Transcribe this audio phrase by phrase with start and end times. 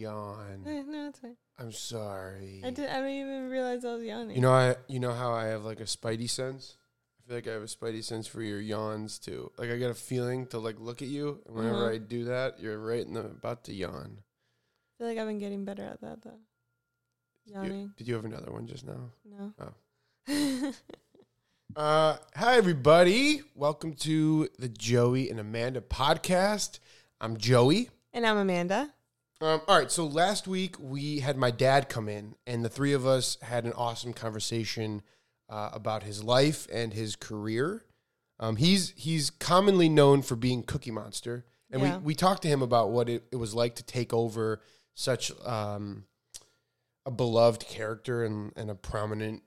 [0.00, 0.64] yawn.
[0.66, 1.36] Eh, no, it's fine.
[1.58, 2.62] I'm sorry.
[2.64, 2.88] I did.
[2.88, 4.36] I didn't even realize I was yawning.
[4.36, 6.76] You know, I you know how I have like a spidey sense.
[7.18, 9.52] I feel like I have a spidey sense for your yawns too.
[9.58, 11.94] Like I get a feeling to like look at you, and whenever Uh-huh.
[11.94, 14.18] I do that, you're right in the about to yawn.
[14.18, 16.40] I feel like I've been getting better at that though.
[17.44, 17.92] You- Yawning.
[17.96, 19.10] did you have another one just now?
[19.24, 19.52] No.
[19.60, 20.72] Oh.
[21.76, 23.42] Uh, hi everybody.
[23.54, 26.80] Welcome to the Joey and Amanda podcast.
[27.20, 27.90] I'm Joey.
[28.12, 28.92] and I'm Amanda.
[29.42, 32.92] Um, all right, so last week we had my dad come in, and the three
[32.92, 35.00] of us had an awesome conversation
[35.48, 37.84] uh, about his life and his career.
[38.38, 41.96] Um, he's he's commonly known for being Cookie Monster, and Yeah.
[41.98, 44.60] we, we talked to him about what it, it was like to take over
[44.94, 46.04] such um,
[47.06, 49.42] a beloved character and, and a prominent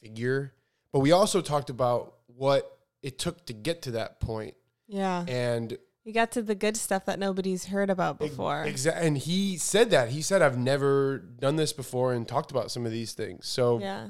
[0.00, 0.54] figure.
[0.92, 4.54] But we also talked about what it took to get to that point,
[4.86, 5.24] Yeah.
[5.26, 8.64] and You got to the good stuff that nobody's heard about before.
[8.64, 9.06] Exactly.
[9.06, 10.08] And he said that.
[10.08, 13.46] He said, I've never done this before and talked about some of these things.
[13.46, 14.08] So, yeah.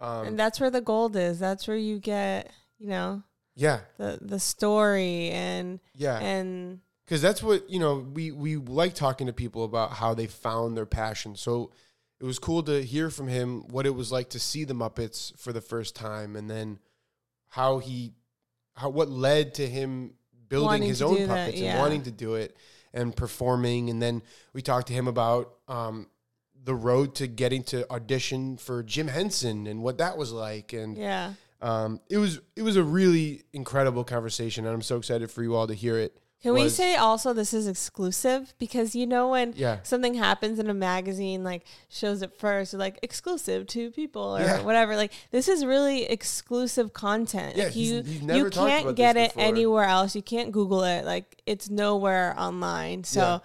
[0.00, 1.38] um, and that's where the gold is.
[1.38, 3.22] That's where you get, you know,
[3.54, 6.18] yeah, the the story and yeah.
[6.18, 10.26] and Because that's what, you know, we, we like talking to people about how they
[10.26, 11.36] found their passion.
[11.36, 11.70] So
[12.18, 15.38] it was cool to hear from him what it was like to see the Muppets
[15.38, 16.78] for the first time and then
[17.50, 18.12] how he,
[18.74, 20.14] how, what led to him
[20.48, 22.56] building his own do that, puppets and wanting to do it
[22.92, 23.90] and performing.
[23.90, 26.08] And then we talked to him about, um,
[26.64, 30.72] the road to getting to audition for Jim Henson and what that was like.
[30.72, 31.34] And yeah.
[31.60, 35.54] um, it was it was a really incredible conversation, and I'm so excited for you
[35.54, 36.16] all to hear it.
[36.44, 39.78] Can we say also this is exclusive because you know when Yeah.
[39.82, 44.40] something happens in a magazine like shows it first or like exclusive to people or
[44.40, 44.60] Yeah.
[44.62, 49.16] whatever like this is really exclusive content Yeah, Like, you he's never you can't get
[49.16, 49.42] it before.
[49.42, 53.38] anywhere else you can't google it like it's nowhere online so Yeah.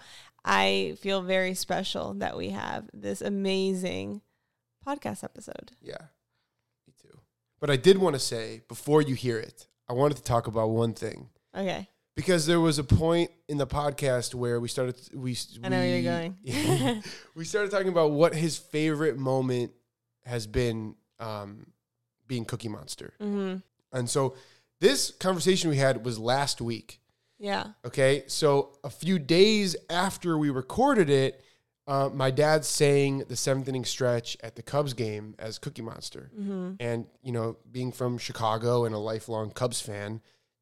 [0.44, 4.20] I feel very special that we have this amazing
[4.86, 5.96] podcast episode Yeah,
[6.86, 7.18] me too.
[7.60, 10.68] But I did want to say before you hear it, I wanted to talk about
[10.68, 11.88] one thing okay
[12.20, 15.86] because there was a point in the podcast where we started we I know where
[15.98, 16.02] you're
[16.44, 17.02] going.
[17.34, 19.72] we started talking about what his favorite moment
[20.24, 21.66] has been um,
[22.26, 23.56] being Cookie Monster, hmm
[23.92, 24.34] and so
[24.80, 27.00] this conversation we had was last week.
[27.38, 31.42] yeah Okay, so a few days after we recorded it,
[31.88, 36.30] uh, my dad sang the seventh inning stretch at the Cubs game as Cookie Monster.
[36.36, 40.20] hmm And, you know, being from Chicago and a lifelong Cubs fan,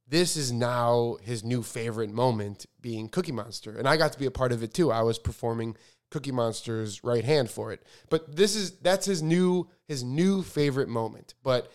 [0.09, 3.77] this is now his new favorite moment being Cookie Monster.
[3.79, 4.91] And I got to be a part of it too.
[4.91, 5.77] I was performing
[6.11, 7.83] Cookie Monster's right hand for it.
[8.09, 11.35] But this is that's his new his new favorite moment.
[11.43, 11.71] But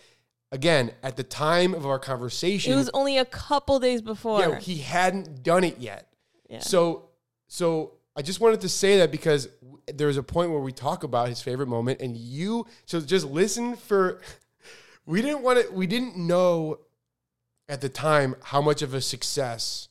[0.52, 4.60] again, at the time of our conversation, it was only a couple days before yeah,
[4.60, 6.08] he hadn't done it yet.
[6.50, 6.60] Yeah.
[6.60, 7.10] So,
[7.48, 9.48] so I just wanted to say that because
[9.94, 12.66] there was a point where we talk about his favorite moment, and you.
[12.86, 14.22] So just listen for.
[15.06, 15.70] We didn't want to.
[15.74, 16.80] We didn't know
[17.74, 19.90] at the time how much of a success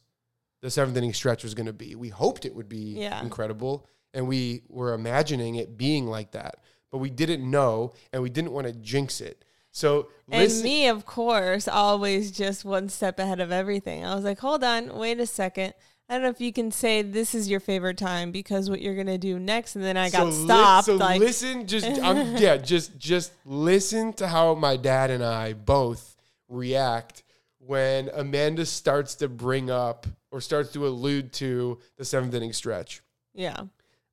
[0.60, 1.96] the seventh inning stretch was going to be.
[1.96, 3.20] We hoped it would be Yeah.
[3.20, 6.54] incredible, and we were imagining it being like that,
[6.92, 9.44] but we didn't know, and we didn't want to jinx it.
[9.72, 14.04] So And listen, me, of course, always just one step ahead of everything.
[14.04, 15.74] I was like, hold on, wait a second.
[16.08, 18.94] I don't know if you can say this is your favorite time because what you're
[18.94, 20.86] gonna do next, and then I got li- stopped.
[20.86, 25.54] so like, listen, just I'm, yeah, just just listen to how my dad and I
[25.54, 26.14] both
[26.48, 27.24] react
[27.66, 33.02] when Amanda starts to bring up or starts to allude to the seventh inning stretch.
[33.34, 33.62] yeah,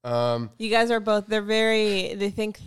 [0.04, 1.28] Um, you guys are both.
[1.28, 2.14] They're very.
[2.14, 2.60] They think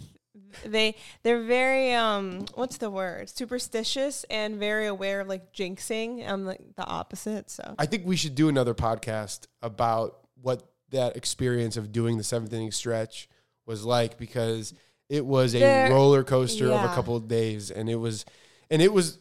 [0.67, 6.29] they they're very um what's the word superstitious and very aware of like jinxing.
[6.29, 7.49] I'm like the opposite.
[7.51, 12.25] So I think we should do another podcast about what that experience of doing the
[12.25, 13.29] seventh inning stretch
[13.65, 14.75] was like because
[15.09, 18.27] it was a There- roller coaster of a couple of days and it was
[18.71, 19.19] and it was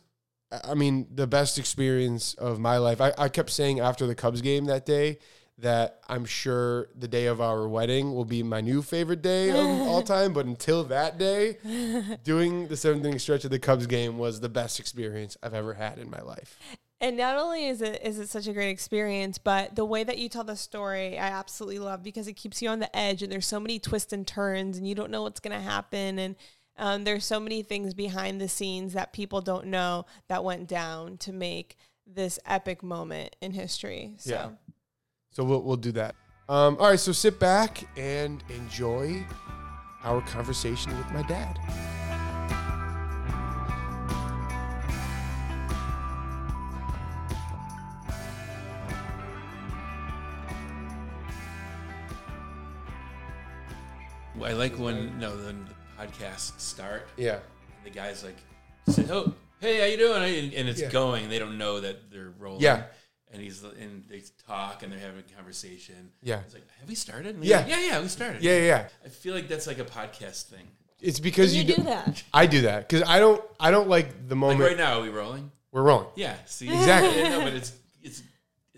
[0.51, 3.01] I mean the best experience of my life.
[3.01, 5.19] I, I kept saying after the Cubs game that day
[5.57, 9.57] that I'm sure the day of our wedding will be my new favorite day of
[9.88, 10.33] all time.
[10.33, 11.57] But until that day,
[12.24, 15.75] doing the seventh inning stretch of the Cubs game was the best experience I've ever
[15.75, 16.57] had in my life.
[17.00, 20.19] And not only is it is it such a great experience, but the way that
[20.19, 23.31] you tell the story, I absolutely love because it keeps you on the edge, and
[23.31, 26.36] there's so many twists and turns, and you don't know what's gonna happen, and
[26.77, 31.18] um, there's so many things behind the scenes that people don't know that went down
[31.18, 34.15] to make this epic moment in history.
[34.18, 34.50] So Yeah.
[35.31, 36.15] So we'll we'll do that.
[36.50, 39.25] Um, all right, so sit back and enjoy
[40.03, 41.57] our conversation with my dad.
[54.51, 55.70] I like when no when the
[56.06, 57.07] podcasts start.
[57.18, 57.36] Yeah.
[57.36, 58.38] And the guy's like,
[58.88, 60.89] say, "Oh, hey, how you doing?" And it's Yeah.
[60.89, 61.30] going.
[61.30, 62.62] They don't know that they're rolling.
[62.62, 62.83] Yeah.
[63.33, 66.12] And he's and they talk and they're having a conversation.
[66.21, 66.42] Yeah.
[66.42, 67.36] It's like, have we started?
[67.36, 67.59] And Yeah.
[67.59, 68.42] like, yeah, yeah, we started.
[68.44, 68.88] Yeah, yeah, yeah.
[69.06, 70.68] I feel like that's like a podcast thing.
[71.00, 72.24] It's because You you, do that.
[72.33, 73.42] I do that because I don't.
[73.59, 75.51] I don't like the Like moment right now, are we rolling?
[75.71, 76.07] we're rolling.
[76.15, 76.36] Yeah.
[76.45, 77.21] See, Exactly.
[77.21, 77.71] Yeah, no, but it's
[78.04, 78.21] it's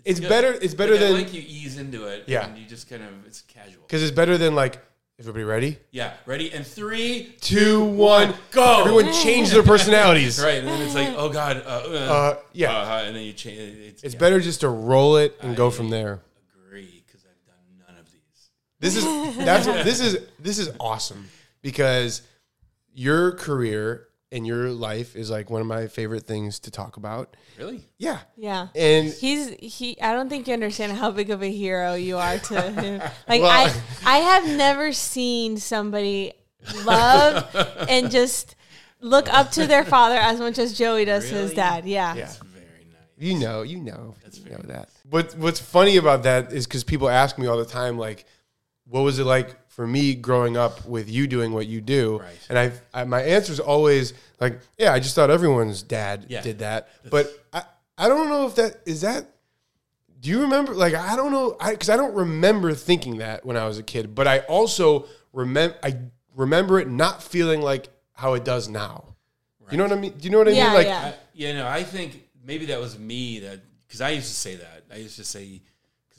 [0.04, 0.28] It's good.
[0.28, 0.52] better.
[0.62, 2.24] It's better Like, I than like you ease into it.
[2.28, 2.46] Yeah.
[2.46, 3.82] And you just kind of it's casual.
[3.82, 4.78] because it's better than like
[5.18, 5.78] everybody ready.
[5.90, 6.12] Yeah.
[6.26, 8.80] Ready and three, Two, one, go.
[8.80, 10.42] Everyone change their personalities.
[10.42, 12.70] Right, and then it's like, oh god, uh, uh, Uh, yeah.
[12.76, 13.58] uh, and then you change.
[13.58, 16.20] It's, It's yeah, better just to roll it and go from there.
[16.66, 18.50] Agree, because I've done none of these.
[18.80, 21.28] This is that's this is this is awesome
[21.62, 22.22] because
[22.92, 27.36] your career and your life is like one of my favorite things to talk about.
[27.56, 27.88] Really?
[27.96, 28.18] Yeah.
[28.36, 28.68] Yeah.
[28.74, 29.98] And He's he.
[30.02, 33.00] I don't think you understand how big of a hero you are to him.
[33.28, 33.72] Like Well- I,
[34.04, 36.34] I have never seen somebody
[36.84, 37.48] love
[37.88, 38.56] and just
[39.00, 41.86] look up to their father as much as Joey does to his dad.
[41.86, 42.14] Yeah.
[42.14, 42.24] yeah.
[42.24, 42.98] That's very nice.
[43.18, 44.88] You know, you know, That's you very know that.
[45.08, 48.24] What What's funny about that is because people ask me all the time, like,
[48.86, 52.18] what was it like for me growing up with you doing what you do?
[52.18, 52.38] Right.
[52.48, 56.42] And I've, I, my answer is always like, yeah, I just thought everyone's dad Yeah.
[56.42, 57.62] did that, but I,
[57.98, 59.26] I don't know if that is that.
[60.20, 60.74] Do you remember?
[60.74, 63.82] Like, I don't know, I because I don't remember thinking that when I was a
[63.82, 65.96] kid, but I also remember I
[66.36, 69.16] remember it not feeling like how it does now.
[69.70, 70.12] You know what I mean?
[70.12, 70.74] Do you know what I Yeah, mean?
[70.74, 71.12] Like, yeah.
[71.12, 74.56] I, you know, I think maybe that was me that because I used to say
[74.56, 74.84] that.
[74.92, 75.62] I used to say because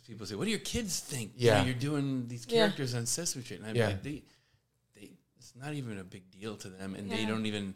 [0.07, 1.65] people say, "What do your kids think?" You know, Yeah.
[1.65, 2.59] you're doing these Yeah.
[2.59, 3.87] characters on Sesame Street, and I'm Yeah.
[3.87, 4.23] like, they,
[4.95, 7.75] they, it's not even a big deal to them, and they don't even,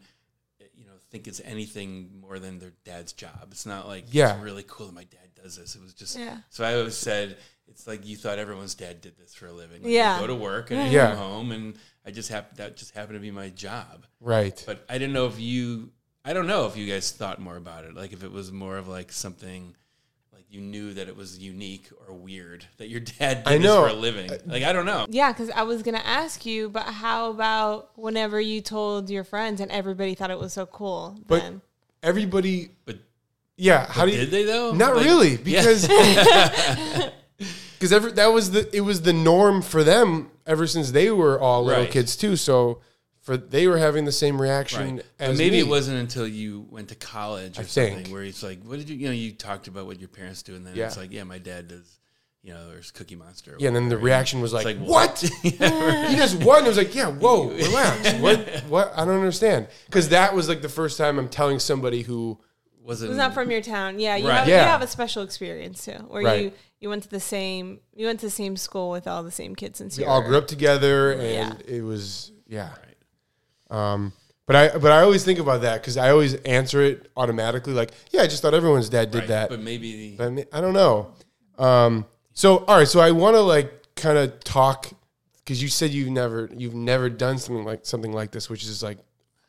[0.74, 3.48] you know, think it's anything more than their dad's job.
[3.50, 4.34] It's not like Yeah.
[4.34, 5.74] it's really cool that my dad does this.
[5.74, 6.38] It was just Yeah.
[6.50, 7.36] so I always said.
[7.68, 9.84] It's like you thought everyone's dad did this for a living.
[9.84, 10.18] Like, Yeah.
[10.18, 11.10] Go to work and I Yeah.
[11.10, 14.06] come home, and I just happened that just happened to be my job.
[14.18, 14.60] right.
[14.66, 15.92] But I didn't know if you,
[16.24, 17.94] I don't know if you guys thought more about it.
[17.94, 19.76] Like if it was more of like something, like
[20.50, 23.86] you knew that it was unique or weird that your dad did I this for
[23.88, 24.30] a living.
[24.30, 25.06] Uh, like I don't know.
[25.08, 29.60] Yeah, because I was gonna ask you, but how about whenever you told your friends
[29.60, 31.18] and everybody thought it was so cool?
[31.26, 31.60] But- then?
[32.02, 32.96] Everybody, But
[33.56, 33.86] yeah.
[33.86, 34.18] How do you?
[34.20, 34.72] did they though?
[34.72, 35.86] Not Like, really, because
[37.78, 41.38] because every that was the it was the norm for them ever since they were
[41.40, 41.90] all little Right.
[41.90, 42.36] kids too.
[42.36, 42.80] So
[43.20, 45.04] for they were having the same reaction Right.
[45.18, 45.60] as But maybe me.
[45.60, 48.08] it wasn't until you went to college or I something think.
[48.08, 50.54] where it's like, what did you, you know, you talked about what your parents do,
[50.54, 50.86] and then Yeah.
[50.86, 51.98] it's like, yeah, my dad does,
[52.42, 53.56] you know, there's Cookie Monster.
[53.58, 55.22] Yeah, and then the reaction was like, like, "What?
[55.44, 58.14] Yeah, he does what?" And it was like, "Yeah, whoa, relax.
[58.14, 58.48] what?
[58.68, 58.92] What?
[58.96, 62.38] I don't understand." Because that was like the first time I'm telling somebody who,
[62.82, 64.00] wasn't It's not from your town.
[64.00, 64.38] Yeah, you, Right.
[64.38, 64.62] have, Yeah.
[64.62, 66.44] you have a special experience too, where Right.
[66.44, 69.30] you you went to the same you went to the same school with all the
[69.30, 71.76] same kids since we you all were- grew up together, and Yeah.
[71.76, 72.70] it was yeah.
[72.70, 72.89] Right.
[73.70, 74.12] Um,
[74.46, 77.92] but I but I always think about that because I always answer it automatically, like,
[78.10, 79.28] "Yeah, I just thought everyone's dad did Right.
[79.28, 81.12] that." But maybe But I, mean, I don't know.
[81.58, 84.88] Um, so all right, so I want to like kind of talk
[85.44, 88.82] because you said you've never you've never done something like something like this, which is
[88.82, 88.98] like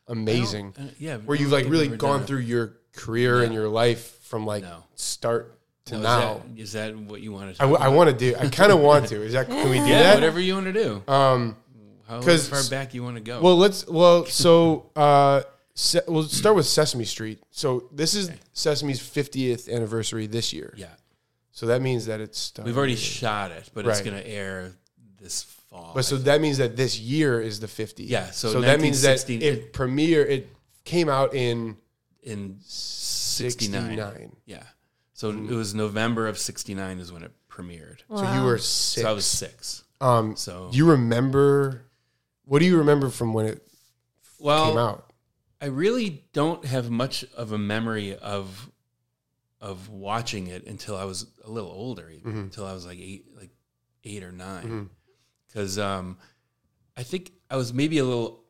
[0.08, 0.74] amazing.
[0.80, 3.70] uh, yeah, Where you've like really think I've ever gone through your career and your
[3.70, 4.84] life from like No.
[4.96, 6.42] start to No, now.
[6.58, 7.64] Is that, is that what you want to?
[7.64, 8.36] I, I want to do.
[8.38, 9.22] I kind of want to.
[9.24, 10.16] Is that can we do Yeah, that?
[10.16, 11.04] whatever you want to do.
[11.12, 11.56] Um,
[12.12, 13.42] How 'cause- far back you want to go?
[13.42, 13.88] well, let's.
[13.88, 15.42] Well, so uh,
[15.76, 17.40] se- we'll start with Sesame Street.
[17.52, 20.74] So this is Sesame's 50th anniversary this year.
[20.78, 20.88] yeah,
[21.52, 22.66] So that means that it's done.
[22.66, 24.06] we've already shot it, but it's Right.
[24.06, 24.74] going to air
[25.20, 25.94] this fall.
[25.96, 28.04] But so that means that this year is the 50.
[28.04, 30.50] Yeah, so that means that 1960 it premiere it
[30.84, 31.78] came out in
[32.24, 33.82] in '69.
[33.98, 34.36] 69.
[34.46, 34.64] Yeah,
[35.14, 38.00] so it was November of '69 is when it premiered.
[38.10, 39.04] So you were six.
[39.04, 39.84] So I was six.
[40.02, 41.84] um So you remember
[42.52, 43.66] what do you remember from when it
[44.38, 45.14] well, came out?
[45.62, 48.70] I really don't have much of a memory of
[49.62, 52.40] of watching it until I was a little older, even, Mm-hmm.
[52.42, 53.52] until I was like eight, like
[54.04, 54.90] eight or nine,
[55.48, 56.18] because um,
[56.98, 58.44] I think I was maybe a little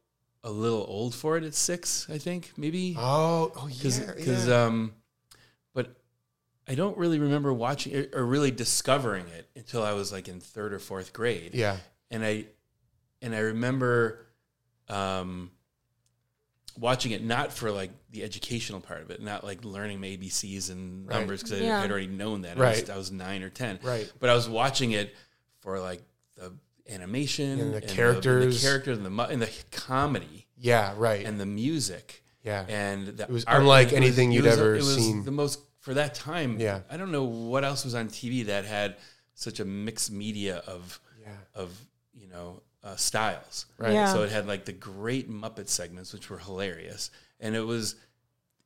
[0.43, 2.07] a little old for it at six.
[2.09, 4.13] I think maybe Oh, oh yeah.
[4.15, 4.63] because yeah.
[4.63, 4.93] um,
[5.75, 5.95] but
[6.67, 10.39] I don't really remember watching it or really discovering it until I was like in
[10.39, 11.77] third or fourth grade yeah.
[12.09, 12.45] and I
[13.21, 14.25] and I remember
[14.89, 15.51] um,
[16.77, 21.07] watching it not for like the educational part of it, not like learning ABCs and
[21.07, 21.19] Right.
[21.19, 21.77] numbers because Yeah.
[21.77, 22.57] I had already known that.
[22.57, 22.81] I, Right.
[22.81, 24.11] was, I was nine or ten, Right.
[24.19, 25.15] But I was watching it
[25.59, 26.01] for like
[26.35, 26.53] the
[26.89, 28.43] animation And the and characters.
[28.43, 31.25] and the characters, and the and the comedy Yeah, right.
[31.25, 32.65] and the music yeah.
[32.67, 33.59] and the It was art.
[33.61, 35.23] unlike it anything was- you'd it was- ever it was seen.
[35.23, 36.59] The most for that time.
[36.59, 36.81] Yeah.
[36.89, 38.97] I don't know what else was on TV that had
[39.33, 41.35] such a mixed media of yeah.
[41.55, 41.71] of
[42.13, 43.65] you know uh, styles.
[43.77, 43.93] Right.
[43.93, 44.11] Yeah.
[44.11, 47.95] So it had like the great Muppet segments, which were hilarious, and it was.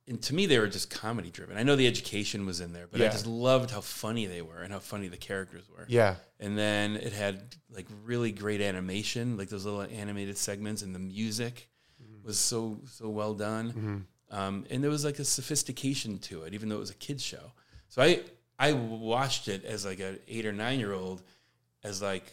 [0.07, 1.57] And to me, they were just comedy driven.
[1.57, 4.61] I know the education was in there, but I just loved how funny they were
[4.61, 5.87] and how funny the characters were.
[5.89, 6.17] Yeah.
[6.39, 10.99] And then it had like really great animation, like those little animated segments, and the
[10.99, 11.69] music
[12.23, 14.05] was so so well done.
[14.29, 17.23] Um, and there was like a sophistication to it, even though it was a kids
[17.23, 17.53] show.
[17.89, 18.21] So I
[18.59, 21.23] I watched it as like an eight or nine year old,
[21.83, 22.31] as like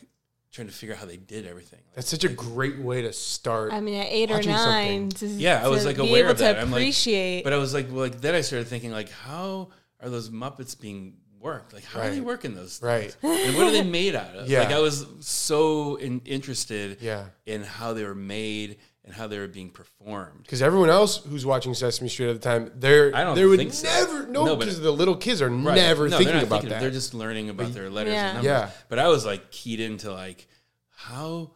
[0.53, 1.81] trying to figure out how they did everything.
[1.89, 3.73] Like, That's such a great way to start.
[3.73, 6.37] I mean, at eight or Watching nine, to, Yeah, I was, like, be aware of
[6.37, 6.59] to that.
[6.59, 7.43] I'm like- appreciate.
[7.45, 10.79] but I was like, well, like then I started thinking like, how are those Muppets
[10.79, 11.73] being worked?
[11.73, 12.79] Like, how are they working those?
[12.79, 13.17] Things?
[13.23, 13.47] Right.
[13.47, 14.49] And what are they made out of?
[14.49, 14.61] Yeah.
[14.61, 17.25] Like I was so in, interested Yeah.
[17.47, 20.43] in how they were made and how they were being performed.
[20.43, 23.59] Because everyone else who's watching Sesame Street at the time, they're I don't they would
[23.59, 23.89] think so.
[23.89, 25.75] never no No, but- because the little kids are Right.
[25.75, 26.81] never No, thinking they're not about thinking- that.
[26.81, 28.27] They're just learning about their letters Yeah.
[28.27, 28.47] and numbers.
[28.51, 28.71] Yeah.
[28.89, 30.47] But I was like keyed into like
[30.95, 31.53] how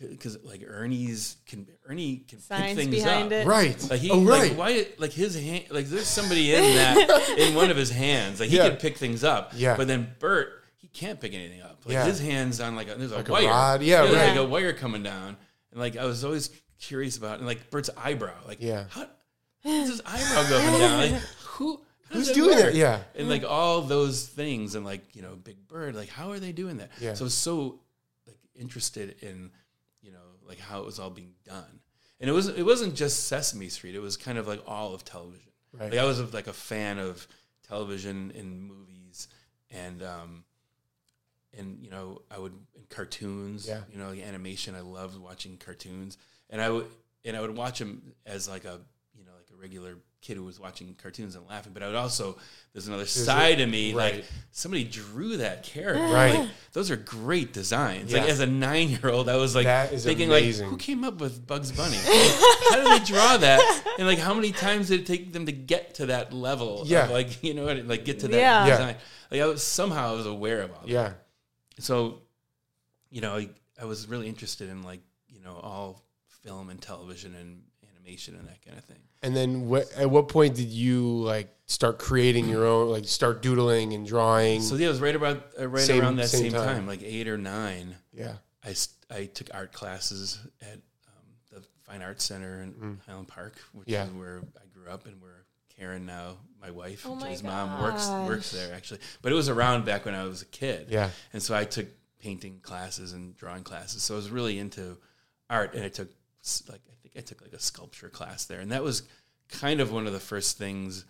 [0.00, 3.32] because like Ernie's can Ernie can Science pick things behind up.
[3.32, 3.46] it.
[3.46, 3.90] right.
[3.90, 4.50] Like he, oh right.
[4.50, 8.40] like why, like his hand, like there's somebody in that in one of his hands,
[8.40, 8.68] like he Yeah.
[8.70, 9.52] could pick things up.
[9.56, 9.76] Yeah.
[9.76, 11.80] But then Bert, he can't pick anything up.
[11.86, 12.04] Like Yeah.
[12.06, 13.46] his hands on like a, there's a Like a wire.
[13.46, 13.82] rod.
[13.82, 14.28] Yeah, there's right.
[14.28, 15.36] like a wire coming down,
[15.70, 16.50] and like I was always
[16.88, 18.84] curious about, and like Bert's eyebrow, like Yeah.
[18.90, 19.06] how
[19.64, 20.98] does his eyebrow going down?
[21.12, 21.20] Like
[21.54, 21.80] who?
[22.10, 22.64] Who's does doing work?
[22.66, 22.74] that?
[22.74, 23.00] Yeah.
[23.16, 26.52] and like all those things and like you know big bird like how are they
[26.52, 27.14] doing that Yeah.
[27.14, 27.80] so i was so
[28.26, 29.50] like interested in
[30.00, 31.80] you know like how it was all being done
[32.20, 35.02] and it was it wasn't just sesame street it was kind of like all of
[35.04, 35.90] television Right.
[35.90, 37.26] like i was like a fan of
[37.66, 39.26] television and movies
[39.72, 40.44] and um
[41.58, 43.80] and you know i would in cartoons Yeah.
[43.90, 46.16] you know like animation i loved watching cartoons
[46.54, 46.86] and i would
[47.26, 48.78] and i would watch them as like a
[49.18, 51.94] you know like a regular kid who was watching cartoons and laughing but i would
[51.94, 52.38] also
[52.72, 54.14] there's another side of me right.
[54.14, 56.38] like somebody drew that character Right.
[56.38, 60.30] Like, those are great designs like as a nine year old i was like thinking
[60.30, 60.64] amazing.
[60.66, 61.96] like who came up with bugs bunny
[62.70, 65.52] how did they draw that and like how many times did it take them to
[65.52, 67.04] get to that level Yeah.
[67.04, 68.64] of like you know what like get to that Yeah.
[68.66, 68.70] Yeah.
[68.78, 68.96] design
[69.30, 71.12] like i was somehow i was aware of all that Yeah.
[71.80, 72.22] so
[73.10, 76.03] you know I, I was really interested in like you know all
[76.44, 77.62] film and television and
[77.96, 81.48] animation and that kind of thing And then what, at what point did you like
[81.66, 84.60] start creating your own like start doodling and drawing?
[84.60, 86.66] so yeah it was right about uh, right Same- around that same same, time.
[86.76, 86.86] time.
[86.86, 88.34] like eight or nine yeah.
[88.64, 88.74] I
[89.10, 93.92] I took art classes at um, the Fine Arts Center in Highland Park, which Mm.
[93.92, 94.04] Yeah.
[94.06, 95.44] is where I grew up and where
[95.76, 99.00] Karen now, my wife, Oh my his mom works works there actually.
[99.20, 100.86] But it was around back when I was a kid.
[100.90, 101.10] Yeah.
[101.34, 101.86] And so I took
[102.20, 104.02] painting classes and drawing classes.
[104.02, 104.96] So I was really into
[105.50, 106.14] art and I took s-
[106.68, 108.60] like I think I took like a sculpture class there.
[108.60, 109.02] And that was
[109.48, 111.04] kind of one of the first things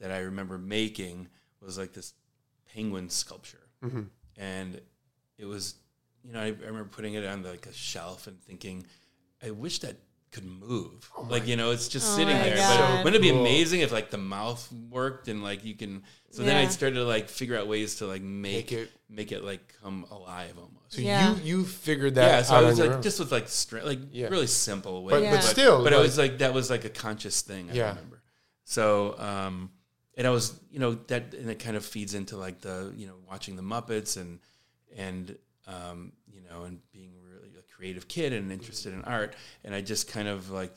[0.00, 1.28] that I remember making
[1.60, 2.14] was like this
[2.74, 3.68] penguin sculpture.
[3.84, 4.02] Mm-hmm.
[4.36, 4.80] And
[5.38, 5.74] it was
[6.24, 8.86] you know, I, I remember putting it on like a shelf and thinking,
[9.42, 9.96] I wish that
[10.30, 11.10] could move.
[11.28, 12.56] like, you know, it's just Oh sitting there.
[12.56, 12.78] God.
[12.98, 13.40] But wouldn't it be Cool.
[13.40, 17.04] amazing if like the mouth worked and like you can so then I started to
[17.04, 20.94] like figure out ways to like make, Make it- make it like come alive almost.
[20.94, 21.34] So Yeah.
[21.36, 23.02] you you figured that yeah, so out I was like own.
[23.02, 24.28] just with like stra- like Yeah.
[24.28, 25.12] really simple way.
[25.20, 27.70] But- but still, but I like- was like that was like a conscious thing.
[27.70, 27.88] I Yeah.
[27.90, 28.22] remember.
[28.64, 29.70] So um,
[30.16, 33.06] and I was you know that and it kind of feeds into like the you
[33.08, 34.38] know watching the Muppets and
[34.96, 37.19] and um, you know and being really a
[37.80, 39.34] creative kid and interested in art
[39.64, 40.70] and I just kind of like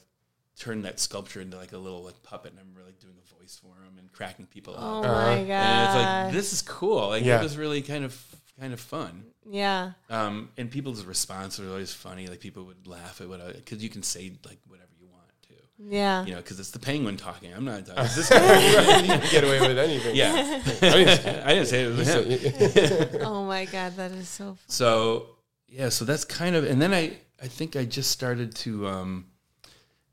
[0.57, 3.39] turned that sculpture into like a little like puppet and I remember like doing a
[3.39, 5.05] voice for him and cracking people oh up.
[5.05, 5.35] Uh-huh.
[5.35, 5.51] my god!
[5.51, 7.09] And it's like this is cool.
[7.09, 7.39] Like Yeah.
[7.41, 8.25] it was really kind of
[8.57, 9.25] kind of fun.
[9.49, 12.27] yeah, Um, and people's response was always funny.
[12.27, 15.25] Like people would laugh at what I because you can say like whatever you want
[15.49, 15.53] to,
[15.93, 16.23] yeah.
[16.23, 17.51] you know, because it's the penguin talking.
[17.53, 18.03] I'm not talking.
[18.05, 18.99] It's this guy.
[19.01, 20.15] you can get away with anything.
[20.15, 23.21] yeah, I didn't, I didn't say it was him.
[23.25, 24.45] oh my god, that is so.
[24.45, 24.57] Fun.
[24.67, 25.32] So
[25.73, 29.25] yeah, so that's kind of, and then I I think I just started to, um,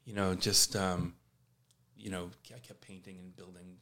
[0.04, 1.14] you know, just um,
[1.96, 3.76] you know, I kept painting and building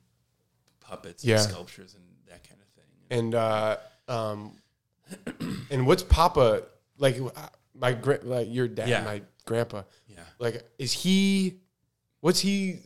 [0.81, 1.37] puppets Yeah.
[1.41, 3.19] and sculptures and that kind of thing.
[3.19, 3.77] And uh,
[4.09, 4.57] um,
[5.71, 6.65] and what's Papa
[6.99, 7.19] like?
[7.21, 9.05] uh, My gra- like your dad, Yeah.
[9.05, 9.83] my grandpa.
[10.09, 10.19] Yeah.
[10.39, 11.61] Like, is he?
[12.21, 12.81] What's he?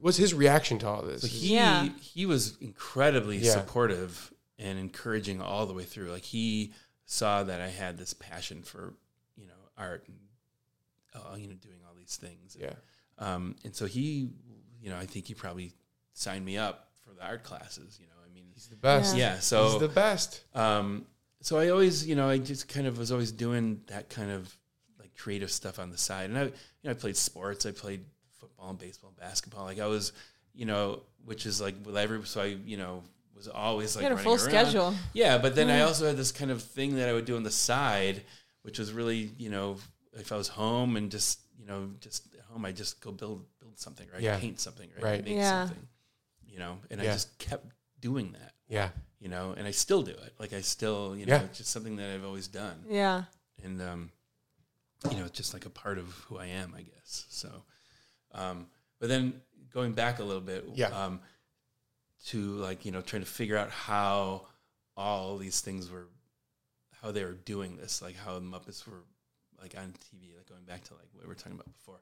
[0.00, 1.22] What's his reaction to all this?
[1.22, 1.88] So he Yeah.
[2.00, 3.52] he was incredibly Yeah.
[3.52, 6.10] supportive and encouraging all the way through.
[6.12, 6.72] Like he
[7.10, 8.92] saw that I had this passion for
[9.34, 10.18] you know art and
[11.14, 12.56] uh, you know doing all these things.
[12.60, 12.74] yeah.
[13.18, 14.28] Um, and so he,
[14.80, 15.72] you know, I think he probably
[16.12, 17.98] signed me up for the art classes.
[18.00, 19.16] You know, I mean, He's the best.
[19.16, 19.34] Yeah.
[19.34, 19.38] yeah.
[19.40, 20.44] So He's the best.
[20.54, 21.06] um,
[21.40, 24.54] so I always, you know, I just kind of was always doing that kind of
[25.00, 26.30] like creative stuff on the side.
[26.30, 26.52] And I, you
[26.84, 27.64] know, I played sports.
[27.66, 28.04] I played
[28.38, 29.64] football and baseball and basketball.
[29.64, 30.12] Like I was,
[30.54, 33.02] you know, which is like with every, so I, you know,
[33.38, 34.50] was always like You had a running full around.
[34.66, 34.94] schedule.
[35.14, 37.42] Yeah, but then I also had this kind of thing that I would do on
[37.44, 38.22] the side,
[38.62, 39.76] which was really you know
[40.14, 43.44] if I was home and just you know just at home I just go build
[43.60, 44.38] build something right Yeah.
[44.38, 45.24] paint something right, Right.
[45.24, 45.66] make Yeah.
[45.66, 45.86] something
[46.46, 47.10] you know and Yeah.
[47.10, 47.66] I just kept
[48.00, 48.90] doing that Yeah.
[49.20, 51.42] you know and I still do it like I still you know Yeah.
[51.44, 53.24] it's just something that I've always done Yeah.
[53.62, 54.10] and um,
[55.12, 57.26] you know, it's just like a part of who I am, I guess.
[57.28, 57.62] So,
[58.32, 58.66] um,
[58.98, 59.40] but then
[59.72, 60.88] going back a little bit, Yeah.
[60.88, 61.20] um,
[62.26, 64.46] to like you know trying to figure out how
[64.96, 66.08] all these things were,
[67.02, 69.04] how they were doing this, like how the Muppets were
[69.60, 72.00] like on TV, like going back to like what we were talking about before.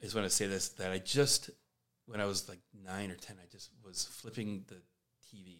[0.00, 1.50] I just want to say this that I just
[2.06, 4.76] when I was like nine or ten, I just was flipping the
[5.30, 5.58] TV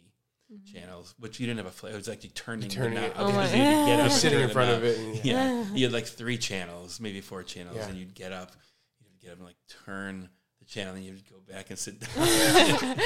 [0.52, 0.74] mm-hmm.
[0.74, 1.92] channels, which you didn't have a flip.
[1.92, 3.16] It was actually turning, turning the it.
[3.16, 3.26] knob.
[3.28, 5.24] Oh my- because you had to get up You're sitting in front of it.
[5.24, 5.32] Yeah.
[5.34, 7.88] Yeah, you had like three channels, maybe four channels, Yeah.
[7.88, 8.52] and you'd get up,
[9.00, 10.30] you'd get up and like turn the
[10.70, 12.98] channel, and you'd go back and sit down.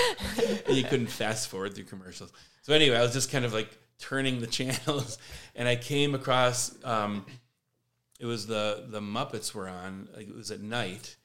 [0.66, 2.32] and you couldn't fast forward through commercials.
[2.62, 5.18] So anyway, I was just kind of like turning the channels,
[5.54, 6.76] and I came across.
[6.84, 7.26] Um,
[8.20, 10.08] it was the the Muppets were on.
[10.16, 11.16] Like it was at night,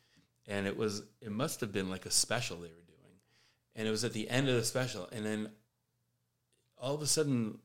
[0.47, 3.15] and it was it must have been like a special they were doing,
[3.75, 5.49] and it was at the end of the special, and then
[6.77, 7.59] all of a sudden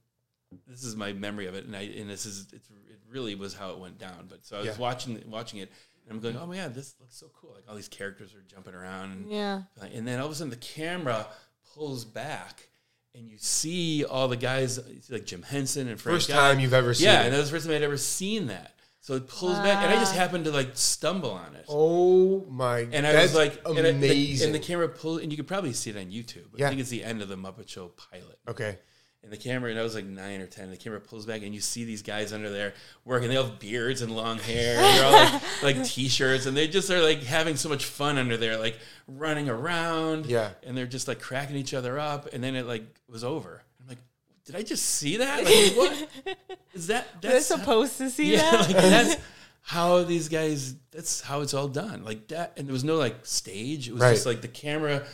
[0.68, 3.54] this is my memory of it, and I and this is it's, it really was
[3.54, 4.26] how it went down.
[4.28, 4.76] But so I was Yeah.
[4.78, 5.72] watching watching it,
[6.06, 7.52] and I'm going, oh my god, this looks so cool!
[7.54, 9.62] Like all these characters are jumping around, and, Yeah.
[9.92, 11.26] and then all of a sudden the camera
[11.74, 12.68] pulls back,
[13.14, 14.78] and you see all the guys
[15.10, 16.34] like Jim Henson and Frank First Guy.
[16.34, 17.26] time you've ever seen yeah, it.
[17.26, 18.72] and that was the first time I'd ever seen that.
[19.00, 21.66] So it pulls back, and I just happened to like stumble on it.
[21.68, 22.80] Oh my!
[22.90, 24.46] And I that's was like, and, I- the, amazing.
[24.46, 26.46] and the camera pulled, and you could probably see it on YouTube.
[26.56, 26.66] Yeah.
[26.66, 28.78] I think it's the end of the Muppet Show pilot okay.
[29.24, 30.70] And the camera, and I was like nine or ten.
[30.70, 33.28] The camera pulls back, and you see these guys under there working.
[33.28, 34.76] They have beards and long hair.
[34.78, 35.42] And they're all like,
[35.78, 38.78] like t-shirts, and they just are like having so much fun under there, like
[39.08, 40.26] running around.
[40.26, 40.50] Yeah.
[40.62, 42.32] and they're just like cracking each other up.
[42.32, 43.62] And then it like was over.
[43.80, 43.98] I'm like,
[44.44, 45.44] did I just see that?
[45.44, 45.76] Like,
[46.26, 46.36] what
[46.74, 47.20] is that?
[47.22, 48.60] That's supposed to see yeah, that.
[48.68, 49.16] like that's
[49.62, 50.74] how these guys.
[50.90, 52.04] That's how it's all done.
[52.04, 53.88] Like that, and there was no like stage.
[53.88, 54.12] It was Right.
[54.12, 55.04] just like the camera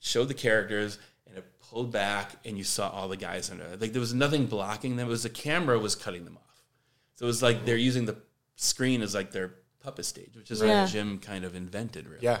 [0.00, 1.02] showed the characters, and
[1.70, 3.64] pulled back, and you saw all the guys under.
[3.64, 3.80] it.
[3.80, 5.08] Like there was nothing blocking them.
[5.08, 6.62] It was the camera was cutting them off.
[7.16, 8.16] So it was like they're using the
[8.56, 10.82] screen as like their puppet stage, which is Yeah.
[10.82, 12.06] what Jim kind of invented.
[12.08, 12.22] Really.
[12.24, 12.40] Yeah.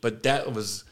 [0.00, 0.84] But that was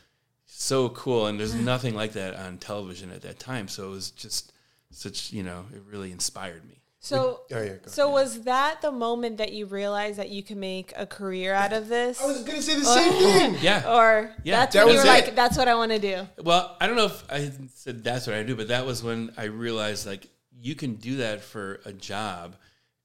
[0.47, 3.69] so cool, and there's nothing like that on television at that time.
[3.69, 4.53] So it was just
[4.91, 6.82] such, you know, it really inspired me.
[7.05, 7.69] So, Oh yeah.
[7.71, 7.79] Go.
[7.87, 11.73] so was that the moment that you realized that you can make a career out
[11.73, 12.23] of this?
[12.23, 13.57] I was gonna say the same thing.
[13.61, 13.93] Yeah.
[13.93, 14.61] or Yeah.
[14.61, 15.09] that's That when you were it.
[15.09, 16.29] like, that's what I want to do.
[16.43, 19.33] Well, I don't know if I said that's what I do, but that was when
[19.37, 20.29] I realized like
[20.61, 22.55] you can do that for a job,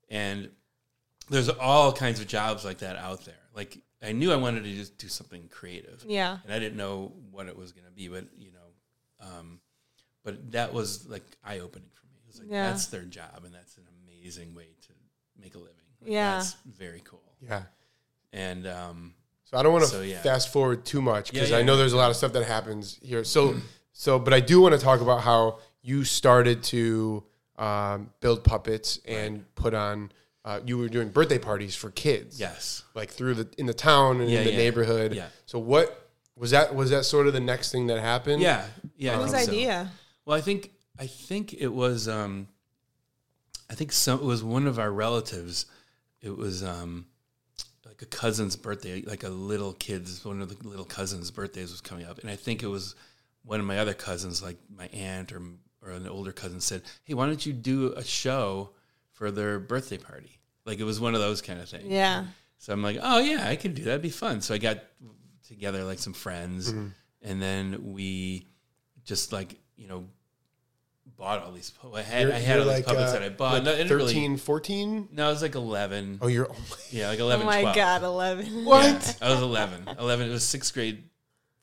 [0.10, 0.50] and
[1.30, 3.34] there's all kinds of jobs like that out there.
[3.56, 6.38] Like I knew I wanted to just do something creative, Yeah.
[6.44, 9.60] and I didn't know what it was going to be, but you know, um,
[10.24, 12.14] but that was like eye opening for me.
[12.24, 12.70] It was like Yeah.
[12.70, 13.67] that's their job, and that's an
[14.28, 14.94] amazing way to
[15.42, 15.74] make a living.
[16.02, 16.38] Like, Yeah.
[16.38, 17.24] that's very cool.
[17.42, 17.64] Yeah.
[18.34, 19.14] And um,
[19.46, 20.22] So I don't want to So, yeah.
[20.22, 21.66] fast forward too much because Yeah, I yeah.
[21.66, 23.24] know there's a lot of stuff that happens here.
[23.24, 23.56] So,
[23.94, 27.24] so, but I do want to talk about how you started to
[27.58, 30.12] um, build puppets and put on.
[30.46, 34.22] Uh, you were doing birthday parties for kids, yes, like through the in the town
[34.22, 34.58] and Yeah, in the yeah.
[34.58, 35.14] neighborhood.
[35.14, 35.28] Yeah.
[35.46, 36.74] So what was that?
[36.76, 38.42] Was that sort of the next thing that happened?
[38.42, 39.18] yeah, yeah.
[39.18, 39.52] I Whose think so.
[39.52, 39.92] idea?
[40.26, 42.48] Well, I think I think it was um,
[43.70, 45.66] I think some it was one of our relatives.
[46.22, 47.06] It was um,
[47.86, 51.82] like a cousin's birthday, like a little kid's one of the little cousins' birthdays was
[51.82, 52.96] coming up, and I think it was
[53.44, 55.42] one of my other cousins, like my aunt or
[55.84, 58.72] or an older cousin, said, "Hey, why don't you do a show
[59.12, 61.86] for their birthday party?" Like it was one of those kind of things.
[61.88, 62.26] Yeah.
[62.58, 63.90] So I'm like, oh yeah, I could do that.
[63.92, 64.42] That'd be fun.
[64.42, 64.80] So I got
[65.48, 66.88] together like some friends, Mm-hmm.
[67.22, 68.48] and then we
[69.06, 70.08] just like you know
[71.18, 71.74] bought all these.
[71.94, 73.54] I had I had you're all these like, puppets uh, that I bought.
[73.54, 75.10] like No, I didn't really- 13, 14?
[75.12, 76.20] no, I was like 11.
[76.22, 77.76] Oh, you're only Yeah, like 11, Oh my 12.
[77.76, 78.46] God, 11.
[78.66, 79.18] what?
[79.22, 79.90] I was 11.
[80.00, 80.30] 11.
[80.30, 81.04] It was sixth grade,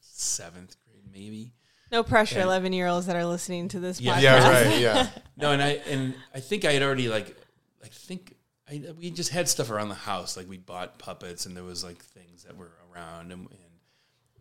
[0.01, 1.53] seventh grade, maybe.
[1.93, 4.17] No pressure, And- 11 year olds that are listening to this Yeah.
[4.17, 4.23] podcast.
[4.23, 4.81] Yeah, right.
[4.81, 5.09] Yeah.
[5.37, 7.37] No, and I and I think I had already like
[7.85, 8.35] I think
[8.71, 10.37] I, we just had stuff around the house.
[10.37, 13.59] Like we bought puppets, and there was like things that were around, and, and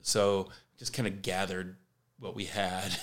[0.01, 1.75] so just kind of gathered
[2.19, 2.95] what we had,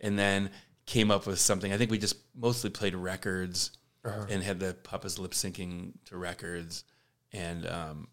[0.00, 0.50] and then
[0.86, 1.72] came up with something.
[1.72, 3.70] I think we just mostly played records
[4.04, 6.84] and had the puppets lip syncing to records,
[7.32, 8.08] and um,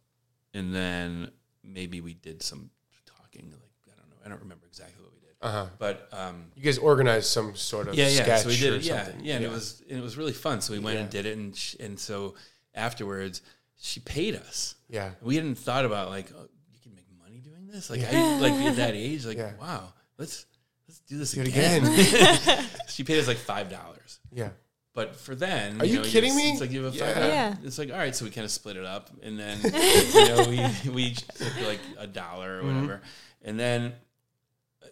[0.54, 1.32] and then
[1.64, 2.70] maybe we did some
[3.06, 3.50] talking.
[3.52, 5.66] Like I don't know, I don't remember exactly what we did, Uh-huh.
[5.80, 6.08] but.
[6.12, 8.22] Um, You guys organized some sort of yeah, yeah.
[8.24, 8.84] sketch So we did it.
[8.84, 9.26] Yeah, something.
[9.26, 10.62] yeah, and it was and it was really fun.
[10.62, 12.36] So we went and did it, and sh- and so
[12.76, 13.42] afterwards,
[13.78, 14.76] she paid us.
[14.90, 15.12] Yeah.
[15.22, 17.90] We hadn't thought about like oh, you can make money doing this.
[17.90, 18.12] Like Yeah.
[18.14, 19.54] I like at that age, like Yeah.
[19.60, 20.46] wow, let's
[20.90, 21.86] let's do this Do again.
[21.86, 22.66] again.
[22.90, 24.50] she paid us like five dollars, Yeah.
[24.96, 26.52] But for then, Are you know, kidding it's, me?
[26.52, 27.14] It's like you have a Yeah.
[27.14, 27.24] five.
[27.26, 27.56] Yeah.
[27.64, 30.46] It's like all right, so we kind of split it up, and then you know
[30.50, 32.76] we we each took like a dollar or Mm-hmm.
[32.82, 33.02] whatever,
[33.44, 33.94] and then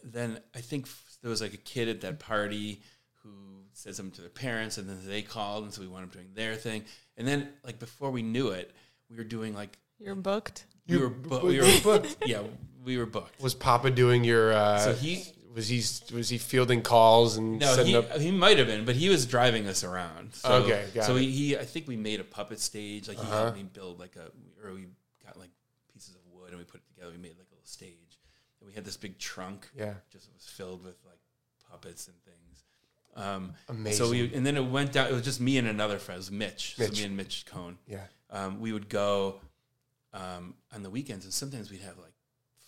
[0.03, 2.81] then I think f- there was like a kid at that party
[3.23, 3.29] who
[3.73, 6.29] said something to their parents, and then they called, and so we wound up doing
[6.35, 6.83] their thing,
[7.17, 8.71] and then like before we knew it,
[9.09, 10.65] we were doing like You're booked.
[10.87, 12.17] we You were bu- bu- we were were booked.
[12.25, 12.43] yeah
[12.85, 13.41] we were booked.
[13.41, 14.53] Was Papa doing your?
[14.53, 15.25] Uh, So he
[15.57, 15.77] was he
[16.15, 18.11] was he fielding calls and No, setting he, up?
[18.19, 20.33] he might have been, but he was driving us around.
[20.35, 21.21] So, Okay, got so it.
[21.23, 23.07] he, he, I think we made a puppet stage.
[23.07, 23.37] Like he Uh-huh.
[23.43, 24.31] helped me build like a,
[24.65, 24.85] or we
[25.25, 25.49] got like
[25.91, 27.11] pieces of wood and we put it together.
[27.11, 28.19] We made like a little stage,
[28.61, 29.67] and we had this big trunk.
[29.75, 29.95] Yeah.
[30.13, 31.19] just it was filled with like
[31.69, 32.63] puppets and things.
[33.15, 33.97] Um, Amazing.
[34.05, 35.07] So we, and then it went down.
[35.07, 36.17] It was just me and another friend.
[36.17, 36.75] It was Mitch.
[36.77, 36.89] Mitch.
[36.93, 37.79] So me and Mitch Cohn.
[37.87, 38.01] Yeah.
[38.29, 39.41] Um, we would go
[40.13, 42.13] um, on the weekends, and sometimes we'd have like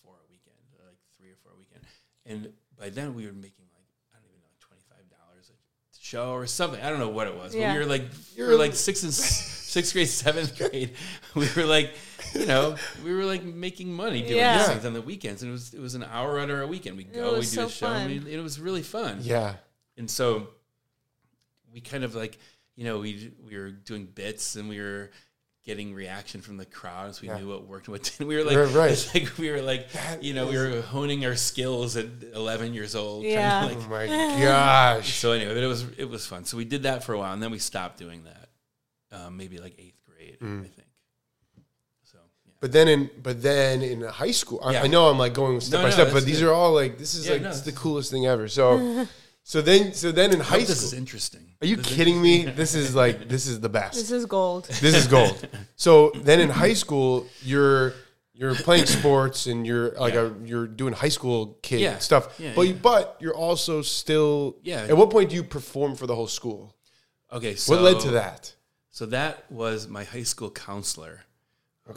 [0.03, 0.55] four a weekend,
[0.87, 1.83] like three or four a weekend.
[2.29, 5.49] And by then we were making like I don't even know, like twenty five dollars
[5.51, 6.81] a show or something.
[6.81, 7.51] I don't know what it was.
[7.53, 7.73] But Yeah.
[7.73, 10.91] we were like we You're- were like sixth and sixth grade, seventh grade.
[11.35, 11.91] We were like,
[12.33, 14.57] you know, we were like making money doing Yeah.
[14.59, 16.65] these things on the weekends, and it was it was an hour out of our
[16.67, 16.97] weekend.
[16.97, 18.09] We go, we do so a show, fun.
[18.11, 19.19] and we, it was really fun.
[19.21, 19.55] Yeah.
[19.97, 20.47] And so
[21.73, 22.37] we kind of like,
[22.75, 25.11] you know, we we were doing bits and we were
[25.65, 27.37] getting reaction from the crowd, so we Yeah.
[27.39, 28.27] knew what worked and what didn't.
[28.27, 28.91] We were like, Right, right.
[28.91, 32.73] it's like we were like, That you know, we were honing our skills at 11
[32.73, 33.23] years old.
[33.23, 33.65] trying to, Yeah.
[33.65, 34.07] like- Oh my
[34.41, 35.13] gosh.
[35.19, 36.45] so anyway, but it was it was fun.
[36.45, 38.49] So we did that for a while, and then we stopped doing that.
[39.11, 40.61] Um, maybe like eighth grade, Mm.
[40.65, 40.87] I think.
[42.03, 42.51] So yeah.
[42.61, 44.83] But then in but then in high school, I, Yeah.
[44.83, 46.73] I know I'm like going step No, by no, step, but that's these are all
[46.73, 48.47] like this is Yeah, like no, this is the coolest thing ever.
[48.47, 48.77] So
[49.51, 51.45] so then so then in I high hope this is school, interesting.
[51.61, 52.35] are you This kidding me?
[52.61, 53.95] This is like this is the best.
[54.01, 54.63] This is gold.
[54.85, 55.37] This is gold.
[55.85, 57.11] So then in high school,
[57.51, 57.93] you're
[58.39, 60.29] you're playing sports and you're like Yeah.
[60.29, 61.97] a you're doing high school kid Yeah.
[62.09, 62.23] stuff.
[62.39, 62.75] Yeah, but yeah.
[62.89, 64.33] but you're also still
[64.71, 64.91] Yeah.
[64.91, 66.61] At what point do you perform for the whole school?
[67.37, 68.41] Okay, so What led to that?
[68.97, 71.15] So that was my high school counselor,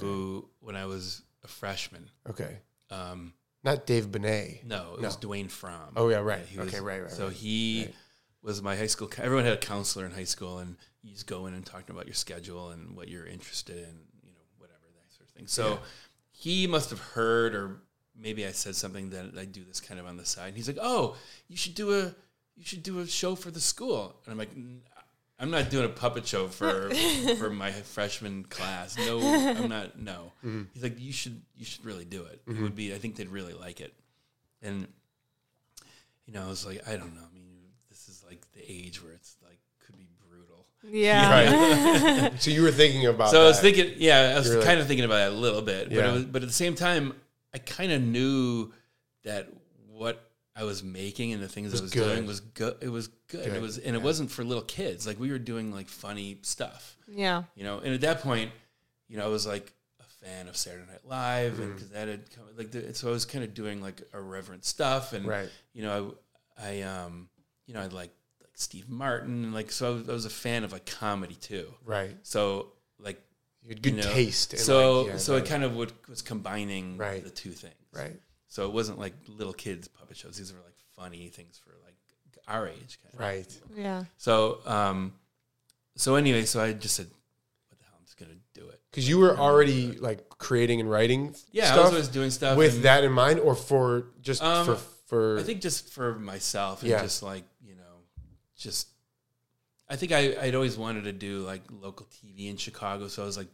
[0.00, 2.04] who when I was a freshman.
[2.32, 2.52] Okay,
[2.90, 4.62] Um, not Dave Benet.
[4.64, 5.92] no, it was Dwayne Fromm.
[5.96, 6.44] Oh, yeah, right.
[6.44, 7.94] he Okay, right, right, So right, he right.
[8.42, 9.10] was my high school.
[9.18, 12.06] Everyone had a counselor in high school, and you just go in and talk about
[12.06, 15.46] your schedule and what you're interested in, you know, whatever that sort of thing.
[15.46, 15.78] So
[16.30, 17.82] he must have heard, or
[18.16, 20.48] maybe I said something that I do this kind of on the side.
[20.48, 21.16] And he's like, "Oh,
[21.48, 22.14] you should do a
[22.56, 24.50] you should do a show for the school." And I'm like.
[25.42, 26.90] "N- I'm not doing a puppet show for
[27.38, 28.96] for my freshman class.
[28.96, 29.98] No, I'm not.
[29.98, 30.62] No, Mm-hmm.
[30.72, 32.40] he's like, you should you should really do it.
[32.46, 32.94] It would be.
[32.94, 33.92] I think they'd really like it.
[34.62, 34.86] And
[36.26, 37.22] you know, I was like, I don't know.
[37.28, 37.46] I mean,
[37.90, 40.66] this is like the age where it's like could be brutal.
[40.88, 42.20] Yeah.
[42.22, 42.32] Right.
[42.40, 43.30] so you were thinking about.
[43.30, 45.36] So I was thinking, yeah, I was You're like- kind of thinking about it a
[45.36, 46.10] little bit, but Yeah.
[46.10, 47.14] it was, but at the same time,
[47.54, 48.72] I kind of knew
[49.24, 49.48] that
[49.90, 52.14] what I was making and the things Was I was good.
[52.14, 52.76] doing was good.
[52.82, 53.44] It was good.
[53.44, 55.06] Good, It was, and it wasn't for little kids.
[55.06, 57.44] Like we were doing like funny stuff, Yeah.
[57.54, 57.78] you know.
[57.78, 58.50] And at that point,
[59.08, 61.72] you know, I was like a fan of Saturday Night Live, and Mm-hmm.
[61.74, 65.12] because that had come, like, the, so I was kind of doing like irreverent stuff,
[65.14, 65.48] and Right.
[65.72, 66.14] you know,
[66.58, 67.28] I, I um,
[67.66, 68.10] you know, I like
[68.42, 71.34] like Steve Martin, and like so I was, I was a fan of like comedy
[71.36, 71.72] too.
[71.86, 72.14] Right.
[72.24, 73.18] So like
[73.62, 74.52] You had good you know, taste.
[74.52, 75.42] and, So like, yeah, so right.
[75.42, 77.24] it kind of would, was combining Right.
[77.24, 77.74] the two things.
[77.92, 78.20] Right.
[78.52, 80.36] So it wasn't like little kids puppet shows.
[80.36, 81.96] These were like funny things for like
[82.46, 82.98] our age.
[83.02, 83.20] Kind of.
[83.20, 83.60] Right.
[83.74, 84.04] Yeah.
[84.18, 85.14] So um,
[85.96, 87.06] so anyway, so I just said,
[87.70, 87.94] what the hell?
[87.98, 88.78] I'm just gonna do it.
[88.90, 92.74] Because you were already like creating and writing Yeah, I was always doing stuff with
[92.74, 95.38] and that in mind, or for just Um, for for.
[95.38, 97.00] I think just for myself and Yeah.
[97.00, 98.02] just like you know,
[98.54, 98.88] just
[99.88, 103.08] I think I I'd always wanted to do like local TV in Chicago.
[103.08, 103.48] So I was like,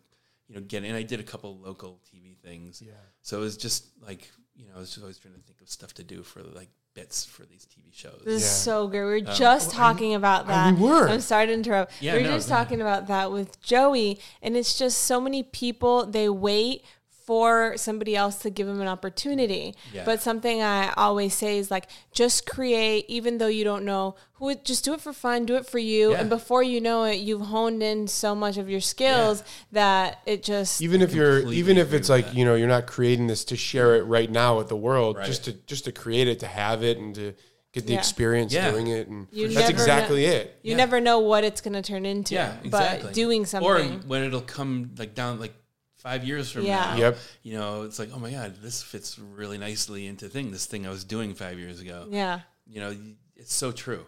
[0.49, 2.83] you know, getting and I did a couple local TV things.
[2.85, 2.95] yeah.
[3.23, 5.95] So it was just like you know, I was always trying to think of stuff
[5.95, 8.21] to do for like bits for these TV shows.
[8.25, 8.99] This is so good.
[9.05, 10.75] We were Um, just Oh, I- talking about I- that.
[10.79, 11.09] we were.
[11.09, 11.93] I'm sorry to interrupt.
[12.03, 12.67] Yeah, we were no, just go ahead.
[12.67, 16.85] talking about that with Joey, and it's just so many people they wait
[17.29, 19.75] for somebody else to give them an opportunity.
[19.93, 20.03] Yeah.
[20.07, 24.49] But something I always say is like, just create, even though you don't know who.
[24.49, 25.45] it- Just do it for fun.
[25.45, 26.21] Do it for you, Yeah.
[26.21, 30.43] and before you know it, you've honed in so much of your skills that it
[30.43, 32.35] just Even if you're, even if it's like that.
[32.35, 35.27] you know, you're not creating this to share it right now with the world, Right.
[35.27, 37.35] just to just to create it, to have it, and to
[37.75, 37.99] get the Yeah.
[37.99, 38.71] experience Yeah.
[38.71, 40.59] doing it, and You that's exactly know- it.
[40.63, 40.77] you Yeah.
[40.79, 42.35] never know what it's going to turn into.
[42.35, 43.05] Yeah, exactly.
[43.09, 45.53] But doing something or when it'll come like down like
[45.99, 46.77] five years from Yeah.
[46.93, 46.97] now.
[46.97, 47.19] Yep.
[47.43, 50.51] You know, it's like, oh my god, this fits really nicely into thing.
[50.51, 52.07] This thing I was doing five years ago.
[52.11, 52.41] yeah.
[52.67, 52.95] You know,
[53.37, 54.05] it's so true.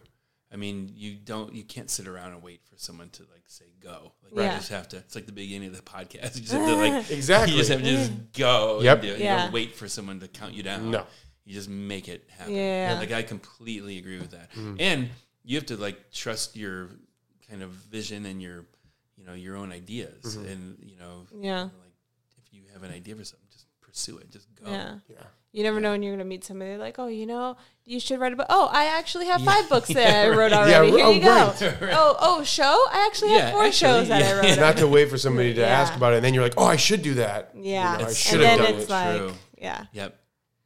[0.53, 3.65] I mean, you don't, you can't sit around and wait for someone to like say
[3.79, 4.11] go.
[4.23, 4.51] Like Right.
[4.51, 4.97] you just have to.
[4.97, 6.35] It's like the beginning of the podcast.
[6.35, 7.53] You just have to like Exactly.
[7.53, 8.75] You just have to just go.
[8.75, 9.01] and Yep.
[9.01, 9.17] do it.
[9.19, 9.43] You Yeah.
[9.43, 10.91] don't wait for someone to count you down.
[10.91, 11.05] No.
[11.45, 12.53] You just make it happen.
[12.53, 12.97] Yeah.
[12.99, 14.51] Like I completely agree with that.
[14.53, 14.75] Mm.
[14.79, 15.09] And
[15.43, 16.89] you have to like trust your
[17.49, 18.65] kind of vision and your
[19.21, 20.47] you know your own ideas mm-hmm.
[20.47, 21.63] and you know Yeah.
[21.63, 21.93] like
[22.37, 24.95] if you have an idea for something just pursue it just go Yeah.
[25.09, 25.23] Yeah.
[25.53, 28.21] You never know when you're going to meet somebody like, oh, you know, you should
[28.21, 28.45] write a book.
[28.49, 30.71] Oh, I actually have five books that I wrote already.
[30.71, 31.27] Yeah, Here oh, you go.
[31.85, 31.93] right.
[31.93, 32.63] Oh, oh, show?
[32.89, 34.57] I actually have four actually, shows that I wrote.
[34.61, 35.67] Not to wait for somebody to Yeah.
[35.67, 37.51] ask about it, and then you're like, oh, I should do that.
[37.53, 37.97] yeah.
[37.97, 38.93] You know, I should and have then done it's it.
[38.93, 39.33] like, True.
[39.57, 39.85] yeah.
[39.91, 40.21] yep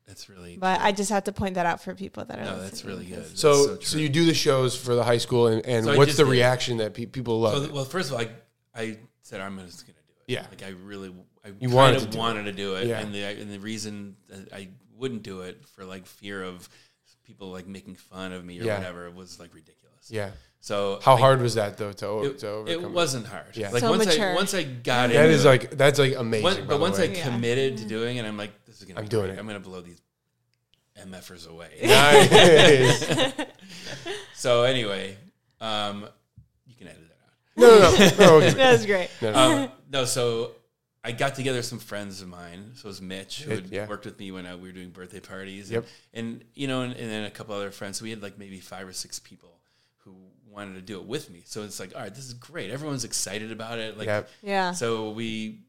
[0.08, 2.62] that's really But I just have to point that out for people that are no
[2.62, 5.66] that's really good So, That's so, you do the shows for the high school, and,
[5.66, 6.30] and So what's the did.
[6.32, 7.66] reaction that pe- people love?
[7.66, 8.30] So, well, first of all, I,
[8.76, 10.34] I said I'm just going to do it.
[10.34, 10.46] Yeah.
[10.50, 13.00] Like I really, I You kind wanted of to do wanted to do it, Yeah.
[13.00, 16.68] and the and the reason that I wouldn't do it for like fear of
[17.24, 18.78] people like making fun of me or Yeah.
[18.78, 20.10] whatever was like ridiculous.
[20.10, 20.32] yeah.
[20.60, 23.56] So How I- hard was that though to, It, to it wasn't hard.
[23.56, 23.70] Yeah.
[23.70, 24.32] Like So once mature.
[24.32, 26.44] I once I got That into is it, like that's like amazing.
[26.44, 27.18] once- by but the once I way.
[27.18, 27.24] Yeah.
[27.24, 29.00] committed to doing it, I'm like, this is gonna.
[29.00, 29.36] I'm be doing great.
[29.38, 29.40] it.
[29.40, 30.02] I'm gonna blow these
[30.98, 31.70] mfers away.
[31.84, 33.34] nice.
[34.36, 35.18] so anyway,
[35.62, 36.08] um,
[36.66, 37.34] you can edit that out.
[37.56, 38.50] No, no, no, no, okay.
[38.54, 39.10] That was great.
[39.22, 39.38] No, no.
[39.64, 40.52] um, no, so
[41.04, 42.72] I got together some friends of mine.
[42.76, 43.88] So it was Mitch, who had yeah.
[43.88, 45.70] worked with me when I, we were doing birthday parties.
[45.70, 45.86] Yep.
[46.14, 48.00] And, and you know, and, and then a couple other friends.
[48.00, 49.60] So we had like maybe five or six people
[50.04, 50.16] who
[50.50, 51.44] wanted to do it with me.
[51.46, 52.72] So it's like, all right, this is great.
[52.72, 53.98] Everyone's excited about it.
[53.98, 54.30] Like, Yep.
[54.42, 54.72] Yeah.
[54.72, 55.60] so we,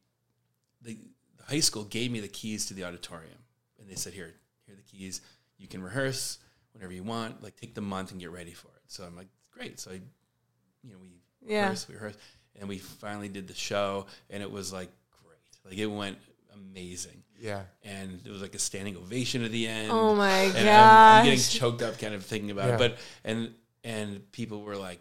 [0.81, 0.97] the,
[1.37, 3.39] the high school gave me the keys to the auditorium,
[3.81, 4.33] and they said, "Here,
[4.65, 5.21] here are the keys.
[5.59, 6.39] You can rehearse
[6.73, 7.43] whenever you want.
[7.43, 9.95] Like, take the month and get ready for it." So I'm like, "Great." So I,
[9.95, 11.09] you know, we
[11.47, 11.63] Yeah.
[11.63, 12.19] rehearsed, we rehearsed,
[12.59, 14.91] and we finally did the show, and it was like
[15.23, 15.71] great.
[15.71, 16.19] Like it went
[16.55, 17.63] amazing, yeah.
[17.85, 19.91] and it was like a standing ovation at the end.
[19.91, 22.75] Oh my and I'm, I'm getting choked up, kind of thinking about Yeah.
[22.75, 22.79] it.
[22.79, 23.55] But and
[23.85, 25.01] and people were like,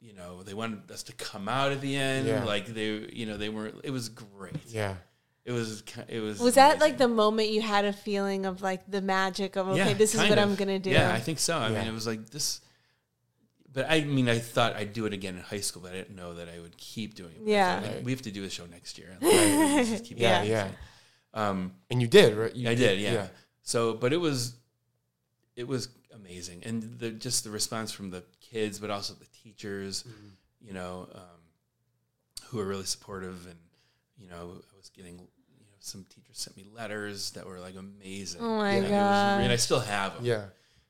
[0.00, 2.26] you know, they wanted us to come out at the end.
[2.26, 2.44] Yeah.
[2.44, 3.72] Like they, you know, they were.
[3.82, 4.54] It was great.
[4.68, 4.96] Yeah.
[5.44, 5.82] It was.
[6.08, 6.38] It was.
[6.38, 9.78] Was that like the moment you had a feeling of like the magic of okay,
[9.78, 10.38] Yeah, this is what of.
[10.38, 10.90] I'm gonna do?
[10.90, 11.56] Yeah, I think so.
[11.58, 11.78] I Yeah.
[11.80, 12.60] mean, it was like this.
[13.74, 16.16] But I mean, I thought I'd do it again in high school, but I didn't
[16.16, 17.44] know that I would keep doing it.
[17.44, 17.80] But Yeah.
[17.80, 19.10] thought, like, we have to do the show next year.
[19.20, 20.38] Like, just keep Yeah.
[20.38, 20.50] going.
[20.50, 20.68] Yeah.
[21.34, 22.54] Um, And you did, right?
[22.54, 23.26] You I did, yeah.
[23.62, 24.54] So, but it was,
[25.56, 30.02] it was amazing, and the just the response from the kids, but also the teachers,
[30.04, 30.28] Mm-hmm.
[30.68, 31.40] you know, um,
[32.46, 33.58] who were really supportive, and
[34.18, 34.36] you know,
[34.72, 38.40] I was getting, you know, some teachers sent me letters that were like amazing.
[38.40, 40.24] Oh my Like, it was- and I still have them.
[40.24, 40.44] Yeah.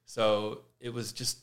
[0.04, 1.38] So it was just,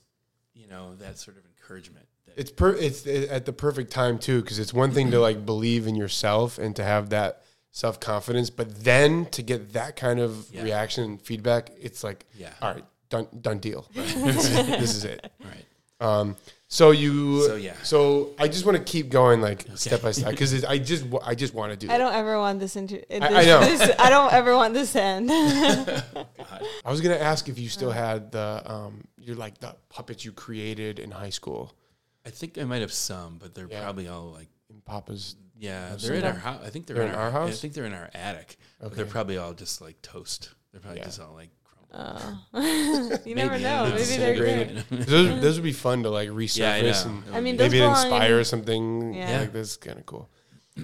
[0.53, 2.05] you know, that sort of encouragement.
[2.25, 5.45] That, It's per it's at the perfect time too because it's one thing to like
[5.45, 10.19] believe in yourself and to have that self confidence, but then to get that kind
[10.19, 10.63] of Yeah.
[10.63, 12.49] reaction and feedback, it's like, yeah.
[12.61, 13.87] all right, done done deal.
[13.93, 14.15] this,
[14.49, 15.31] is, this is it.
[15.43, 15.65] Right.
[15.99, 16.35] Um,
[16.73, 17.73] so you, So, yeah.
[17.83, 21.35] So I just want to keep going like step by step because I just I
[21.35, 21.87] just want to do.
[21.91, 21.97] I That.
[21.97, 22.95] don't ever want this into.
[23.09, 23.59] This, I know.
[23.59, 25.27] This, I don't ever want this to end.
[26.13, 26.65] God.
[26.85, 30.31] I was gonna ask if you still had the um, you're like the puppets you
[30.31, 31.73] created in high school
[32.25, 33.81] I think I might have some, but they're Yeah.
[33.81, 35.35] probably all like, in Papa's.
[35.57, 36.61] yeah, they're in our house.
[36.63, 37.49] I think they're, They're in, in our, our house?
[37.49, 38.57] I think they're in our attic.
[38.79, 40.51] But they're probably all just like toast.
[40.71, 41.05] They're probably Yeah.
[41.05, 41.49] just all like
[41.91, 42.39] crumbled.
[42.53, 43.85] Uh, you never Maybe, I know.
[43.89, 44.85] don't Maybe they're Disintegrated.
[44.89, 45.07] great.
[45.07, 47.23] those, those would be fun to like resurface Yeah, I know.
[47.27, 49.39] and I mean, those maybe it belong inspire in- something Yeah.
[49.41, 49.77] like this.
[49.77, 50.29] Kind of cool.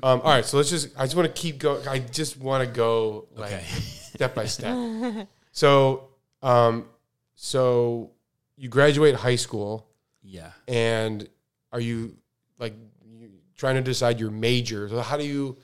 [0.04, 0.90] Um, all right, so let's just.
[1.00, 1.88] I just want to keep going.
[1.88, 3.64] I just want to go like okay.
[3.64, 5.28] step by step.
[5.54, 6.10] So,
[6.44, 6.90] um,
[7.36, 8.12] so
[8.58, 9.88] you graduate high school,
[10.22, 10.52] yeah.
[10.68, 11.28] and
[11.72, 12.18] are you
[12.60, 12.74] like
[13.10, 14.90] you trying to decide your major?
[14.90, 15.58] So how do you?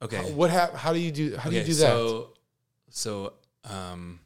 [0.00, 0.18] Okay.
[0.18, 1.36] How, what hap- How do you do?
[1.36, 1.80] How do you do that?
[1.90, 2.30] So,
[2.88, 3.32] so
[3.64, 4.25] um, let's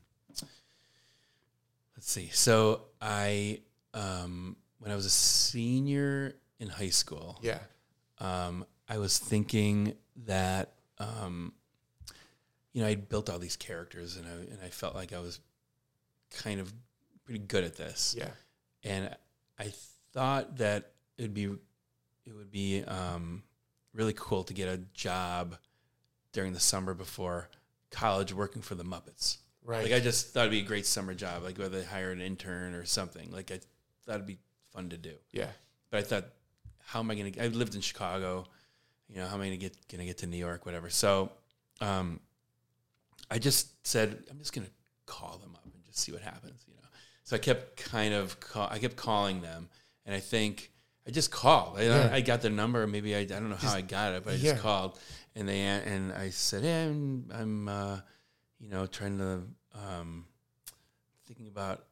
[2.10, 2.28] see.
[2.32, 3.60] So I,
[3.94, 7.58] um, when I was a senior in high school, yeah.
[8.18, 9.94] um, I was thinking
[10.26, 11.52] that, um,
[12.72, 15.40] you know, I built all these characters, and I and I felt like I was
[16.30, 16.72] kind of
[17.24, 18.30] pretty good at this, Yeah.
[18.84, 19.16] and
[19.58, 19.72] I
[20.12, 23.42] thought that it would be it would be um,
[23.92, 25.56] really cool to get a job
[26.32, 27.48] during the summer before
[27.90, 29.38] college working for the Muppets.
[29.70, 29.84] Right.
[29.84, 32.20] Like I just thought it'd be a great summer job, like whether they hire an
[32.20, 33.30] intern or something.
[33.30, 33.60] Like I
[34.04, 34.38] thought it'd be
[34.72, 35.14] fun to do.
[35.30, 35.46] yeah.
[35.90, 36.24] But I thought,
[36.84, 37.30] how am I gonna?
[37.40, 38.46] I lived in Chicago.
[39.08, 40.90] You know, how am I gonna get gonna get to New York, whatever.
[40.90, 41.30] So,
[41.80, 42.18] um,
[43.30, 44.66] I just said I'm just gonna
[45.06, 46.64] call them up and just see what happens.
[46.66, 46.88] You know.
[47.22, 49.68] So I kept kind of call, I kept calling them,
[50.04, 50.72] and I think
[51.06, 51.78] I just called.
[51.78, 52.10] I, Yeah.
[52.12, 52.84] I got their number.
[52.88, 54.50] Maybe I, I don't know how I got it, but I yeah.
[54.50, 54.98] just called,
[55.36, 58.00] and they and I said, "Hey, I'm, I'm uh,
[58.58, 59.42] you know, trying to
[59.74, 60.24] um,
[61.26, 61.84] thinking about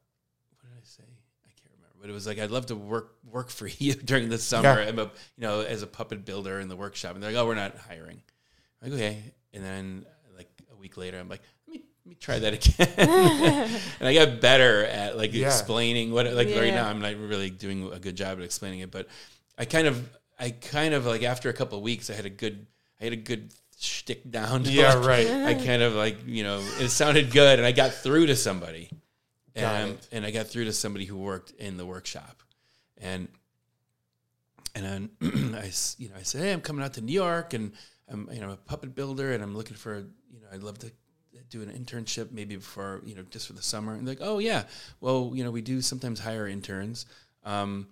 [0.50, 1.04] what did I say?
[1.44, 4.28] I can't remember, but it was like I'd love to work work for you during
[4.28, 4.80] the summer.
[4.82, 4.88] Yeah.
[4.88, 7.46] I'm a you know as a puppet builder in the workshop, and they're like, "Oh,
[7.46, 8.20] we're not hiring."
[8.82, 12.16] I'm like, okay, and then like a week later, I'm like, "Let me let me
[12.20, 12.88] try that again,"
[14.00, 15.46] and I got better at like Yeah.
[15.46, 18.90] explaining what like right now I'm not really doing a good job at explaining it,
[18.90, 19.08] but
[19.58, 22.30] I kind of, I kind of like after a couple of weeks, I had a
[22.30, 22.66] good,
[23.00, 24.64] I had a good shtick down.
[24.64, 25.28] Yeah, Like, right.
[25.28, 28.90] I kind of like you know it sounded good, and I got through to somebody,
[29.54, 32.42] and and I got through to somebody who worked in the workshop,
[32.98, 33.28] and
[34.74, 34.84] and
[35.20, 37.72] then I you know I said, hey, I'm coming out to New York, and
[38.08, 39.98] I'm you know a puppet builder, and I'm looking for
[40.30, 40.92] you know I'd love to
[41.50, 44.38] do an internship maybe for you know just for the summer, and they're like, oh
[44.38, 44.64] yeah,
[45.00, 47.06] well you know we do sometimes hire interns.
[47.44, 47.88] Um,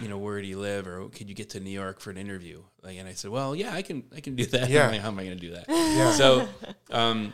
[0.00, 2.16] you know, where do you live, or could you get to New York for an
[2.16, 2.62] interview?
[2.82, 4.68] Like, and I said, well, yeah, I can, I can do that.
[4.74, 4.88] Yeah.
[4.88, 5.66] Like, how am I going to do that?
[5.68, 6.10] Yeah.
[6.12, 6.48] So,
[6.90, 7.32] um,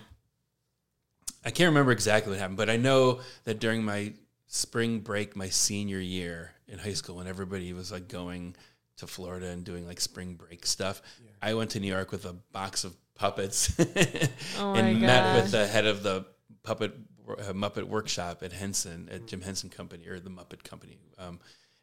[1.44, 4.12] I can't remember exactly what happened, but I know that during my
[4.46, 8.56] spring break, my senior year in high school, when everybody was like going
[8.98, 11.00] to Florida and doing like spring break stuff,
[11.40, 13.74] I went to New York with a box of puppets
[14.58, 16.26] Oh and met with the head of the
[16.62, 16.92] puppet
[17.28, 20.98] uh, Muppet workshop at Henson at Jim Henson Company or the Muppet Company.
[21.18, 21.38] Um,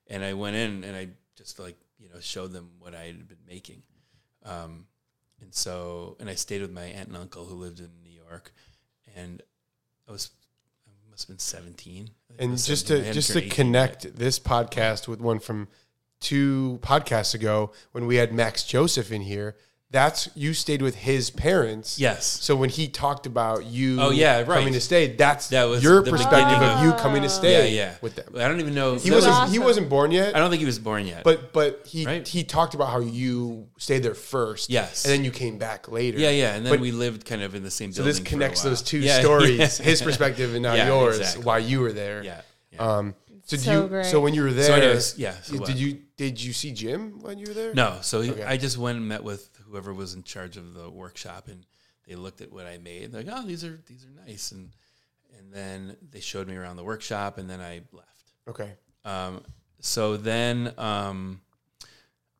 [0.09, 3.27] and I went in and I just like you know showed them what I had
[3.27, 3.83] been making.
[4.45, 4.85] Um,
[5.41, 8.53] and so and I stayed with my aunt and uncle who lived in New York,
[9.15, 9.41] and
[10.07, 10.31] I was
[10.87, 12.09] I must have been seventeen.
[12.29, 13.05] I think I And just 17.
[13.05, 13.55] To just to 18 yet.
[13.55, 15.67] connect this podcast with one from
[16.19, 19.55] two podcasts ago when we had Max Joseph in here,
[19.89, 21.97] that's you stayed with his parents.
[21.97, 22.25] Yes.
[22.25, 24.45] So when he talked about you Oh, yeah, right.
[24.59, 27.83] coming to stay, that's That was your perspective of of- you coming to stay Yeah,
[27.85, 27.93] yeah.
[28.01, 28.33] with them.
[28.35, 28.95] I don't even know.
[28.95, 30.35] He wasn't was- he wasn't born yet.
[30.35, 31.23] I don't think he was born yet.
[31.23, 32.27] but but he Right.
[32.27, 34.69] he talked about how you stayed there first.
[34.69, 35.05] Yes.
[35.05, 36.19] And then you came back later.
[36.19, 36.55] yeah, yeah.
[36.55, 38.09] And then But- we lived kind of in the same So building.
[38.11, 38.71] this for a connects while.
[38.71, 39.85] those two Yeah, stories, yeah.
[39.85, 41.43] his perspective and now Yeah, yours, exactly.
[41.45, 42.23] why you were there.
[42.23, 42.41] Yeah.
[42.73, 42.79] yeah.
[42.97, 43.87] Um, so So you?
[43.87, 44.05] great.
[44.05, 45.75] So when you were there, So anyways, yeah, so did what?
[45.77, 47.73] you did you see Jim when you were there?
[47.73, 48.43] No, so Okay.
[48.43, 51.65] I just went and met with whoever was in charge of the workshop, and
[52.07, 53.11] they looked at what I made.
[53.11, 54.71] They're like, "Oh, these are these are nice," and
[55.37, 58.31] and then they showed me around the workshop, and then I left.
[58.47, 58.73] Okay.
[59.05, 59.43] Um,
[59.79, 61.41] so then um,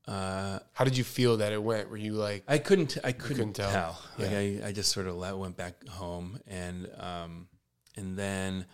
[0.07, 1.89] uh, How did you feel that it went?
[1.89, 3.71] Were you like, I couldn't I couldn't, couldn't tell.
[3.71, 4.01] tell.
[4.17, 7.47] Like I, I just sort of let, went back home, and um,
[7.97, 8.65] and then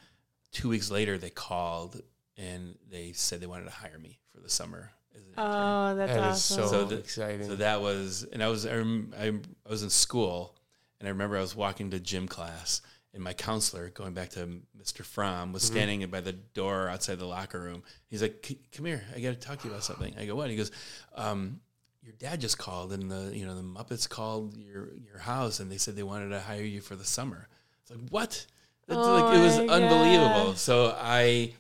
[0.52, 2.02] two weeks later they called
[2.38, 4.92] and they said they wanted to hire me for the summer.
[5.16, 5.46] As an intern.
[5.46, 6.64] Oh, that's that is awesome.
[6.64, 7.48] so, So the- exciting?
[7.48, 10.56] So that was, and I was, I, rem- I, I was in school,
[11.00, 12.82] and I remember I was walking to gym class,
[13.14, 15.04] and my counselor, going back to Mr.
[15.06, 17.84] Fromm, was standing by the door outside the locker room.
[18.08, 20.50] He's like, "Come here, I got to talk to you about something." I go, "What?"
[20.50, 20.72] He goes,
[21.16, 21.60] um,
[22.02, 25.72] "Your dad just called, and the, you know, the Muppets called your your house, and
[25.72, 27.48] they said they wanted to hire you for the summer."
[27.84, 28.46] It's like, what?
[28.88, 30.52] That's Oh like, it was unbelievable.
[30.52, 30.58] gosh.
[30.60, 31.54] So I,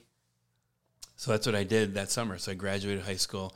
[1.23, 2.37] so that's what I did that summer.
[2.37, 3.55] So I graduated high school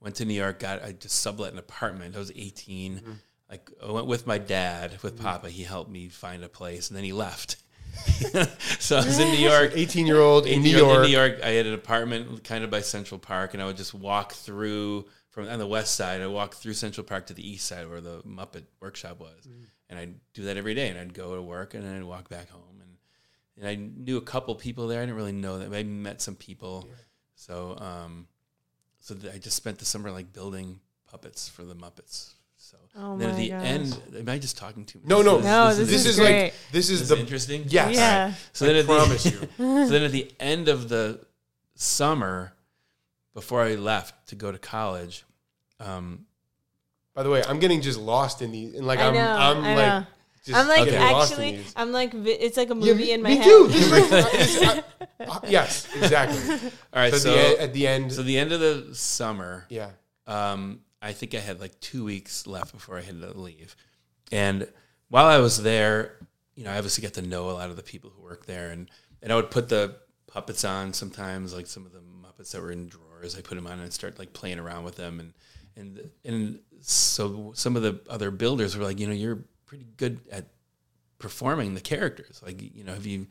[0.00, 2.14] went to New York, got I just sublet an apartment.
[2.14, 2.96] I was 18.
[2.96, 3.12] Mm-hmm.
[3.50, 5.48] Like I went with my dad, with Papa.
[5.50, 7.56] He helped me find a place, and then he left.
[8.78, 9.72] so I was in New York.
[9.74, 11.04] Eighteen year old in New 18 year old York.
[11.04, 13.76] In New York, I had an apartment kind of by Central Park, and I would
[13.78, 16.20] just walk through from on the west side.
[16.20, 19.62] I walk through Central Park to the east side where the Muppet workshop was, Mm-hmm.
[19.90, 20.88] and I'd do that every day.
[20.90, 22.96] And I'd go to work, and then I'd walk back home, and
[23.56, 25.00] and I knew a couple people there.
[25.00, 25.72] I didn't really know them.
[25.72, 26.86] I met some people,
[27.46, 28.26] so um,
[29.00, 32.32] so th- I just spent the summer like building puppets for the Muppets.
[32.56, 33.64] So Oh and then at the gosh.
[33.64, 35.08] end, am I just talking too much?
[35.08, 36.52] No, no, No, this this, is is, like great.
[36.72, 37.64] this is Is the it interesting?
[37.68, 37.94] yes.
[37.94, 38.34] Yeah.
[38.52, 39.38] So I then at promise the, you.
[39.86, 41.20] so then at the end of the
[41.76, 42.52] summer,
[43.34, 45.24] before I left to go to college,
[45.80, 46.26] um,
[47.14, 49.64] By the way, I'm getting just lost in these, and like I I'm, know, I'm
[49.64, 50.06] I like, know.
[50.44, 51.64] just I'm like getting lost in actually.
[51.76, 53.44] I'm like, it's like a Yeah, movie in my me head.
[53.44, 53.68] too.
[53.68, 54.82] This is this- I-
[55.20, 56.54] uh, yes, exactly.
[56.92, 57.12] all right.
[57.12, 59.90] So, So, the, at the end, so the end of the summer, yeah,
[60.26, 63.76] um, I think I had like two weeks left before I had to leave.
[64.30, 64.68] And
[65.08, 66.16] while I was there,
[66.54, 68.70] you know, I obviously got to know a lot of the people who work there,
[68.70, 68.90] and
[69.22, 72.70] and I would put the puppets on sometimes, like some of the Muppets that were
[72.72, 73.36] in drawers.
[73.36, 75.32] I put them on and start like playing around with them, and
[75.76, 80.20] and and so some of the other builders were like, you know, you're pretty good
[80.30, 80.46] at
[81.18, 82.40] performing the characters.
[82.44, 83.26] Like, you know, have you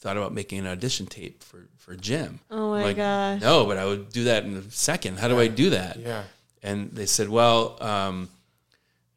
[0.00, 2.40] thought about making an audition tape for for Jim?
[2.50, 3.40] Oh my I'm like, gosh.
[3.40, 5.18] No, but I would do that in a second.
[5.18, 5.98] How do I do that?
[5.98, 6.24] yeah.
[6.62, 8.28] and they said, "Well, um,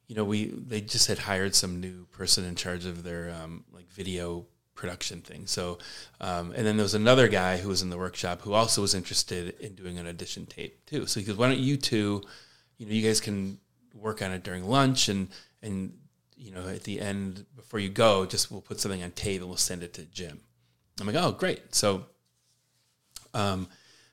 [0.07, 3.63] you know, we they just had hired some new person in charge of their um,
[3.73, 4.45] like video
[4.75, 5.45] production thing.
[5.45, 5.77] So,
[6.19, 8.95] um, and then there was another guy who was in the workshop who also was
[8.95, 11.05] interested in doing an audition tape too.
[11.05, 12.23] So he goes, "Why don't you two,
[12.77, 13.59] you know, you guys can
[13.93, 15.27] work on it during lunch and
[15.61, 15.93] and
[16.35, 19.49] you know at the end before you go, just we'll put something on tape and
[19.49, 20.41] we'll send it to Jim."
[21.01, 22.05] I'm like, "Oh, great!" So
[23.33, 23.67] um,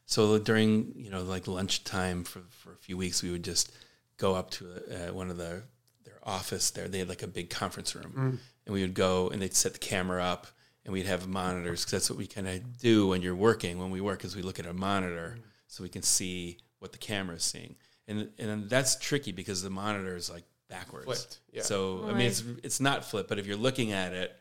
[0.06, 3.72] so during you know like lunchtime for for a few weeks, we would just
[4.16, 5.62] go up to uh, one of the
[6.04, 6.88] their office there.
[6.88, 9.78] They had like a big conference room, and we would go and they'd set the
[9.78, 10.46] camera up,
[10.84, 13.78] and we'd have monitors because that's what we kind of do when you're working.
[13.78, 16.98] When we work, is we look at a monitor so we can see what the
[16.98, 17.76] camera is seeing,
[18.06, 21.06] and and that's tricky because the monitor is like backwards.
[21.06, 21.62] Flipped, yeah.
[21.62, 24.34] So I mean, it's it's not flipped, but if you're looking at it,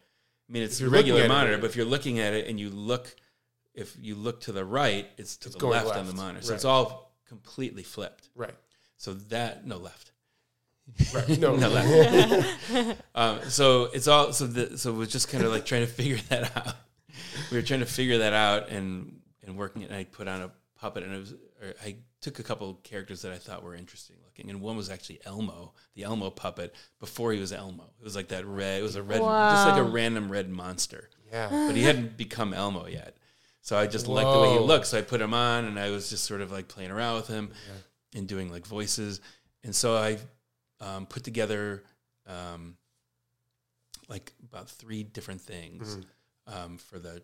[0.50, 1.58] I mean, it's a regular at it, monitor.
[1.58, 3.14] but if you're looking at it and you look,
[3.74, 6.42] if you look to the right, it's to It's the going left, on the monitor.
[6.44, 6.56] So right.
[6.56, 8.30] it's all completely flipped.
[8.36, 8.56] Right.
[8.98, 10.12] So that no left.
[11.14, 11.38] Right.
[11.40, 11.56] No.
[11.58, 13.02] No left.
[13.16, 16.18] um, so it's all so the, so we're just kind of like trying to figure
[16.30, 16.76] that out.
[17.52, 19.90] We were trying to figure that out and and working it.
[19.90, 22.84] And I put on a puppet and it was or I took a couple of
[22.84, 26.76] characters that I thought were interesting looking, and one was actually Elmo, the Elmo puppet
[27.00, 27.92] before he was Elmo.
[28.00, 28.80] It was like that red.
[28.80, 31.50] It was a red, just like a random red monster yeah.
[31.50, 33.16] but he hadn't become Elmo yet.
[33.62, 34.88] So I just liked the way he looked.
[34.88, 37.28] So I put him on, and I was just sort of like playing around with
[37.28, 37.52] him
[38.16, 39.20] and doing like voices.
[39.64, 40.18] And so I
[40.80, 41.84] um, put together
[42.28, 42.78] um,
[44.08, 45.98] like about three different things
[46.48, 47.22] um, for the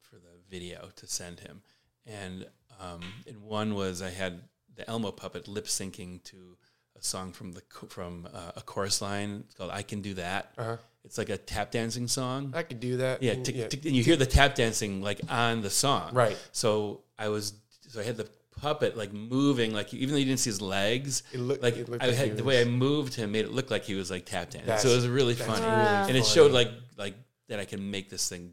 [0.00, 1.62] for the video to send him.
[2.04, 2.46] And
[2.80, 4.40] um, and one was I had
[4.74, 6.56] the Elmo puppet lip syncing to
[6.98, 10.52] a song from the from uh, a chorus line it's called "I Can Do That."
[10.58, 10.76] Uh-huh.
[11.04, 12.52] It's like a tap dancing song.
[12.56, 13.22] I could do that.
[13.22, 16.12] Yeah, And- tick, tick, and you hear the tap dancing like on the song.
[16.12, 16.36] Right.
[16.50, 17.52] So I was,
[17.88, 18.28] so I had the
[18.60, 21.88] puppet like moving, like even though you didn't see his legs, It looked- like it
[21.88, 23.94] looked I like had he the way I moved him made it look like he
[23.94, 24.66] was like tap dancing.
[24.66, 27.14] That's- So it was really funny, really and it showed like like
[27.48, 28.50] that I can make this thing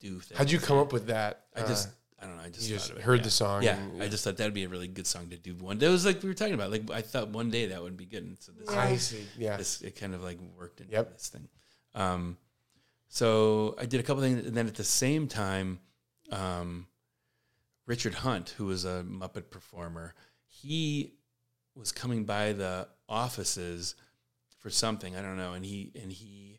[0.00, 0.36] do things.
[0.36, 1.44] How'd you come up with that?
[1.56, 1.88] I just.
[1.88, 2.42] Uh, I don't know.
[2.42, 3.24] I just just heard yeah.
[3.24, 3.62] the song.
[3.62, 5.78] Yeah, and- I just thought that'd be a really good song to do one.
[5.78, 6.70] That was like we were talking about.
[6.70, 8.24] Like I thought one day that would be good.
[8.24, 9.24] And so this, I see.
[9.36, 9.56] Yeah.
[9.56, 11.12] this it kind of like worked into Yep.
[11.12, 11.48] this thing.
[11.94, 12.36] Um,
[13.08, 15.80] so I did a couple things, and then at the same time,
[16.30, 16.86] um,
[17.86, 20.14] Richard Hunt, who was a Muppet performer,
[20.46, 21.14] he
[21.74, 23.94] was coming by the offices
[24.58, 26.58] for something I don't know, and he and he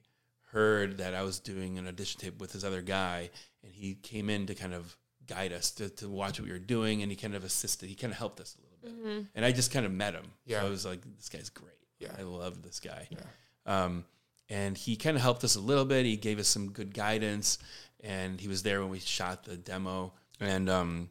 [0.52, 3.30] heard that I was doing an audition tape with this other guy,
[3.64, 4.98] and he came in to kind of
[5.30, 7.88] guide us to, to watch what we were doing, and he kind of assisted.
[7.90, 10.26] He kind of helped us a little bit, and I just kind of met him.
[10.46, 10.62] Yeah.
[10.62, 11.74] so I was like, this guy's great.
[12.00, 12.10] Yeah.
[12.18, 13.08] I love this guy.
[13.12, 13.84] Yeah.
[13.84, 14.06] Um,
[14.50, 16.06] and he kind of helped us a little bit.
[16.06, 17.60] He gave us some good guidance,
[18.04, 20.14] and he was there when we shot the demo.
[20.40, 21.10] And um,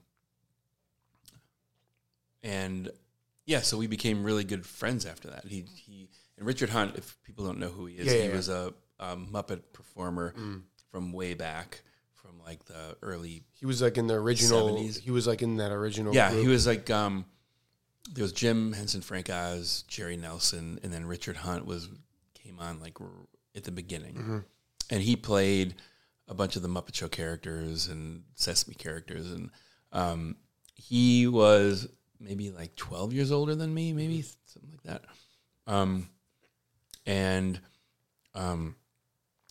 [2.42, 2.90] and
[3.46, 5.44] yeah, so we became really good friends after that.
[5.46, 6.96] He he and Richard Hunt.
[6.96, 8.36] If people don't know who he is, Yeah, he yeah, yeah.
[8.36, 10.62] was a, a Muppet performer Mm.
[10.90, 11.82] from way back,
[12.28, 14.68] from like the early He was like in the original.
[14.76, 15.00] 70s.
[15.00, 16.14] He was like in that original.
[16.14, 16.42] yeah, group.
[16.42, 17.24] he was like um,
[18.12, 21.88] there was Jim Henson, Frank Oz, Jerry Nelson, and then Richard Hunt was
[22.34, 22.98] came on like
[23.56, 24.38] at the beginning, Mm-hmm.
[24.90, 25.74] and he played
[26.28, 29.50] a bunch of the Muppet Show characters and Sesame characters, and
[29.92, 30.36] um,
[30.74, 31.88] he was
[32.20, 35.04] maybe like twelve years older than me, maybe something like that,
[35.72, 36.08] um,
[37.06, 37.58] and
[38.34, 38.76] um,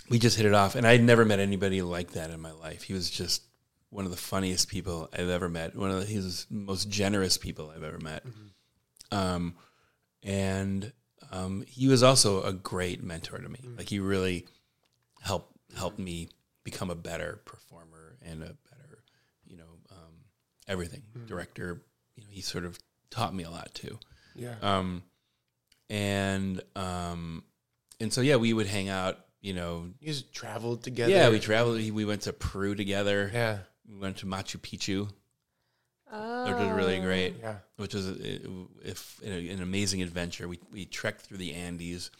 [0.09, 2.83] we just hit it off, and I'd never met anybody like that in my life.
[2.83, 3.43] He was just
[3.89, 5.75] one of the funniest people I've ever met.
[5.75, 8.23] One of the, he was most generous people I've ever met.
[9.11, 9.55] Um,
[10.23, 10.91] and
[11.31, 13.59] um, he was also a great mentor to me.
[13.77, 14.45] Like he really
[15.21, 16.29] helped helped me
[16.63, 19.03] become a better performer and a better,
[19.45, 20.13] you know, um,
[20.67, 21.81] everything director.
[22.15, 22.77] You know, he sort of
[23.09, 23.99] taught me a lot too.
[24.35, 24.55] yeah.
[24.61, 25.03] Um,
[25.89, 27.43] and um,
[28.01, 29.19] and so yeah, we would hang out.
[29.41, 31.11] You know, you guys traveled together.
[31.11, 31.77] yeah, we traveled.
[31.91, 33.29] We went to Peru together.
[33.33, 33.59] Yeah.
[33.87, 35.09] We went to Machu Picchu,
[36.11, 36.45] Oh.
[36.45, 37.35] which was really great.
[37.39, 37.57] Yeah.
[37.77, 38.41] Which was a,
[38.83, 40.47] if an amazing adventure.
[40.47, 42.11] We we trekked through the Andes.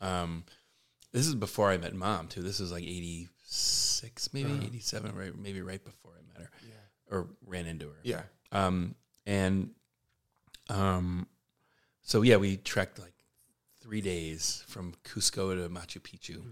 [0.00, 0.44] Um,
[1.12, 2.42] this is before I met mom too.
[2.42, 4.62] This is like eighty six, maybe Uh-huh.
[4.64, 5.36] eighty seven, right?
[5.36, 7.16] Maybe right before I met her Yeah.
[7.16, 7.98] or ran into her.
[8.02, 8.22] Yeah.
[8.52, 8.94] Um,
[9.26, 9.70] and
[10.68, 11.26] um,
[12.02, 13.14] so yeah, we trekked like
[13.80, 16.42] three days from Cusco to Machu Picchu.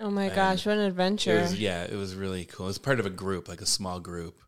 [0.00, 1.40] Oh my And gosh, what an It adventure.
[1.40, 2.66] was yeah, it was really cool.
[2.66, 4.40] It was part of a group, like a small group,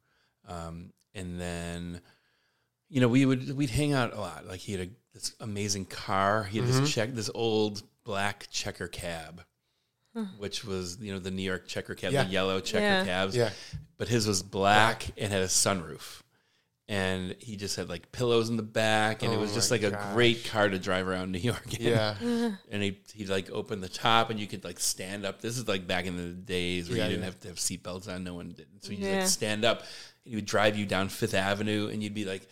[0.48, 2.00] um, and then
[2.88, 4.46] you know we would we'd hang out a lot.
[4.46, 6.44] Like he had a, this amazing car.
[6.44, 6.80] He had Mhm.
[6.80, 9.42] this check, this old black checker cab,
[10.38, 12.24] which was you know the New York checker cab, Yeah.
[12.24, 13.04] the yellow checker Yeah.
[13.04, 13.36] cabs.
[13.36, 13.50] Yeah.
[13.96, 16.22] But his was black and had a sunroof.
[16.86, 19.78] And he just had like pillows in the back, and it Oh was just my
[19.78, 21.72] like a great car to drive around New York.
[21.80, 22.14] in Yeah.
[22.70, 25.40] and he he like opened the top and you could like stand up.
[25.40, 27.24] This is like back in the days where Yeah, you didn't yeah.
[27.26, 28.22] have to have seatbelts on.
[28.22, 28.66] No one did.
[28.82, 29.20] So you Yeah.
[29.20, 29.78] like stand up.
[29.80, 32.46] And he would drive you down Fifth Avenue, and you'd be like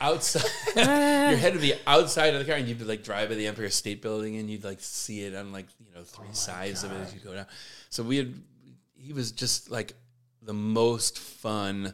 [0.00, 0.44] outside.
[0.76, 3.46] Your head would be outside of the car, and you'd be like drive by the
[3.46, 6.84] Empire State Building, and you'd like see it on like you know Oh three sides
[6.84, 7.46] of it as you go down.
[7.90, 8.34] So we had.
[8.96, 9.92] He was just like
[10.42, 11.92] the most fun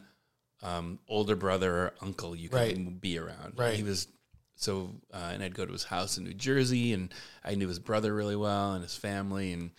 [0.63, 3.01] um, older brother or uncle you could Right.
[3.01, 3.53] be around.
[3.57, 3.75] Right.
[3.75, 4.07] He was
[4.55, 7.79] so, uh, and I'd go to his house in New Jersey, and I knew his
[7.79, 9.71] brother really well and his family, and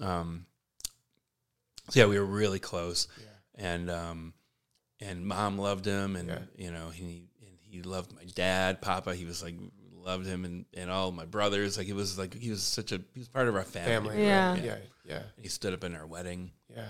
[0.00, 0.46] um,
[1.90, 3.08] so yeah, we were really close.
[3.56, 4.32] And um,
[5.00, 6.38] and mom loved him, and Yeah.
[6.56, 9.14] you know he and he loved my dad, Papa.
[9.14, 9.56] He was like
[9.92, 11.76] loved him and, and all my brothers.
[11.76, 14.10] Like it was like he was such a he was part of our family.
[14.10, 14.24] Family.
[14.24, 14.52] Yeah.
[14.52, 14.64] Right?
[14.64, 14.76] Yeah.
[15.04, 15.22] Yeah.
[15.36, 16.52] He stood up in our wedding.
[16.74, 16.88] Yeah.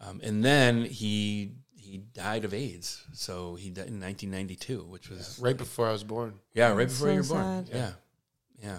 [0.00, 1.52] Um, and then he
[1.82, 3.04] he died of AIDS.
[3.12, 6.34] So he died in 1992, which was Right before I was born.
[6.54, 7.66] yeah, right That's before so you were born.
[7.66, 7.74] sad.
[7.76, 7.90] Yeah.
[8.62, 8.78] yeah,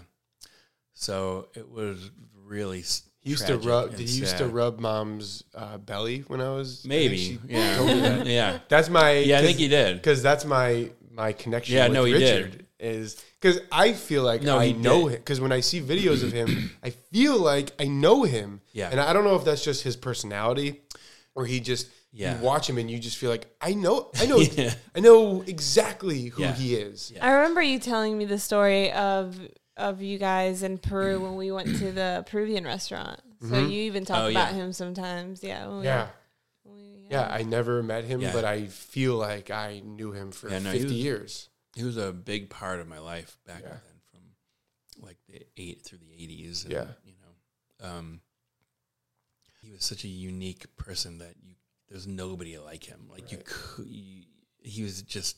[0.93, 2.09] So it was
[2.45, 2.83] really.
[3.21, 3.91] He used to rub.
[3.95, 7.77] Did he used to rub mom's uh, belly when I was I Maybe, she yeah,
[7.77, 8.25] told me that.
[8.39, 9.11] yeah, That's my.
[9.19, 9.39] yeah.
[9.39, 9.97] I think he did.
[9.97, 11.75] because that's my my connection.
[11.75, 12.65] Yeah, with no, he Richard did.
[12.79, 15.13] Is because I feel like No, I know did.
[15.15, 15.19] him.
[15.21, 18.59] Because when I see videos of him, I feel like I know him.
[18.73, 18.89] Yeah.
[18.91, 20.81] and I don't know if that's just his personality,
[21.33, 22.37] or he just Yeah.
[22.37, 24.73] you watch him and you just feel like I know, I know, Yeah.
[24.95, 26.53] I know exactly who Yeah.
[26.53, 27.11] he is.
[27.13, 27.25] Yeah.
[27.25, 29.39] I remember you telling me the story of
[29.75, 33.19] of you guys in Peru when we went to the Peruvian restaurant.
[33.49, 34.53] So you even talk Oh, about yeah.
[34.53, 35.43] him sometimes.
[35.43, 35.67] Yeah.
[35.67, 36.07] when we- Yeah.
[36.63, 38.31] we- Yeah, I never met him, Yeah.
[38.31, 41.49] but I feel like I knew him for Yeah, no, he 50 was- years.
[41.75, 43.69] He was a big part of my life back Yeah.
[43.69, 44.21] then, from
[45.03, 46.65] like the eight through the eighties.
[46.69, 46.85] Yeah.
[47.03, 48.21] you know, um,
[49.61, 51.42] he was such a unique person that you
[51.93, 53.01] there's nobody like him.
[53.09, 54.23] Like you could, you,
[54.63, 55.37] he was just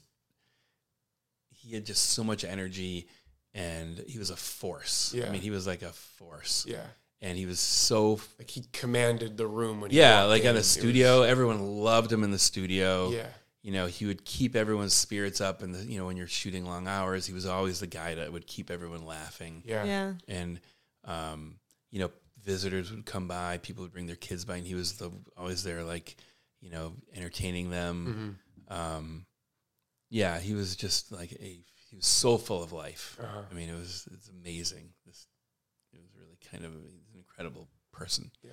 [1.49, 3.07] he had just so much energy,
[3.53, 5.13] and he was a force.
[5.13, 5.27] Yeah.
[5.27, 6.85] I mean, he was like a force, Yeah,
[7.21, 10.47] and he was so like he commanded the room when he yeah, like in.
[10.47, 13.27] on It the was- studio, everyone loved him in the studio yeah,
[13.61, 15.61] you know, he would keep everyone's spirits up.
[15.63, 18.31] And, the, you know, when you're shooting long hours, he was always the guy that
[18.31, 19.63] would keep everyone laughing.
[19.65, 20.13] yeah, Yeah.
[20.27, 20.59] And,
[21.03, 21.55] um,
[21.91, 22.11] you know,
[22.43, 25.63] visitors would come by, people would bring their kids by, and he was the, always
[25.63, 26.15] there, like,
[26.65, 28.39] you know, entertaining them.
[28.67, 28.75] Mhm.
[28.75, 29.25] Um,
[30.09, 33.17] yeah, he was just like a, he was so full of life.
[33.21, 33.41] Uh-huh.
[33.49, 34.89] I mean, it was, it's amazing.
[35.05, 35.27] This,
[35.93, 38.31] it was really kind of an incredible person.
[38.43, 38.51] Yeah.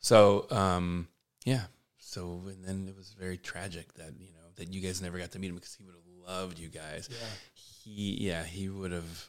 [0.00, 1.08] So, um,
[1.46, 1.64] yeah.
[1.98, 5.30] So, and then it was very tragic that, you know, that you guys never got
[5.32, 7.08] to meet him because he would have loved you guys.
[7.10, 7.26] yeah.
[7.54, 9.28] He, yeah, he would have,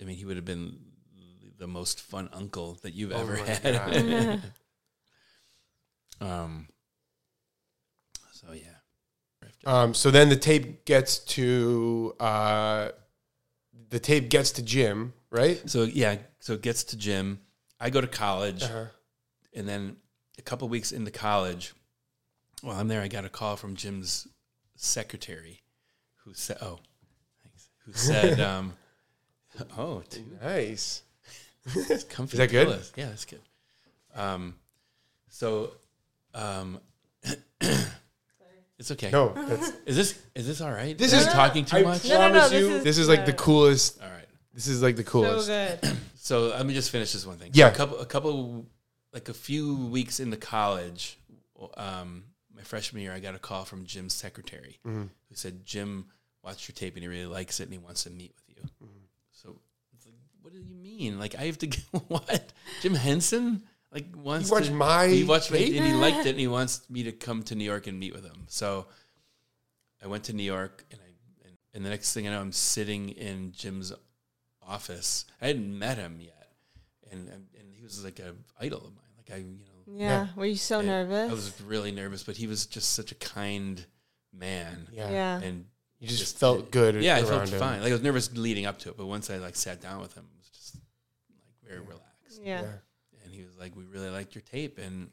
[0.00, 0.78] I mean, he would have been
[1.58, 4.40] the most fun uncle that you've Oh ever had.
[6.22, 6.68] um,
[8.40, 8.62] so yeah.
[9.66, 12.90] Um, so then the tape gets to uh,
[13.90, 15.60] the tape gets to Jim, right?
[15.68, 17.40] So yeah, so it gets to Jim.
[17.78, 18.62] I go to college.
[18.62, 18.86] Uh-huh.
[19.54, 19.96] and then
[20.38, 21.74] a couple weeks into college,
[22.62, 24.26] while I'm there, I got a call from Jim's
[24.76, 25.60] secretary,
[26.24, 26.78] who said, "Oh,
[27.42, 28.72] thanks." Who said, um,
[29.76, 31.02] "Oh, two, Nice.
[31.74, 32.66] it's comfy Is that good?
[32.66, 32.92] pillows.
[32.96, 33.40] Yeah, that's good."
[34.14, 34.54] Um,
[35.28, 35.72] so,
[36.34, 36.80] um,
[38.80, 39.10] it's okay.
[39.12, 40.96] No, that's Is this is this all right?
[40.98, 42.04] this Am is I talking too I much.
[42.08, 44.02] No, no, no, promise this you, is this is like the coolest.
[44.02, 44.26] All right.
[44.52, 45.46] This is like the So coolest.
[45.48, 45.96] good.
[46.22, 47.50] So let me just finish this one thing.
[47.54, 47.68] Yeah.
[47.68, 48.66] So a couple, a couple,
[49.12, 51.18] like a few weeks into college,
[51.78, 52.24] um,
[52.54, 55.02] my freshman year, I got a call from Jim's secretary Mm-hmm.
[55.28, 56.06] who said, "Jim
[56.44, 58.88] watched your tape and he really likes it and he wants to meet with you."
[59.32, 59.56] So,
[59.96, 61.18] it's like, what do you mean?
[61.18, 62.52] Like I have to get what?
[62.82, 63.62] Jim Henson
[63.92, 65.74] like once You watched to my he watched my, tape?
[65.76, 68.12] and he liked it and he wants me to come to New York and meet
[68.14, 68.44] with him.
[68.48, 68.86] So
[70.02, 71.10] I went to New York and I
[71.46, 73.92] and, and the next thing I know, I'm sitting in Jim's
[74.66, 75.24] office.
[75.42, 76.52] I hadn't met him yet,
[77.10, 79.10] and and he was like a idol of mine.
[79.16, 80.28] Like I, you know, Yeah.
[80.36, 81.30] Were you so and nervous?
[81.30, 83.84] I was really nervous, but he was just such a kind
[84.32, 85.10] man, Yeah.
[85.10, 85.40] yeah.
[85.40, 85.64] and
[85.98, 87.02] You just, Just- felt good.
[87.02, 87.58] yeah, I around felt him.
[87.58, 87.80] fine.
[87.82, 90.14] Like I was nervous leading up to it, but once I like sat down with
[90.14, 92.40] him, it was just like very relaxed.
[92.42, 92.60] yeah.
[92.60, 92.68] And
[93.40, 95.10] he was like, "We really liked your tape, and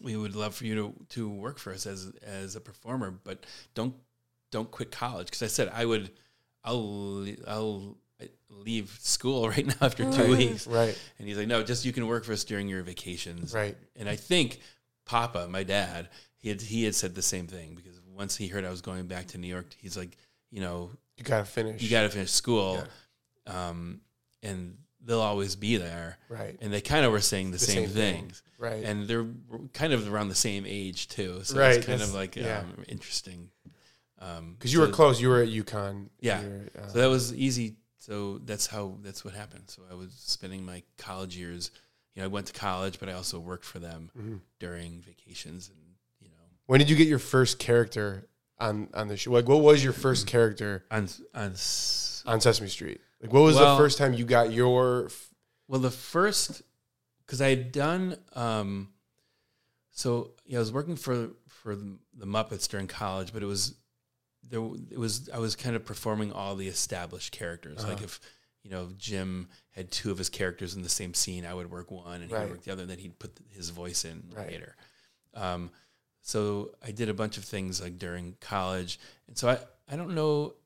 [0.00, 3.44] we would love for you to to work for us as as a performer, but
[3.74, 3.94] don't
[4.50, 6.10] don't quit college." Because I said I would,
[6.64, 7.96] I'll I'll
[8.48, 10.28] leave school right now after two Right.
[10.30, 10.66] weeks.
[10.66, 10.98] Right.
[11.18, 13.76] And he's like, "No, just you can work for us during your vacations." Right.
[13.96, 14.60] And I think
[15.06, 18.64] Papa, my dad, he had he had said the same thing because once he heard
[18.64, 20.16] I was going back to New York, he's like,
[20.50, 21.82] you know, You gotta finish.
[21.82, 22.82] you got to finish school,
[23.46, 24.00] um,
[24.42, 26.18] and they'll always be there.
[26.28, 26.56] Right.
[26.60, 28.14] And they kind of were saying the, The same, same thing.
[28.22, 28.82] things, Right.
[28.84, 29.26] and they're
[29.72, 31.40] kind of around the same age too.
[31.44, 32.60] So Right, it's kind that's- of like yeah.
[32.60, 33.50] um, interesting.
[34.18, 35.20] Um, Because you were close.
[35.20, 36.08] You were at UConn.
[36.20, 36.40] Yeah.
[36.78, 37.76] Uh, So that was easy.
[37.98, 39.64] So that's how that's what happened.
[39.70, 41.70] So I was spending my college years.
[42.14, 44.40] You know, I went to college, but I also worked for them Mhm.
[44.60, 45.78] during vacations, and
[46.20, 48.28] you know, when did you get your first character
[48.58, 49.32] on on the show?
[49.32, 51.56] Like, what was your first character on on
[52.26, 53.00] on Sesame Street?
[53.24, 55.06] Like, what was Well- the first time you got your?
[55.06, 55.30] f-
[55.66, 56.60] Well, the first,
[57.24, 58.92] because I had done, um,
[59.90, 63.74] so yeah, I was working for for the Muppets during college, but it was
[64.42, 64.60] there.
[64.90, 67.78] It was I was kind of performing all the established characters.
[67.82, 68.04] Like Uh-huh.
[68.04, 68.20] if
[68.62, 71.90] you know Jim had two of his characters in the same scene, I would work
[71.90, 72.42] one and he Right.
[72.42, 74.50] would work the other, and then he'd put his voice in Right.
[74.50, 74.76] later.
[75.32, 75.70] Um,
[76.20, 78.98] so I did a bunch of things like during college,
[79.28, 80.56] and so I I don't know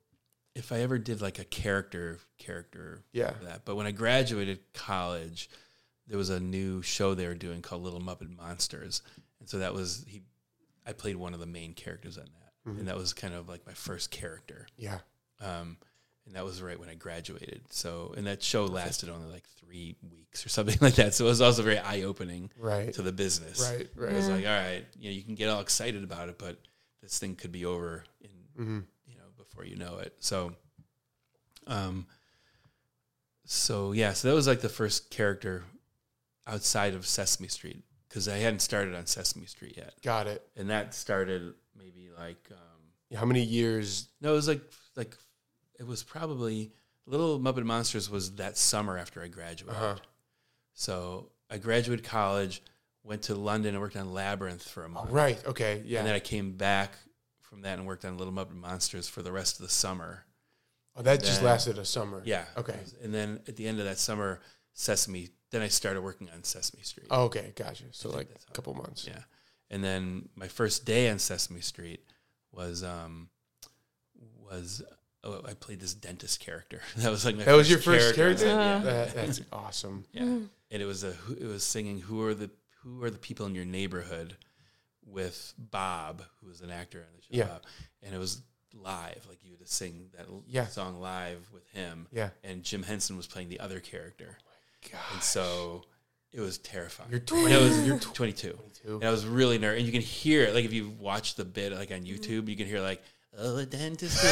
[0.58, 3.32] if I ever did like a character character Yeah.
[3.44, 3.64] that.
[3.64, 5.48] But when I graduated college,
[6.06, 9.02] there was a new show they were doing called Little Muppet Monsters,
[9.40, 10.22] and so that was he.
[10.86, 12.80] I played one of the main characters on that, Mm-hmm.
[12.80, 14.66] and that was kind of like my first character.
[14.76, 14.98] Yeah.
[15.40, 15.76] Um,
[16.26, 17.62] and that was right when I graduated.
[17.70, 21.14] So, and that show lasted only like three weeks or something like that.
[21.14, 22.92] So it was also very eye opening Right.
[22.94, 23.60] to the business.
[23.72, 23.88] Right.
[23.96, 24.12] Right.
[24.12, 26.58] It was like, all right, you know, you can get all excited about it, but
[27.02, 28.30] this thing could be over in,
[28.62, 28.78] Mm-hmm.
[29.64, 30.14] You know, before you know it.
[30.20, 30.52] So,
[31.66, 32.06] um,
[33.44, 35.64] so yeah, so that was like the first character
[36.46, 40.46] outside of Sesame Street because I hadn't started on Sesame Street yet, Got it.
[40.56, 44.08] and that started maybe like um, How many years?
[44.20, 44.62] no, it was like
[44.96, 45.16] like
[45.78, 46.72] it was probably
[47.06, 49.76] Little Muppet Monsters was that summer after I graduated.
[49.82, 49.96] Uh-huh.
[50.74, 52.62] So I graduated college,
[53.02, 55.10] went to London and worked on Labyrinth for a Oh, month.
[55.10, 55.46] right.
[55.46, 55.82] Okay.
[55.86, 56.00] Yeah.
[56.00, 56.92] And then I came back
[57.48, 60.24] from that and worked on Little Muppet Monsters for the rest of the summer.
[60.96, 62.22] oh, that just then- lasted a summer.
[62.24, 62.44] Yeah.
[62.56, 62.78] Okay.
[63.02, 64.40] And then at the end of that summer,
[64.74, 67.06] Sesame, then I started working on Sesame Street.
[67.10, 67.52] Oh, okay.
[67.56, 67.84] Gotcha.
[67.92, 69.06] So like a couple months.
[69.06, 69.20] Yeah.
[69.70, 72.00] And then my first day on Sesame Street
[72.52, 73.28] was um
[74.42, 74.82] was
[75.24, 76.80] oh, I played this dentist character.
[76.96, 78.46] That was like my That was your first character.
[78.46, 78.78] Yeah.
[78.80, 80.04] That, that's awesome.
[80.12, 82.50] Yeah, and it was a who- it was singing "Who are the
[82.82, 84.36] Who are the people in your neighborhood?"
[85.10, 87.28] With Bob, who was an actor on the show.
[87.30, 87.44] Yeah.
[87.48, 87.62] Bob.
[88.02, 88.42] and it was
[88.74, 90.66] live, like you would sing that Yeah.
[90.66, 92.06] song live with him.
[92.12, 92.30] Yeah.
[92.44, 94.38] and Jim Henson was playing the other character,
[94.92, 95.00] God.
[95.14, 95.84] and so
[96.32, 97.10] it was terrifying.
[97.10, 98.50] You're And I was you're 22.
[98.52, 98.94] 22.
[98.96, 100.54] And I was really nervous, and you can hear it.
[100.54, 103.02] Like if you watch the bit like on YouTube, you can hear like.
[103.40, 104.18] Oh, a dentist.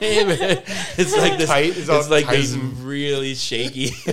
[0.00, 1.48] it's like this.
[1.48, 3.90] Tight, it's It's, like tight this really shaky.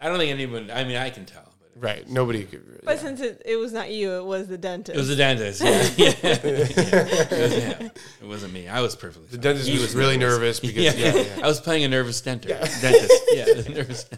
[0.00, 0.70] I don't think anyone.
[0.70, 1.45] I mean, I can tell,
[1.78, 2.08] Right.
[2.08, 2.66] Nobody could.
[2.66, 3.02] Really, But yeah.
[3.02, 4.96] since it, it was not you, it was the dentist.
[4.96, 5.60] it was the dentist.
[5.62, 6.14] Yeah, yeah.
[6.22, 7.88] It, was, yeah.
[8.22, 8.66] it wasn't me.
[8.66, 9.26] I was perfectly.
[9.26, 9.40] The fine.
[9.42, 10.92] dentist He was really nervous because Yeah.
[10.96, 11.14] yeah.
[11.36, 11.44] yeah.
[11.44, 12.80] I was playing a nervous dentist.
[12.80, 13.12] Dentist.
[13.34, 14.08] Yeah, nervous.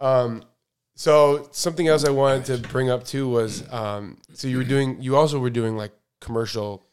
[0.00, 0.42] Um,
[0.94, 5.00] so something else I wanted to bring up too was um, so you were doing
[5.00, 6.84] you also were doing like commercial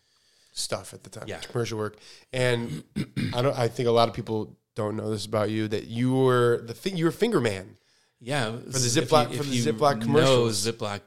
[0.54, 1.40] stuff at the time, Yeah.
[1.40, 1.98] commercial work,
[2.32, 2.84] and
[3.34, 3.58] I don't.
[3.58, 6.74] I think a lot of people don't know this about you that you were the
[6.74, 6.96] thing.
[6.98, 7.78] You were finger man.
[8.22, 10.66] Yeah, the Ziploc- for the Ziploc commercials.
[10.66, 11.02] Know Ziploc,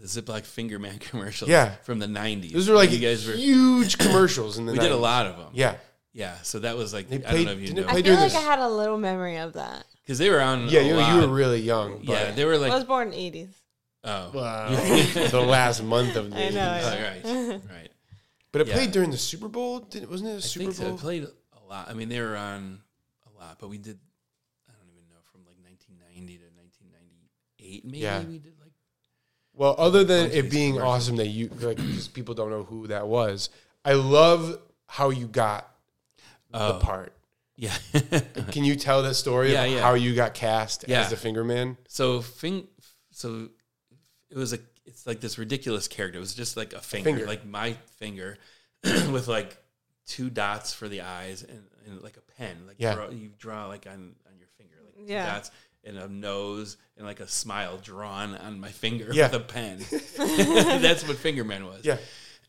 [0.00, 1.50] the Ziploc finger man commercials.
[1.50, 1.74] Yeah.
[1.82, 2.52] from the '90s.
[2.52, 3.34] Those were like you guys were.
[3.34, 4.72] huge commercials in the.
[4.72, 5.48] We did a lot of them.
[5.52, 5.76] Yeah,
[6.12, 6.36] yeah.
[6.42, 8.20] So that was like They I don't know if you didn't know I feel during
[8.20, 9.84] like this- I had a little memory of that.
[10.04, 10.68] because they were on.
[10.68, 10.80] yeah.
[10.80, 11.14] a You, lot.
[11.14, 11.98] you were really young.
[11.98, 13.48] But, yeah, they were like I was born in the 80s.
[14.04, 14.68] oh, Wow.
[15.30, 16.36] the last month of the.
[16.46, 17.50] I know, I know.
[17.50, 17.88] right, right.
[18.52, 18.74] But it Yeah.
[18.74, 19.80] played during the Super Bowl.
[19.80, 20.84] Did, wasn't it a I Super think so.
[20.86, 20.94] Bowl?
[20.94, 21.88] It played a lot.
[21.90, 22.80] I mean, they were on
[23.26, 23.98] a lot, but we did.
[24.68, 26.44] I don't even know from like 1990 to
[27.68, 27.84] 1998.
[27.84, 28.22] Maybe Yeah.
[28.24, 28.72] we did like.
[29.54, 30.94] Well, other than it being commercials.
[31.04, 33.50] awesome that you like, because people don't know who that was.
[33.84, 35.68] I love how you got
[36.50, 36.78] the Oh.
[36.80, 37.12] part.
[37.56, 37.76] Yeah.
[38.52, 39.80] Can you tell that story Yeah, of yeah.
[39.80, 41.00] how you got cast Yeah.
[41.00, 41.76] as the finger man?
[41.88, 42.68] So fing,
[43.10, 43.48] so
[44.30, 46.16] it was a it's like this ridiculous character.
[46.18, 47.26] It was just like a finger, Finger.
[47.26, 48.38] like my finger,
[48.84, 49.58] with like
[50.06, 52.56] two dots for the eyes and, and like a pen.
[52.66, 52.94] Like Yeah.
[52.94, 55.26] draw, you draw like on on your finger, like two Yeah.
[55.26, 55.50] dots
[55.84, 59.30] and a nose and like a smile drawn on my finger Yeah.
[59.30, 59.78] with a pen.
[60.82, 61.84] That's what Fingerman was.
[61.84, 61.98] Yeah.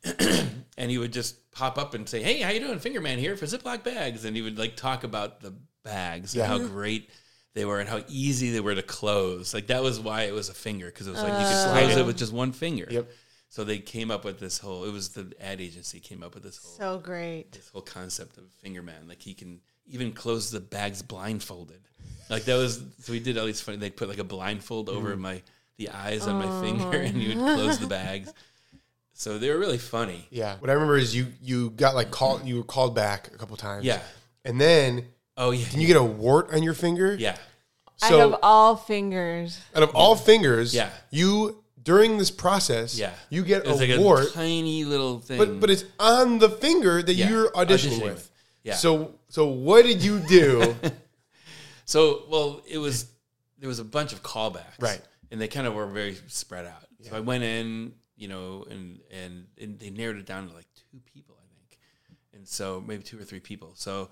[0.78, 2.80] and he would just pop up and say, "Hey, how you doing?
[2.80, 5.54] Fingerman here for Ziploc bags." And he would like talk about the
[5.84, 6.44] bags Yeah.
[6.52, 7.10] and how great
[7.54, 9.54] they were and how easy they were to close.
[9.54, 11.72] Like that was why it was a finger because it was like you could oh.
[11.74, 12.00] close it.
[12.00, 12.88] it with just one finger.
[12.90, 13.10] Yep.
[13.50, 14.86] So they came up with this whole.
[14.86, 17.52] It was the ad agency came up with this whole So great.
[17.52, 19.08] this whole concept of Fingerman.
[19.08, 21.82] Like he can even close the bags blindfolded.
[22.30, 23.78] Like that was so we did all these funny.
[23.78, 25.22] They put like a blindfold over Mm-hmm.
[25.22, 25.42] my
[25.78, 28.32] the eyes on my finger, and you would close the bags.
[29.14, 30.26] So they were really funny.
[30.30, 30.56] Yeah.
[30.60, 33.58] What I remember is you you got like called you were called back a couple
[33.58, 33.84] times.
[33.84, 34.00] Yeah.
[34.46, 35.68] And then Oh yeah.
[35.68, 37.16] can you get a wart on your finger?
[37.20, 37.36] yeah.
[38.02, 39.60] I So have all fingers.
[39.76, 40.90] out of all fingers, Yeah.
[41.12, 43.12] you during this process, Yeah.
[43.30, 45.38] you get It a like wart, a tiny little thing.
[45.38, 47.30] but but it's on the finger that Yeah.
[47.30, 47.66] you're auditioning,
[48.00, 48.14] Auditioning with.
[48.14, 48.32] with.
[48.64, 48.76] Yeah.
[48.76, 50.78] So so what did you do?
[51.90, 53.10] So, well, it was
[53.58, 55.02] there was a bunch of callbacks, Right.
[55.32, 56.86] And they kind of were very spread out.
[57.02, 60.68] So I went in, you know, and, and and they narrowed it down to like
[60.92, 61.80] two people, I think,
[62.34, 63.72] and so maybe two or three people.
[63.74, 64.10] So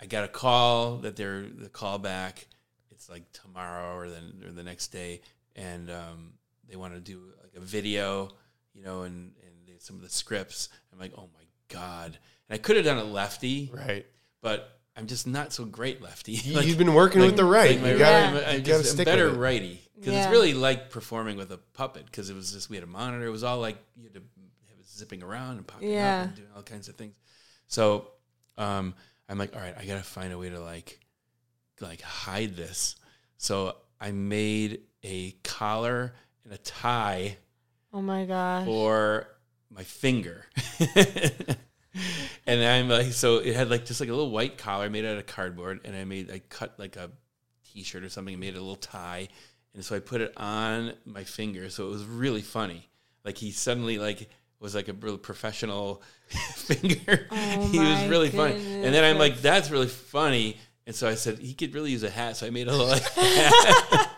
[0.00, 2.46] I got a call that they're the callback.
[2.90, 5.20] It's like tomorrow or then or the next day,
[5.56, 6.32] and um,
[6.70, 8.30] they want to do like a video,
[8.72, 10.70] you know, and and some of the scripts.
[10.90, 12.18] I'm like, oh my god!
[12.48, 14.06] And I could have done a lefty, right.
[14.40, 16.32] but I'm just not so great lefty.
[16.44, 17.72] You've been working like- with the right.
[17.72, 20.22] like my you gotta, I'm you just gotta I'm better righty because Yeah.
[20.24, 23.26] it's really like performing with a puppet because it was just we had a monitor.
[23.26, 24.20] It was all like you had to
[24.68, 26.20] have it zipping around and popping Yeah.
[26.22, 27.16] up and doing all kinds of things.
[27.66, 28.08] So
[28.56, 28.94] um,
[29.28, 31.00] I'm like, all right, I gotta find a way to like,
[31.80, 32.94] like hide this.
[33.36, 36.14] So I made a collar
[36.44, 37.36] and a tie
[37.92, 38.64] Oh my gosh.
[38.66, 39.26] for
[39.70, 40.44] my finger.
[42.46, 45.16] and I'm like, so it had like just like a little white collar made out
[45.16, 47.10] of cardboard, and I made I cut like a
[47.72, 49.28] t-shirt or something, and made a little tie,
[49.74, 52.88] and so I put it on my finger, so it was really funny.
[53.24, 54.28] Like he suddenly like
[54.60, 57.26] was like a real professional finger.
[57.30, 60.58] Oh he was really funny, and then I'm like, that's- that's really funny.
[60.86, 62.88] And so I said he could really use a hat, so I made a little
[62.88, 64.10] like hat.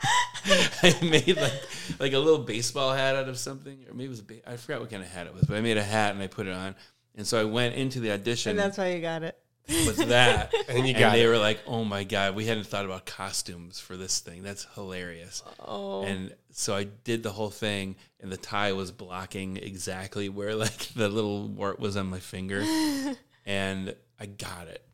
[0.82, 1.52] I made like
[2.00, 4.56] like a little baseball hat out of something, or maybe it was a ba- I
[4.56, 6.46] forgot what kind of hat it was, but I made a hat and I put
[6.46, 6.74] it on.
[7.16, 9.38] And so I went into the audition and that's why you got it.
[9.68, 11.28] with that, And you and got they it.
[11.28, 14.42] were like, "Oh my god, we hadn't thought about costumes for this thing.
[14.44, 16.04] That's hilarious." Oh.
[16.04, 20.76] And so I did the whole thing, and the tie was blocking exactly where like
[20.94, 22.62] the little wart was on my finger,
[23.46, 24.84] and I got it,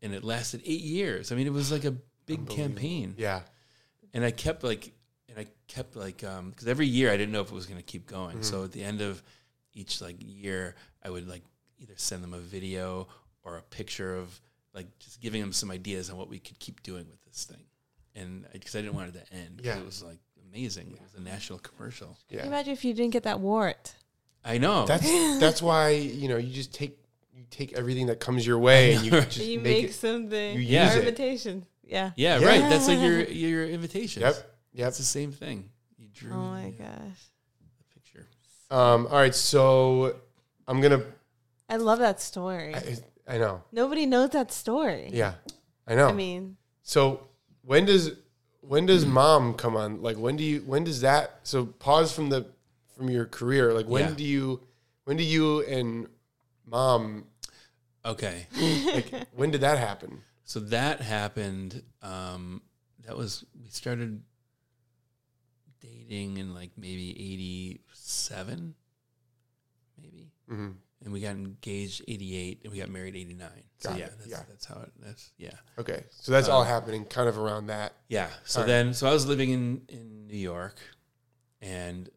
[0.00, 1.30] and it lasted eight years.
[1.32, 1.94] I mean, it was like a
[2.26, 3.40] big campaign, Yeah.
[4.14, 4.92] and I kept like,
[5.28, 7.78] and I kept like, um, because every year I didn't know if it was going
[7.80, 8.42] to keep going.
[8.42, 9.22] So at the end of
[9.74, 11.42] each like year, I would like
[11.78, 13.08] either send them a video
[13.44, 14.40] or a picture of
[14.74, 17.64] like just giving them some ideas on what we could keep doing with this thing,
[18.14, 19.78] and because I didn't want it to end, 'cause Yeah.
[19.78, 20.18] it was like
[20.50, 20.92] amazing.
[20.92, 22.16] It was a national commercial.
[22.30, 22.46] Yeah.
[22.46, 23.94] Imagine if you didn't get that wart.
[24.44, 24.86] I know.
[24.86, 25.02] That's
[25.40, 26.98] that's why you know you just take
[27.34, 29.94] you take everything that comes your way and you just you make make it.
[29.94, 30.54] something.
[30.56, 30.98] you use Our it.
[31.00, 31.66] invitation.
[31.84, 32.10] Yeah.
[32.16, 32.46] yeah, Yeah.
[32.46, 32.60] right.
[32.68, 34.22] That's like your your invitation.
[34.22, 34.36] Yep.
[34.74, 34.88] Yep.
[34.88, 35.70] It's the same thing.
[35.98, 37.30] You drew Oh my the, gosh.
[38.68, 38.82] The picture.
[38.94, 39.06] Um.
[39.06, 39.34] All right.
[39.34, 40.16] So
[40.66, 41.02] I'm gonna.
[41.68, 42.74] I love that story.
[42.74, 42.96] I,
[43.26, 43.62] I know.
[43.72, 45.10] Nobody knows that story.
[45.12, 45.34] Yeah.
[45.86, 46.08] I know.
[46.08, 47.28] I mean, so
[47.62, 48.12] when does
[48.60, 50.02] when does mom come on?
[50.02, 51.40] Like when do you when does that?
[51.42, 52.46] So pause from the
[52.96, 53.72] from your career.
[53.72, 54.14] Like when Yeah.
[54.14, 54.60] do you
[55.04, 56.06] when do you and
[56.66, 57.24] mom
[58.04, 58.46] Okay.
[58.94, 60.22] like when did that happen?
[60.44, 61.82] So that happened.
[62.00, 62.62] Um,
[63.06, 64.22] that was we started
[66.08, 68.74] dating in like maybe eighty seven,
[70.00, 70.70] maybe, hmm
[71.04, 73.62] and we got engaged eighty eight, and we got married eighty nine.
[73.78, 74.42] So Got yeah, that's, yeah.
[74.48, 74.92] that's how it.
[75.00, 76.02] That's yeah, Okay.
[76.10, 77.92] So that's all Um, happening kind of around that.
[78.08, 78.30] yeah.
[78.44, 78.66] So right.
[78.66, 80.76] then, so I was living in in New York,
[81.60, 82.08] and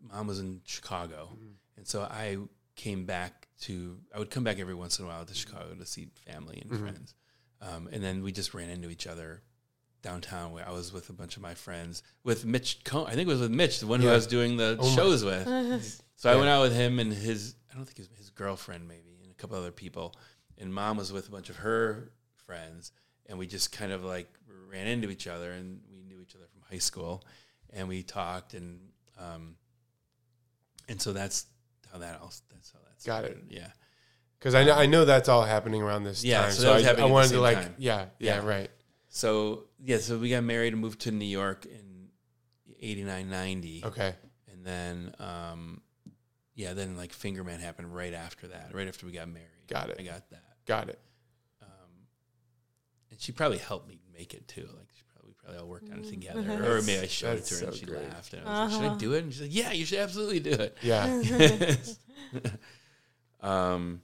[0.00, 1.52] mom was in Chicago, Mm-hmm.
[1.76, 2.38] and so I
[2.74, 3.98] came back to.
[4.14, 6.70] I would come back every once in a while to Chicago to see family and
[6.70, 6.80] Mhm.
[6.80, 7.14] friends,
[7.60, 9.42] um, and then we just ran into each other
[10.02, 10.52] downtown.
[10.52, 12.82] Where I was with a bunch of my friends, with Mitch.
[12.84, 14.88] Cohn, I think it was with Mitch, the one who I was doing the Oh
[14.88, 16.02] my- shows with.
[16.16, 17.56] So I went out with him and his.
[17.72, 20.14] I don't think his his girlfriend maybe, and a couple other people.
[20.56, 22.12] And mom was with a bunch of her
[22.46, 22.92] friends,
[23.26, 24.28] and we just kind of like
[24.70, 27.24] ran into each other, and we knew each other from high school,
[27.70, 28.78] and we talked, and
[29.18, 29.56] um,
[30.88, 31.46] and so that's
[31.92, 32.32] how that all.
[32.52, 33.38] That's how that's Got it.
[33.48, 33.66] Yeah.
[34.38, 36.50] Because I know I know that's all happening around this Yeah, time.
[36.52, 37.74] so So, was I, happening I at the wanted same to like time.
[37.78, 38.46] yeah, yeah Yeah.
[38.46, 38.70] right
[39.14, 42.08] So yeah, so we got married and moved to New York in
[42.80, 43.82] 89, 90.
[43.84, 44.14] okay
[44.50, 45.82] and then um,
[46.54, 49.48] yeah, then like Fingerman happened right after that, right after we got married.
[49.68, 49.96] Got it.
[50.00, 50.44] I got that.
[50.66, 50.98] got it
[51.60, 51.68] um,
[53.10, 54.66] and she probably helped me make it too.
[54.78, 56.44] Like she probably we probably all worked on it together, or
[56.80, 58.08] That's- maybe I showed it to that's her and she great.
[58.08, 58.32] laughed.
[58.32, 58.96] And I was like, "Should I Uh-huh.
[58.98, 61.76] do it?" And she's like, "Yeah, you should absolutely do it." yeah
[63.42, 64.00] um,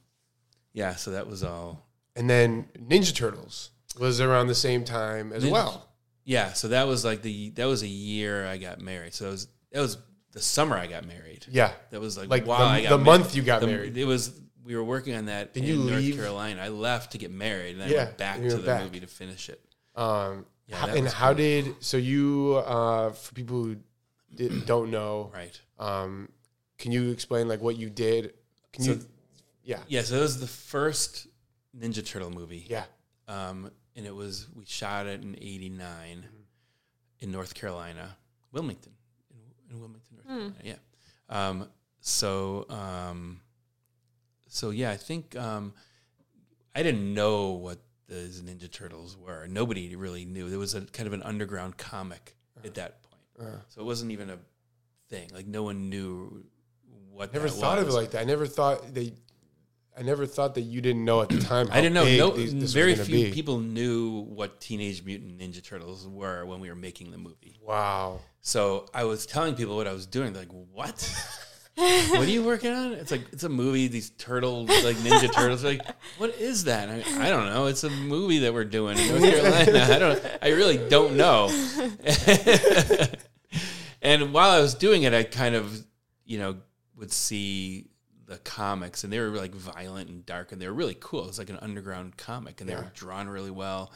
[0.72, 0.96] yeah.
[0.96, 1.86] So that was all.
[2.16, 5.88] and then Ninja Turtles was around the same time as well
[6.24, 6.52] Yeah.
[6.52, 9.14] So that was like the that was a year I got married.
[9.14, 9.98] So it was that was
[10.32, 11.46] the summer I got married.
[11.50, 13.96] yeah That was like like while the, I got the month you got the- married
[13.96, 16.16] It was we were working on that Did in you North leave?
[16.16, 16.60] Carolina.
[16.62, 18.66] I left to get married, and then Yeah, I went back and you to went
[18.66, 18.82] the back.
[18.84, 19.60] movie to finish it.
[19.96, 21.36] um Yeah, that and was how cool.
[21.38, 23.76] did so you uh for people who
[24.34, 25.58] did, don't know Right.
[25.78, 26.28] um
[26.76, 28.34] can you explain like what you did
[28.72, 29.00] can So- you
[29.64, 30.02] yeah Yeah.
[30.02, 31.26] So it was the first
[31.76, 32.66] Ninja Turtle movie.
[32.68, 32.84] yeah
[33.28, 36.24] Um, and it was we shot it in '89
[37.20, 38.16] in North Carolina,
[38.52, 38.92] Wilmington,
[39.30, 40.54] in, in Wilmington, North Carolina.
[40.64, 40.74] Yeah.
[41.28, 41.68] Um,
[42.00, 43.40] so, um,
[44.48, 45.74] so yeah, I think um,
[46.74, 49.46] I didn't know what the Ninja Turtles were.
[49.46, 50.48] Nobody really knew.
[50.48, 53.58] There was a kind of an underground comic at that point, Uh.
[53.68, 54.38] so it wasn't even a
[55.10, 55.28] thing.
[55.34, 56.44] Like no one knew
[57.10, 57.32] what.
[57.34, 59.12] never that thought of it like that I never thought they
[59.98, 62.04] I never thought that you didn't know at the time I didn't know.
[62.04, 63.32] No, these- very few be.
[63.32, 67.58] people knew what Teenage Mutant Ninja Turtles were when we were making the movie.
[67.66, 70.32] wow So I was telling people what I was doing.
[70.32, 71.14] They're like, "What?
[71.74, 73.88] what are you working on?" It's like it's a movie.
[73.88, 75.64] These turtles, like Ninja Turtles.
[75.64, 75.82] Like,
[76.18, 76.88] what is that?
[76.88, 77.66] I, I don't know.
[77.66, 79.94] It's a movie that we're doing in North Carolina.
[79.94, 80.22] I don't.
[80.42, 81.48] I really don't know.
[84.02, 85.84] and while I was doing it, I kind of,
[86.24, 86.56] you know,
[86.96, 87.90] would see
[88.28, 91.24] the comics, and they were like violent and dark, and they were really cool.
[91.24, 93.90] It was like an underground comic, and they were drawn really well.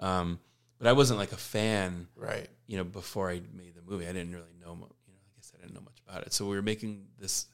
[0.00, 0.40] Um,
[0.78, 2.48] but I wasn't like a fan Right.
[2.66, 5.30] you know, before I made the movie, I didn't really know, mu- you know, I
[5.36, 6.32] guess I didn't know much about it.
[6.32, 7.46] So we were making this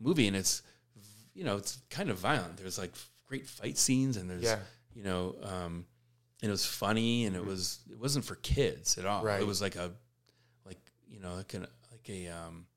[0.00, 0.62] movie, and it's,
[1.34, 2.56] you know, it's kind of violent.
[2.56, 2.92] There's like
[3.26, 4.58] great fight scenes, and there's, Yeah.
[4.94, 5.86] you know, um,
[6.42, 9.22] and it was funny, and it was, it wasn't for kids at all.
[9.24, 9.40] Right.
[9.40, 9.92] It was like a,
[10.66, 10.78] like
[11.10, 12.75] you know, like an, like a, um, it's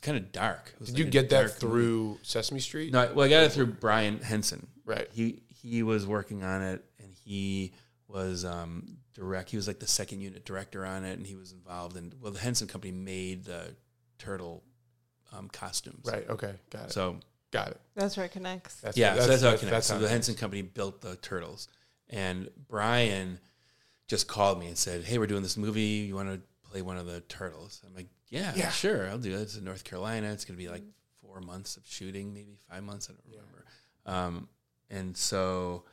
[0.00, 0.72] kind of dark.
[0.74, 2.92] It was Did like you get that dark through Sesame Street?
[2.92, 4.66] No, well, I got it through Brian Henson.
[4.84, 5.08] Right.
[5.12, 7.72] He he was working on it, and he
[8.08, 9.50] was um, direct.
[9.50, 12.12] He was like the second unit director on it, and he was involved in.
[12.20, 13.74] Well, the Henson Company made the
[14.18, 14.64] turtle
[15.32, 16.06] um, costumes.
[16.06, 16.28] Right.
[16.28, 16.54] Okay.
[16.70, 16.92] Got it.
[16.92, 17.20] So
[17.50, 17.80] Got it.
[17.96, 18.76] That's where it connects.
[18.76, 19.88] That's yeah, so that's how it connects.
[19.88, 21.68] So the Henson Company built the turtles,
[22.08, 23.40] and Brian
[24.06, 26.06] just called me and said, "Hey, we're doing this movie.
[26.06, 26.40] You want to
[26.70, 28.70] play one of the turtles?" I'm like, "Yeah, Yeah.
[28.70, 30.32] sure, I'll do it." It's in North Carolina.
[30.32, 30.84] It's going to be like
[31.20, 33.08] four months of shooting, maybe five months.
[33.10, 33.64] I don't remember.
[34.06, 34.48] Um,
[34.88, 35.84] and so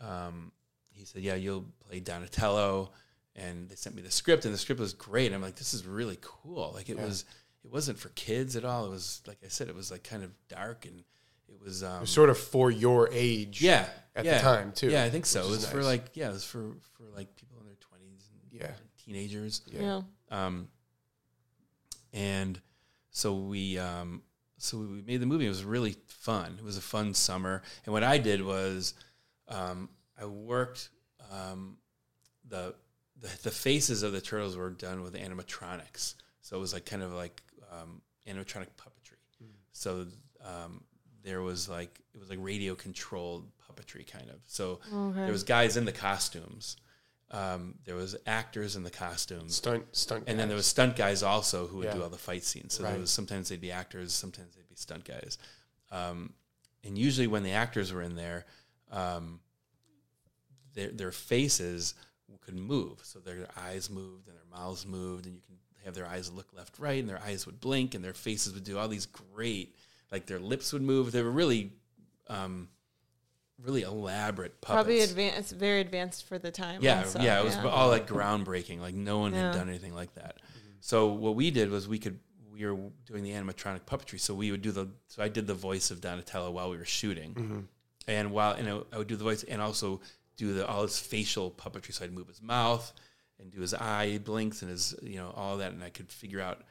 [0.00, 0.52] um,
[0.92, 2.92] he said, "Yeah, you'll play Donatello."
[3.36, 5.32] And they sent me the script, and the script was great.
[5.32, 7.04] I'm like, "This is really cool." Like it Yeah.
[7.06, 7.24] was.
[7.62, 8.86] It wasn't for kids at all.
[8.86, 11.04] It was like I said, it was like kind of dark and
[11.46, 13.60] it was um, It was sort of for your age.
[13.60, 14.38] yeah At yeah.
[14.38, 14.88] the time too.
[14.88, 15.44] Yeah, I think so.
[15.44, 18.72] It was for like yeah, it was for for like people in their twenties Yeah.
[19.04, 19.62] Teenagers.
[19.70, 20.02] Yeah.
[20.30, 20.68] Um,
[22.12, 22.60] and
[23.10, 24.22] so we um,
[24.58, 25.46] so we made the movie.
[25.46, 26.56] It was really fun.
[26.58, 27.62] It was a fun summer.
[27.84, 28.94] And what I did was
[29.48, 29.88] um,
[30.20, 30.90] I worked
[31.32, 31.76] um,
[32.48, 32.74] the,
[33.20, 36.14] the the faces of the turtles were done with animatronics.
[36.42, 37.42] So it was like kind of like
[37.72, 39.16] um, animatronic puppetry.
[39.72, 40.06] So
[40.44, 40.82] um,
[41.22, 44.36] there was like it was like radio controlled puppetry kind of.
[44.46, 45.20] So Okay.
[45.22, 46.76] there was guys in the costumes.
[47.32, 49.54] Um, there was actors in the costumes.
[49.56, 50.24] stunt stunt.
[50.26, 51.94] And then there was stunt guys also who would Yeah.
[51.94, 52.74] do all the fight scenes.
[52.74, 52.90] So Right.
[52.92, 55.38] there was sometimes they'd be actors, sometimes they'd be stunt guys.
[55.90, 56.34] Um,
[56.82, 58.46] and usually when the actors were in there,
[58.90, 59.40] um,
[60.74, 61.94] their their faces
[62.40, 63.00] could move.
[63.04, 66.52] So their eyes moved and their mouths moved, and you can have their eyes look
[66.52, 69.74] left, right, and their eyes would blink, and their faces would do all these great,
[70.10, 71.12] like their lips would move.
[71.12, 71.72] They were really,
[72.28, 72.68] um,
[73.62, 74.74] really elaborate puppets.
[74.76, 76.80] Probably advanced, very advanced for the time.
[76.82, 78.80] Yeah, also, yeah, it was all like groundbreaking.
[78.80, 79.52] Like no one Yeah.
[79.52, 80.36] had done anything like that.
[80.80, 82.18] So what we did was we could
[82.52, 84.20] we were doing the animatronic puppetry.
[84.20, 86.84] So we would do the so I did the voice of Donatello while we were
[86.84, 87.60] shooting, Mm-hmm.
[88.08, 90.00] and while you know I would do the voice and also
[90.36, 91.92] do the all his facial puppetry.
[91.92, 92.92] So I'd move his mouth
[93.38, 96.40] and do his eye blinks and his you know all that, and I could figure
[96.40, 96.62] out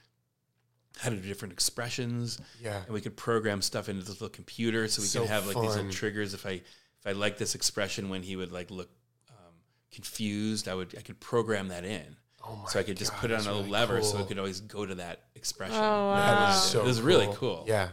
[0.97, 2.81] how to do different expressions yeah.
[2.83, 5.55] and we could program stuff into this little computer so we So could have like
[5.61, 6.61] these little triggers if i
[6.99, 8.89] if i like this expression when he would like look
[9.29, 9.53] um,
[9.91, 12.15] confused i would i could program that in.
[12.47, 14.27] Oh my so i could just God, put it on a really lever so it
[14.27, 15.75] could always go to that expression.
[15.75, 16.51] Oh, That wow.
[16.55, 17.65] is so it was really cool.
[17.67, 17.89] Yeah.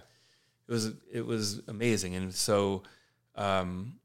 [0.69, 2.15] it was it was amazing.
[2.15, 2.83] And so
[3.35, 3.99] um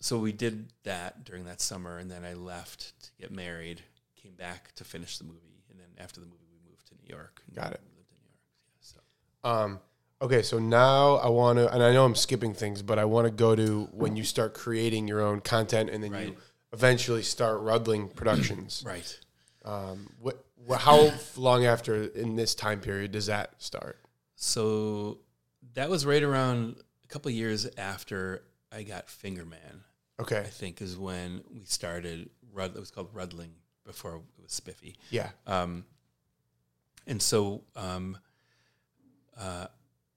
[0.00, 3.82] so we did that during that summer and then i left to get married
[4.20, 7.08] came back to finish the movie and then after the movie we moved to new
[7.14, 7.80] york Got it.
[7.84, 8.40] we lived in new york.
[8.62, 9.64] Yeah, so.
[9.64, 9.80] Um,
[10.20, 13.26] okay, so now I want to, and I know I'm skipping things, but I want
[13.26, 16.36] to go to when you start creating your own content, and then you
[16.72, 18.82] eventually start Rudling Productions.
[18.86, 19.18] right
[19.64, 23.98] Um, what, what, how long after in this time period does that start?
[24.36, 25.18] So
[25.74, 28.42] that was right around a couple years after
[28.72, 29.82] I got Fingerman.
[30.18, 32.30] Okay, I think is when we started.
[32.52, 33.50] Rud, it was called Rudling
[33.84, 34.96] before it was Spiffy.
[35.10, 35.84] yeah, Um,
[37.06, 38.16] and so, um,
[39.38, 39.66] uh,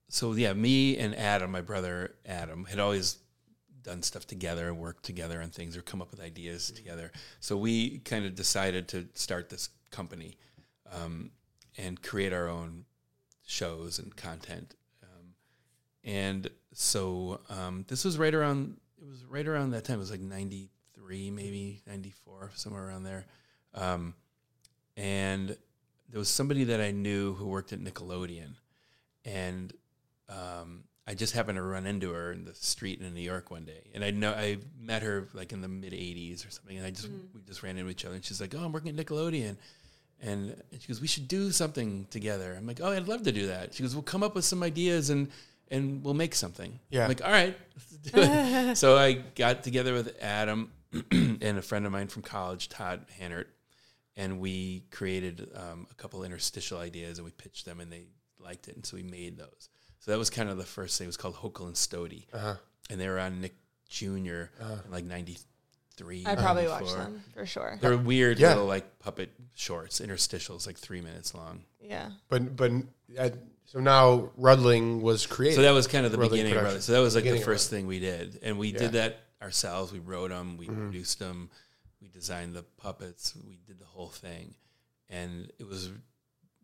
[0.10, 3.18] so yeah, me and Adam, my brother Adam, had always
[3.82, 7.12] done stuff together and worked together on things or come up with ideas together.
[7.40, 10.38] So we kind of decided to start this company
[10.92, 11.32] um,
[11.78, 12.86] and create our own
[13.46, 14.76] shows and content.
[15.02, 15.34] Um,
[16.04, 18.78] and so um, this was right around.
[19.02, 19.96] It was right around that time.
[19.96, 23.26] It was like ninety three, maybe ninety four, somewhere around there.
[23.74, 24.14] Um,
[24.98, 25.56] and
[26.10, 28.56] there was somebody that I knew who worked at Nickelodeon,
[29.24, 29.72] and
[30.30, 33.66] um, I just happened to run into her in the street in New York one
[33.66, 36.86] day, and I know I met her like in the mid '80s or something, and
[36.86, 39.06] I just we just ran into each other, and she's like, "Oh, I'm working at
[39.06, 39.58] Nickelodeon."
[40.22, 43.48] And she goes, "We should do something together." I'm like, "Oh, I'd love to do
[43.48, 45.32] that." She goes, "We'll come up with some ideas and
[45.70, 47.04] and we'll make something." Yeah.
[47.04, 50.72] I'm like, "All right, let's do it." so I got together with Adam
[51.12, 53.46] and a friend of mine from college, Todd Hannert,
[54.16, 58.04] and we created um, a couple interstitial ideas and we pitched them and they
[58.40, 59.70] liked it, and so we made those.
[60.00, 61.06] So that was kind of the first thing.
[61.06, 62.56] It was called Hokel and Stody, uh-huh.
[62.90, 63.54] and they were on Nick
[63.90, 64.08] Jr.
[64.60, 66.24] in like '93.
[66.26, 67.78] I probably watched them for sure.
[67.82, 68.50] They're weird Yeah.
[68.50, 71.64] little like puppet shorts, interstitials, like three minutes long.
[71.82, 72.12] Yeah.
[72.30, 72.72] But but
[73.66, 75.56] so now Rudling was created.
[75.58, 76.64] So that was kind of the Rudling beginning of.
[76.64, 76.82] Rudling.
[76.82, 78.80] So that was like the Beginning of first thing we did, and we Yeah.
[78.80, 79.92] did that ourselves.
[79.92, 80.76] We wrote them, we Mhm.
[80.76, 81.50] produced them,
[82.02, 84.56] we designed the puppets, we did the whole thing,
[85.10, 85.90] and it was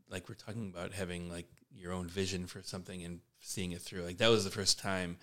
[0.10, 4.04] like we're talking about having like your own vision for something and seeing it through.
[4.04, 5.18] Like that was the first time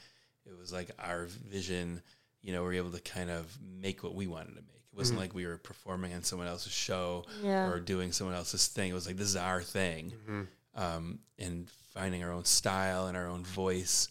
[0.47, 2.03] it was like our vision.
[2.43, 4.83] You know, we are able to kind of make what we wanted to make.
[4.93, 5.23] It wasn't Mhm.
[5.23, 7.69] like we were performing on someone else's show Yeah.
[7.69, 8.91] or doing someone else's thing.
[8.91, 10.47] It was like this is our thing Mhm.
[10.75, 14.09] um, and finding our own style and our own voice.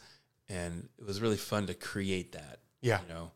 [0.49, 3.01] And it was really fun to create that, yeah.
[3.01, 3.31] you know.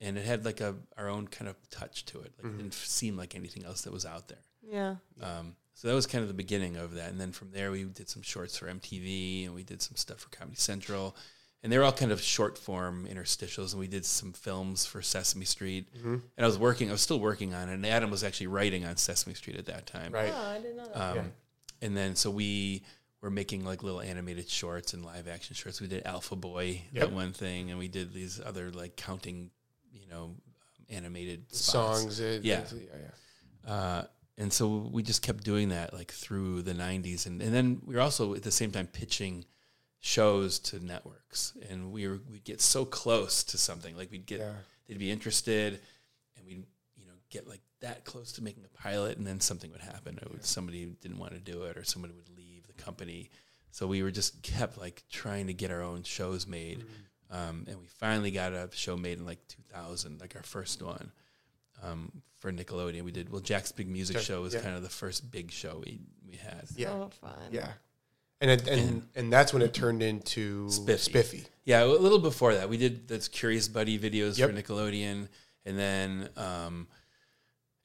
[0.00, 2.32] And it had like a our own kind of touch to it.
[2.38, 2.54] Like Mhm.
[2.54, 4.42] it didn't seem like anything else that was out there.
[4.62, 4.96] Yeah.
[5.20, 7.10] Um, so that was kind of the beginning of that.
[7.10, 10.20] And then from there, we did some shorts for MTV and we did some stuff
[10.20, 11.14] for Comedy Central.
[11.62, 13.72] And they were all kind of short form interstitials.
[13.72, 15.86] And we did some films for Sesame Street.
[15.94, 16.22] Mhm.
[16.36, 17.74] And I was working, I was still working on it.
[17.74, 20.12] And Adam was actually writing on Sesame Street at that time.
[20.12, 20.32] Right.
[20.34, 20.96] Oh, I didn't know that.
[20.96, 21.24] Um, Yeah.
[21.82, 22.82] And then so we
[23.20, 25.78] were making like little animated shorts and live action shorts.
[25.80, 27.02] We did Alpha Boy, Yep.
[27.04, 29.50] that one thing, and we did these other like counting,
[29.92, 30.42] you know, um,
[30.88, 32.00] animated spots.
[32.00, 32.20] Songs.
[32.20, 32.64] It, Yeah.
[32.72, 32.80] yeah.
[33.64, 33.70] Yeah.
[33.72, 34.06] Uh,
[34.38, 37.26] and so we just kept doing that like through the 90s.
[37.26, 39.46] And, and then we were also at the same time pitching
[40.00, 41.54] shows to networks.
[41.70, 43.96] And we were, we'd get so close to something.
[43.96, 44.52] Like we'd get, yeah.
[44.86, 45.80] they'd be interested
[46.36, 46.66] and we'd,
[46.96, 50.18] you know, get like that close to making a pilot and then something would happen.
[50.30, 53.30] Would, somebody didn't want to do it or somebody would leave the company.
[53.70, 56.84] So we were just kept like trying to get our own shows made.
[57.30, 61.10] Um, and we finally got a show made in like 2000, like our first one
[61.82, 63.02] um, for Nickelodeon.
[63.02, 63.40] We did well.
[63.40, 64.60] Jack's Big Music Jack- Show was yeah.
[64.60, 66.64] kind of the first big show we we had.
[66.76, 66.88] Yeah.
[66.90, 67.32] So fun.
[67.50, 67.68] Yeah.
[68.40, 70.98] And it, and And- and that's when it turned into Spiffy.
[71.10, 71.44] Spiffy.
[71.64, 74.50] Yeah, a little before that, we did those Curious Buddy videos Yep.
[74.50, 75.28] for Nickelodeon,
[75.64, 76.86] and then um,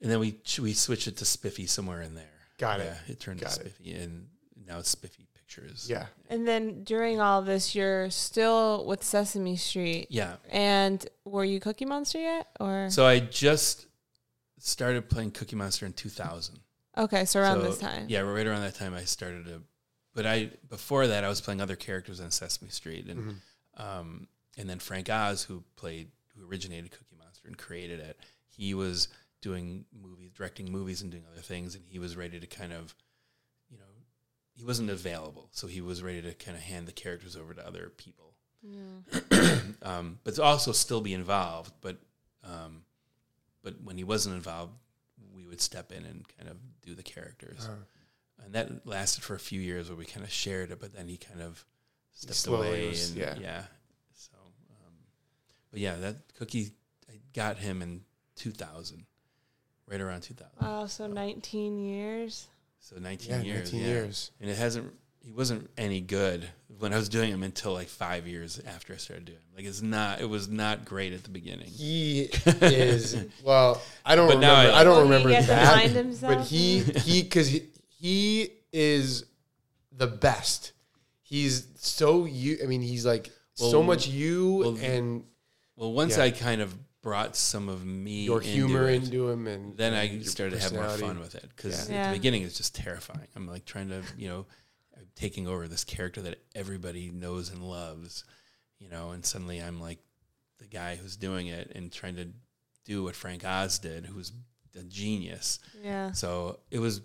[0.01, 2.25] and then we we switched it to Spiffy somewhere in there.
[2.59, 2.85] Got it.
[3.07, 3.19] yeah, it.
[3.19, 3.73] turned Got to it.
[3.73, 4.27] Spiffy, and
[4.67, 5.87] now it's Spiffy Pictures.
[5.89, 6.05] Yeah.
[6.29, 10.07] And then during all this, you're still with Sesame Street.
[10.11, 10.35] yeah.
[10.51, 12.47] And were you Cookie Monster yet?
[12.59, 13.87] Or So I just
[14.61, 16.59] started playing Cookie Monster in 2000.
[16.97, 18.05] okay, so around So, this time.
[18.09, 19.61] Yeah, right around that time I started to.
[20.13, 23.19] But I before that I was playing other characters on Sesame Street, and
[23.77, 23.81] Mhm.
[23.81, 28.73] um, and then Frank Oz, who played who originated Cookie Monster and created it, he
[28.73, 29.07] was
[29.41, 32.93] doing movies, directing movies, and doing other things, and he was ready to kind of,
[33.69, 33.85] you know,
[34.53, 37.65] he wasn't available, so he was ready to kind of hand the characters over to
[37.65, 39.61] other people, Yeah.
[39.81, 41.73] um, but to also still be involved.
[41.81, 41.97] But
[42.43, 42.83] um,
[43.63, 44.73] but when he wasn't involved,
[45.33, 47.75] we would step in and kind of do the characters Uh,
[48.43, 51.07] and that lasted for a few years where we kind of shared it, but then
[51.07, 51.63] he kind of
[52.11, 52.89] stepped away.
[52.89, 53.37] was- and, yeah.
[53.39, 53.63] yeah,
[54.13, 54.35] So,
[54.71, 54.93] um,
[55.69, 56.71] but yeah, that cookie
[57.09, 58.03] I got him in
[58.35, 59.05] 2000,
[59.85, 60.51] right around 2000.
[60.59, 62.47] Wow, so 19 years.
[62.79, 63.41] So 19 yeah.
[63.43, 63.87] years, 19 yeah.
[63.87, 64.31] years.
[64.39, 64.91] and it hasn't.
[65.23, 66.47] He wasn't any good
[66.79, 69.43] when I was doing him until like five years after I started doing him.
[69.55, 70.19] Like it's not.
[70.19, 71.67] It was not great at the beginning.
[71.67, 72.29] He
[72.61, 73.81] is well.
[74.05, 74.73] I don't But now remember.
[74.75, 75.75] I- I, don't he remember gets to that.
[75.79, 76.37] find himself?
[76.39, 79.25] But he he because he, he is
[79.91, 80.71] the best.
[81.21, 82.57] He's so you.
[82.63, 85.23] I mean, he's like so much you well, and
[85.75, 86.23] Well, once Yeah.
[86.23, 89.93] I kind of brought some of me, your into humor it, into him, and then
[89.93, 91.95] I and your started to have more fun with it because Yeah.
[91.95, 92.11] at Yeah.
[92.11, 93.27] the beginning it's just terrifying.
[93.35, 94.45] I'm like trying to, you know, I'm
[95.15, 98.23] taking over this character that everybody knows and loves,
[98.79, 99.99] you know, and suddenly I'm like
[100.59, 102.27] the guy who's doing it and trying to
[102.85, 104.31] do what Frank Oz did, who's
[104.79, 105.59] a genius.
[105.83, 106.11] Yeah.
[106.13, 106.97] So it was,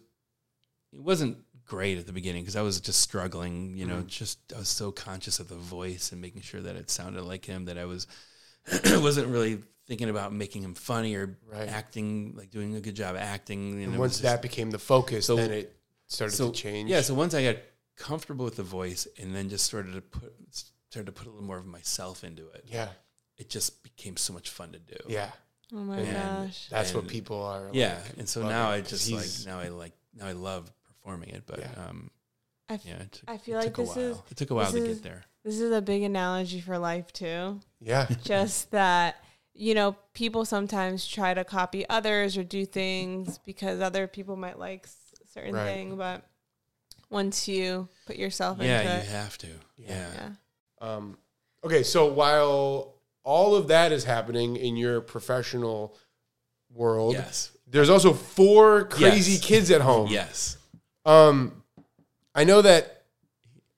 [0.93, 4.07] it wasn't great at the beginning because I was just struggling, you know, Mhm.
[4.07, 7.45] just I was so conscious of the voice and making sure that it sounded like
[7.45, 8.07] him that I was
[8.85, 11.69] wasn't really thinking about making him funny or Right.
[11.69, 13.73] acting like doing a good job acting.
[13.75, 15.77] And And once just- that became the focus, So- then it
[16.07, 16.89] started so to change.
[16.91, 17.01] yeah.
[17.03, 17.63] So once I got
[17.97, 20.34] comfortable with the voice and then just started to put
[20.90, 22.88] started to put a little more of myself into it, yeah,
[23.36, 24.97] it just became so much fun to do.
[25.09, 25.30] yeah.
[25.72, 26.12] Oh my And-
[26.47, 26.68] gosh.
[26.70, 27.68] That's what people are.
[27.72, 30.32] Yeah, like, and so now it, I 'cause just like now I like now I
[30.32, 31.72] love performing it, but Yeah.
[31.88, 32.11] um,
[32.68, 34.26] I, f- yeah, it took, I feel it like took a this is while.
[34.30, 35.24] It took a while to is- get there.
[35.44, 37.61] this is a big analogy for life too.
[37.80, 39.16] Yeah, Just that
[39.55, 44.59] you know people sometimes try to copy others or do things because other people might
[44.61, 44.86] like
[45.34, 45.64] certain Right.
[45.64, 46.22] thing, but
[47.11, 49.47] once you put yourself Yeah, into you it, have to.
[49.77, 49.89] Yeah.
[49.89, 50.09] Yeah.
[50.15, 50.31] yeah.
[50.95, 51.19] Um,
[51.65, 55.97] okay, so while all of that is happening in your professional
[56.73, 57.51] world, Yes.
[57.67, 59.41] there's also four crazy Yes.
[59.45, 60.11] kids at home.
[60.11, 60.57] Yes.
[61.05, 61.63] Um,
[62.35, 63.05] I know that.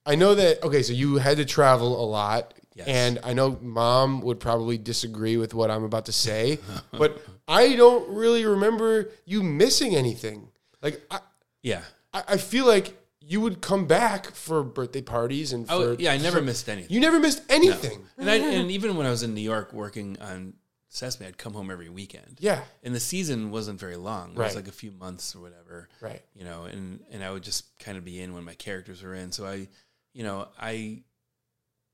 [0.05, 0.63] I know that.
[0.63, 2.87] Okay, so you had to travel a lot, Yes.
[2.87, 6.59] and I know mom would probably disagree with what I'm about to say,
[6.91, 10.49] but I don't really remember you missing anything.
[10.81, 11.19] Like I,
[11.61, 11.83] Yeah.
[12.13, 12.95] I I feel like
[13.29, 16.91] you would come back for birthday parties and for Oh, yeah, I never missed anything.
[16.91, 18.07] You never missed anything.
[18.17, 20.55] And I and even when I was in New York working on
[20.87, 22.37] Sesame, I'd come home every weekend.
[22.39, 22.61] Yeah.
[22.81, 24.31] And the season wasn't very long.
[24.31, 24.45] It Right.
[24.47, 25.87] was like a few months or whatever.
[26.01, 26.23] Right.
[26.33, 29.13] You know, and and I would just kind of be in when my characters were
[29.13, 29.31] in.
[29.31, 29.67] So I,
[30.13, 31.03] you know, I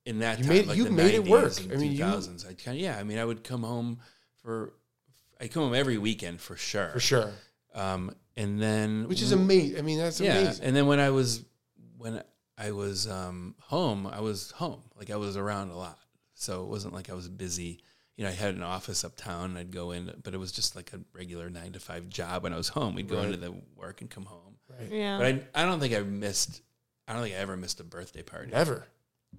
[0.06, 1.52] in that You time, made- like you made it work.
[1.62, 2.98] I mean, you- I'd kind of yeah.
[2.98, 4.00] I mean, I would come home
[4.42, 4.72] for
[5.42, 6.92] I come home every weekend for sure.
[6.94, 7.34] For sure.
[7.76, 9.78] Um, and then Which is amazing.
[9.78, 10.38] I mean, that's yeah.
[10.38, 10.66] amazing.
[10.66, 11.44] And then when I was
[11.98, 12.24] when
[12.58, 14.82] I was um, home, I was home.
[14.98, 16.00] Like I was around a lot.
[16.34, 17.80] So it wasn't like I was busy.
[18.18, 20.76] You know, I had an office uptown and I'd go in, but it was just
[20.76, 22.96] like a regular nine to five job when I was home.
[22.96, 23.26] We'd go Right.
[23.26, 24.56] into the work and come home.
[24.70, 24.90] Right.
[24.92, 25.18] Yeah.
[25.18, 26.62] But I, I don't think I missed,
[27.08, 28.88] I don't think I ever missed a birthday party Never.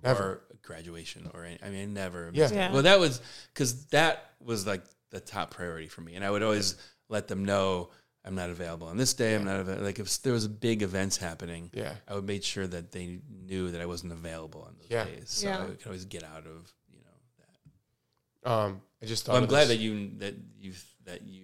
[0.02, 0.22] Never.
[0.22, 2.30] or graduation or any, I mean, I never.
[2.34, 2.50] Yeah.
[2.52, 2.72] Yeah.
[2.72, 3.20] Well, that was
[3.52, 6.14] because that was like the top priority for me.
[6.14, 6.76] And I would always
[7.08, 7.90] let them know
[8.26, 9.34] I'm not available on this day.
[9.36, 9.84] I'm not available.
[9.84, 11.92] Like if there was big events happening, Yeah.
[12.08, 15.04] I would make sure that they knew that I wasn't available on those Yeah.
[15.04, 15.22] days.
[15.30, 15.62] So Yeah.
[15.62, 17.16] I could always get out of, you know,
[18.44, 18.50] that.
[18.50, 19.76] Um, I just thought Well, I'm glad this.
[19.76, 20.72] that you that you
[21.04, 21.42] that you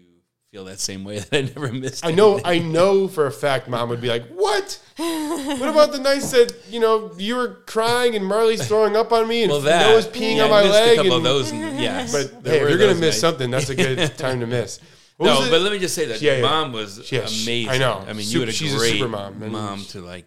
[0.51, 2.05] feel that same way that I never missed.
[2.05, 2.47] I know, anything.
[2.47, 4.79] I know for a fact, mom would be like, "What?
[4.97, 9.29] What about the nights that you know you were crying and Marley's throwing up on
[9.29, 11.33] me and well, that Noah's peeing yeah, on I my leg?" A couple and- of
[11.33, 12.13] those, and, yes.
[12.13, 13.21] But hey, if you're gonna those miss nights.
[13.21, 14.81] something, that's a good time to miss.
[15.19, 16.43] What no, but let me just say that Yeah, yeah.
[16.43, 17.71] mom was Yeah, she- amazing.
[17.71, 18.05] I know.
[18.07, 19.51] I mean, Sup- you had a she's a great super mom.
[19.53, 20.27] Mom to like,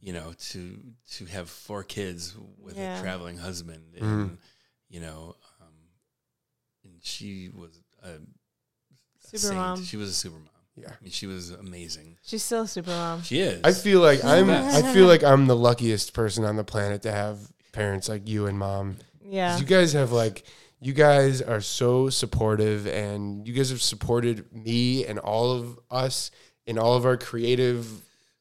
[0.00, 0.78] you know, to
[1.16, 2.98] to have four kids with Yeah.
[2.98, 4.04] a traveling husband, Mm-hmm.
[4.06, 4.38] and
[4.88, 5.72] you know, um,
[6.84, 8.18] and she was a, a
[9.26, 9.54] Super saint.
[9.56, 9.84] mom.
[9.84, 10.48] She was a super mom.
[10.76, 10.88] Yeah.
[10.90, 12.16] I mean, she was amazing.
[12.22, 13.22] She's still a super mom.
[13.22, 13.60] She is.
[13.64, 14.50] I feel like I'm.
[14.50, 17.38] I feel like I'm the luckiest person on the planet to have
[17.72, 18.96] parents like you and mom.
[19.24, 19.56] Yeah.
[19.58, 20.44] You guys have like.
[20.84, 26.30] You guys are so supportive, and you guys have supported me and all of us
[26.66, 27.88] in all of our creative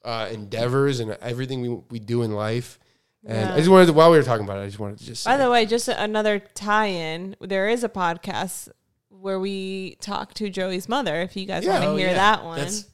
[0.03, 2.79] uh, endeavors and everything we, we do in life.
[3.25, 5.05] And I just wanted to, while we were talking about it, I just wanted to
[5.05, 5.23] just.
[5.23, 7.37] By say- the way, just another tie-in.
[7.39, 8.67] There is a podcast
[9.07, 11.21] where we talk to Joey's mother.
[11.21, 11.71] If you guys Yeah.
[11.75, 12.13] want to Oh, hear yeah.
[12.15, 12.85] that one, That's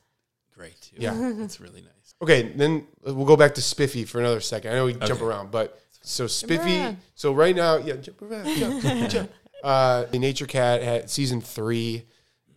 [0.56, 0.98] great too.
[1.00, 1.16] Yeah.
[1.44, 2.14] it's really nice.
[2.22, 4.74] Okay, then we'll go back to Spiffy for another second.
[4.74, 6.96] I know we jump around, but so Spiffy.
[7.16, 9.32] So right now, yeah, jump around, jump, jump.
[9.64, 12.06] Uh, the Nature Cat had, season three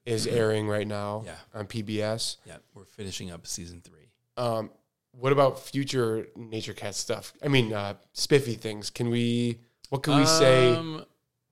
[0.07, 1.35] is airing right now Yeah.
[1.55, 2.37] on PBS.
[2.47, 4.11] Yeah, we're finishing up season three.
[4.37, 4.71] Um,
[5.13, 7.33] what about future Nature Cat stuff?
[7.43, 8.89] I mean, uh, Spiffy things.
[8.91, 9.59] Can we?
[9.91, 11.05] What can we say Um,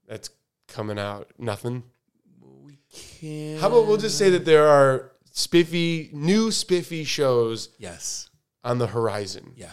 [0.07, 0.29] that's
[0.67, 1.29] coming out?
[1.37, 1.83] Nothing.
[2.63, 3.59] we can.
[3.59, 8.29] How about we'll just say that there are Spiffy new Spiffy shows yes.
[8.63, 9.69] on the horizon, Yeah.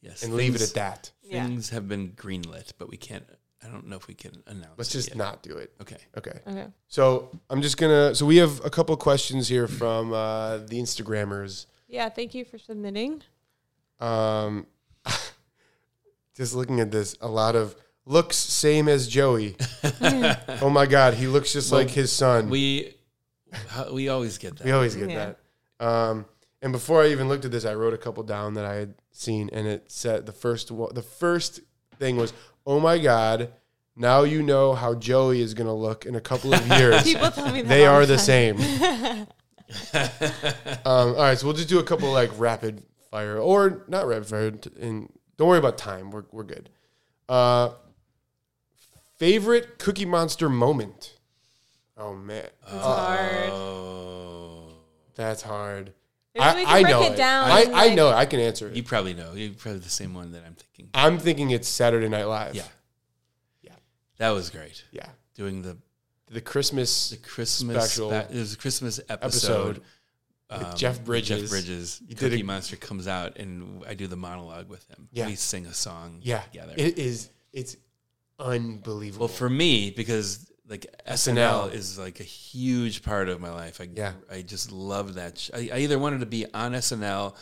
[0.00, 0.22] Yes.
[0.22, 1.10] and leave it at that.
[1.28, 1.46] Yeah.
[1.46, 3.24] Things have been greenlit, but we can't.
[3.62, 4.78] I don't know if we can announce.
[4.78, 5.16] Let's it just yet.
[5.16, 5.72] not do it.
[5.80, 5.96] Okay.
[6.16, 6.40] Okay.
[6.46, 6.66] okay.
[6.86, 8.14] So I'm just gonna.
[8.14, 11.66] So we have a couple questions here from uh, the Instagrammers.
[11.88, 12.08] Yeah.
[12.08, 13.22] Thank you for submitting.
[14.00, 14.66] Um,
[16.36, 17.74] just looking at this, a lot of
[18.06, 19.56] looks same as Joey.
[20.62, 22.48] oh my God, he looks just Well, like his son.
[22.48, 22.94] We,
[23.88, 24.64] We we always get that.
[24.64, 25.32] We always get Yeah.
[25.78, 25.84] that.
[25.86, 26.26] Um,
[26.62, 28.94] and before I even looked at this, I wrote a couple down that I had
[29.18, 31.60] seen, and it said the first one, the first
[31.98, 32.32] thing was,
[32.66, 33.52] "Oh my God."
[34.00, 37.02] Now you know how Joey is gonna look in a couple of years.
[37.02, 38.58] People tell me that they are the the time.
[38.58, 39.26] same.
[40.84, 44.26] Um, all right, so we'll just do a couple like rapid fire or not rapid
[44.26, 44.50] fire.
[44.52, 46.10] t- And don't worry about time.
[46.10, 46.70] We're we're good.
[47.28, 47.70] Uh,
[49.18, 51.16] favorite Cookie Monster moment.
[51.96, 53.50] Oh man, It's hard.
[53.50, 54.68] Oh,
[55.16, 55.92] that's hard.
[56.38, 57.14] Maybe I, we I know break it.
[57.14, 57.50] it down.
[57.50, 58.08] I, I like- know.
[58.10, 58.14] it.
[58.14, 58.76] I can answer it.
[58.76, 59.32] you probably know.
[59.34, 60.88] You're probably the same one that I'm thinking.
[60.94, 62.54] I'm thinking it's Saturday Night Live.
[62.54, 62.62] Yeah.
[63.62, 63.72] Yeah.
[64.18, 64.84] That was great.
[64.92, 65.08] yeah.
[65.34, 65.76] Doing the
[66.30, 69.20] The Christmas the Christmas Special spe- it was a Christmas episode.
[69.78, 69.82] episode.
[70.50, 71.40] with um, Jeff Bridges.
[71.42, 72.00] Jeff Bridges.
[72.02, 75.08] You did Cookie a- Monster comes out and I do the monologue with him.
[75.12, 75.26] Yeah.
[75.26, 76.72] We sing a song Yeah, together.
[76.76, 77.30] it is.
[77.52, 77.76] It's
[78.38, 79.26] unbelievable.
[79.26, 81.70] well, for me, because like SNL.
[81.70, 83.80] SNL is like a huge part of my life.
[83.80, 84.12] I Yeah.
[84.30, 85.38] I just love that.
[85.38, 87.34] Sh- I, I either wanted to be on SNL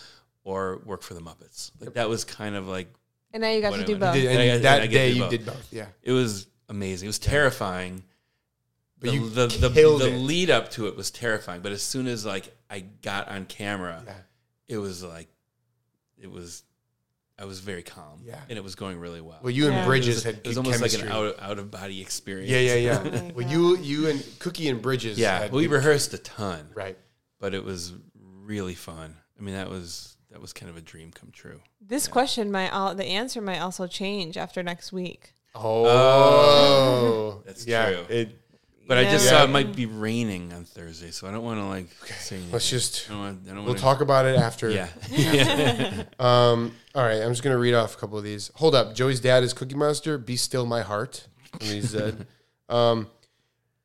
[0.44, 1.72] or work for the Muppets.
[1.80, 2.88] Like that was kind of like
[3.32, 4.14] And now you got to do both.
[4.14, 5.30] Did- and I- I- that I get day you both.
[5.30, 5.72] did both.
[5.72, 7.06] Yeah, it was amazing.
[7.06, 8.02] It was terrifying.
[9.00, 10.18] but the, you the, the, the it.
[10.18, 11.60] lead up to it was terrifying.
[11.62, 14.12] But as soon as like I got on camera, Yeah.
[14.68, 15.28] it was like
[16.18, 16.62] it was
[17.38, 18.20] I was very calm.
[18.24, 18.40] Yeah.
[18.48, 19.38] And it was going really well.
[19.42, 19.72] Well, you Yeah.
[19.72, 21.02] and it Bridges was, had it was almost chemistry.
[21.08, 22.50] like an out, out of body experience.
[22.50, 23.02] Yeah, yeah, yeah.
[23.04, 25.18] Oh well, you, you and Cookie and Bridges.
[25.18, 25.40] yeah.
[25.40, 26.96] had We rehearsed a ton, right.
[27.38, 27.92] but it was
[28.42, 29.16] really fun.
[29.38, 31.60] I mean, that was that was kind of a dream come true.
[31.80, 35.34] This question might all the answer might also change after next week.
[35.54, 37.42] Oh, oh.
[37.46, 37.90] That's yeah.
[37.90, 38.04] true.
[38.08, 38.40] It
[38.86, 39.32] But I just Yeah.
[39.32, 41.88] saw it might be raining on Thursday, so I don't want to like
[42.20, 42.52] say anything.
[42.52, 43.40] Let's just I don't want.
[43.44, 44.70] I don't we'll wanna, talk about it after.
[44.70, 44.88] Yeah.
[45.10, 46.04] yeah.
[46.20, 46.72] Um.
[46.94, 47.20] All right.
[47.22, 48.50] I'm just gonna read off a couple of these.
[48.54, 48.94] Hold up.
[48.94, 50.18] Joey's dad is Cookie Monster.
[50.18, 51.26] Be still, my heart.
[51.54, 52.26] And he said.
[52.68, 53.08] um.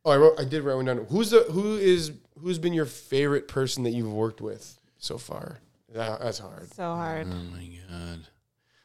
[0.06, 0.40] Oh, I wrote.
[0.40, 1.06] I did write one down.
[1.10, 5.60] Who's the who is who's been your favorite person that you've worked with so far?
[5.94, 6.72] That, that's hard.
[6.74, 7.28] So hard.
[7.28, 8.20] Oh my god.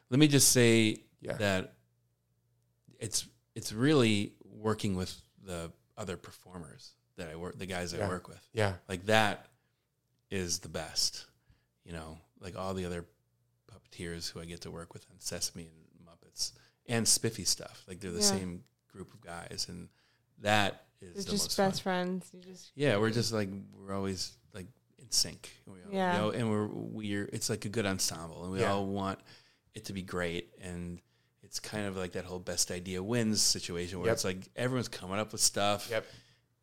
[0.09, 1.33] Let me just say Yeah.
[1.33, 1.73] that
[2.99, 3.25] it's
[3.55, 8.05] it's really working with the other performers that I work the guys Yeah.
[8.05, 8.45] I work with.
[8.53, 8.73] Yeah.
[8.87, 9.47] Like that
[10.29, 11.25] is the best.
[11.85, 13.05] You know, like all the other
[13.71, 16.51] puppeteers who I get to work with on Sesame and Muppets
[16.87, 17.83] and Spiffy stuff.
[17.87, 18.23] Like they're the Yeah.
[18.25, 19.89] same group of guys and
[20.39, 21.83] that is It's the just most best fun.
[22.21, 22.29] friends.
[22.33, 24.67] You just Yeah, we're just like we're always like
[24.99, 25.49] in sync.
[25.65, 26.13] We all, Yeah.
[26.13, 28.71] you know, and we're we're it's like a good ensemble, and we Yeah.
[28.73, 29.19] all want
[29.73, 30.53] it to be great.
[30.61, 31.01] And
[31.47, 34.13] it's kind of like that whole best idea wins situation where Yep.
[34.13, 36.05] it's like everyone's coming up with stuff, Yep.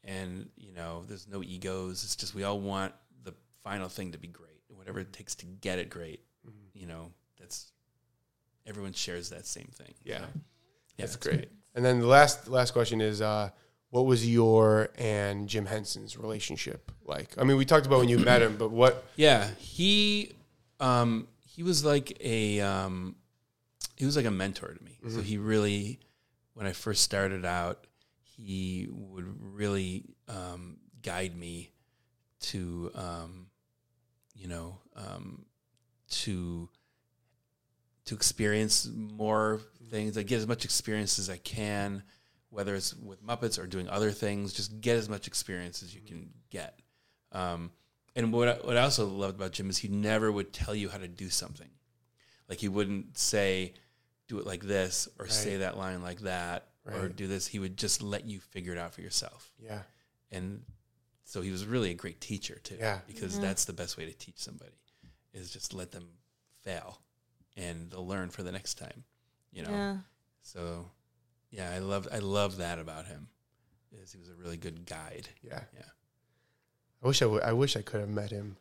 [0.04, 2.04] and you know, there's no egos.
[2.04, 2.92] It's just we all want
[3.24, 6.20] the final thing to be great, whatever it takes to get it great.
[6.46, 6.78] Mm-hmm.
[6.78, 7.72] You know, that's
[8.66, 9.94] everyone shares that same thing.
[10.04, 10.18] Yeah.
[10.18, 10.28] So, yeah,
[10.98, 11.48] That's it's great.
[11.74, 13.50] And then the last last question is, uh,
[13.90, 17.34] what was your and Jim Henson's relationship like?
[17.38, 19.04] I mean, we talked about when you met him, but what?
[19.16, 20.32] Yeah, he
[20.78, 23.16] um he was like a um
[23.96, 24.98] he was like a mentor to me.
[25.08, 26.00] So he really
[26.54, 27.86] when I first started out,
[28.22, 31.70] he would really um guide me
[32.40, 33.46] to um
[34.34, 35.44] you know um
[36.10, 36.68] to
[38.06, 39.60] to experience more
[39.90, 42.02] things, like get as much experience as I can,
[42.50, 46.02] whether it's with Muppets or doing other things, just get as much experience as you
[46.02, 46.80] can get.
[47.32, 47.70] Um,
[48.14, 50.88] and what I, what I also loved about Jim is he never would tell you
[50.88, 51.70] how to do something.
[52.48, 53.74] Like he wouldn't say,
[54.28, 57.46] "Do it like this" or say that line like that or do this.
[57.46, 59.52] He would just let you figure it out for yourself.
[59.58, 59.82] Yeah.
[60.30, 60.62] And
[61.24, 62.76] so he was really a great teacher too.
[62.78, 62.98] Yeah.
[63.06, 64.72] Because that's the best way to teach somebody
[65.32, 66.08] is just let them
[66.62, 67.00] fail,
[67.56, 69.04] and they'll learn for the next time.
[69.52, 69.70] You know.
[69.70, 69.96] yeah.
[70.42, 70.90] So,
[71.50, 73.28] yeah, I love I love that about him.
[74.02, 75.28] Is he was a really good guide.
[75.42, 75.60] Yeah.
[75.74, 75.82] Yeah.
[77.02, 77.42] I wish I would.
[77.42, 78.56] I wish I could have met him.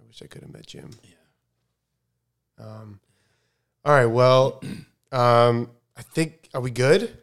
[0.00, 0.90] I wish I could have met Jim.
[1.02, 2.64] Yeah.
[2.64, 3.00] Um,
[3.84, 4.06] all right.
[4.06, 4.62] Well,
[5.10, 7.16] um, I think are we good?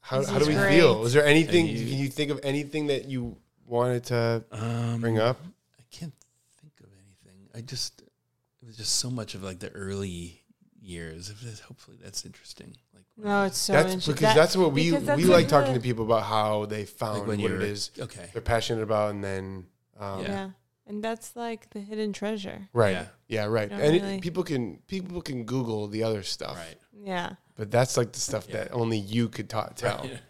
[0.00, 0.70] How, how do we great.
[0.76, 1.04] feel?
[1.04, 1.66] Is there anything?
[1.66, 3.36] you- can you think of anything that you
[3.66, 5.38] wanted to Um, bring up?
[5.78, 6.12] I can't
[6.60, 7.48] think of anything.
[7.54, 10.42] I just it was just so much of like the early
[10.80, 11.30] years.
[11.30, 12.76] If this- Hopefully that's interesting.
[12.94, 14.14] Like No, it's so that's interesting.
[14.14, 17.26] because that's what we that's we like talking to people about how they like found
[17.28, 18.28] when what it is okay.
[18.32, 19.66] they're passionate about, and then
[19.98, 20.28] um, Yeah.
[20.28, 20.50] Yeah.
[20.92, 22.68] And that's like the hidden treasure.
[22.74, 23.06] right, Yeah.
[23.28, 23.68] yeah, right.
[23.70, 26.76] Don't And it- really- people can people can Google the other stuff, Right.
[26.92, 27.36] Yeah.
[27.56, 28.56] but that's like the stuff Yeah.
[28.64, 30.06] that only you could ta- tell.
[30.06, 30.18] Yeah.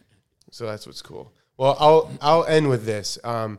[0.53, 1.33] So that's what's cool.
[1.57, 3.19] Well, I'll I'll end with this.
[3.25, 3.59] Um,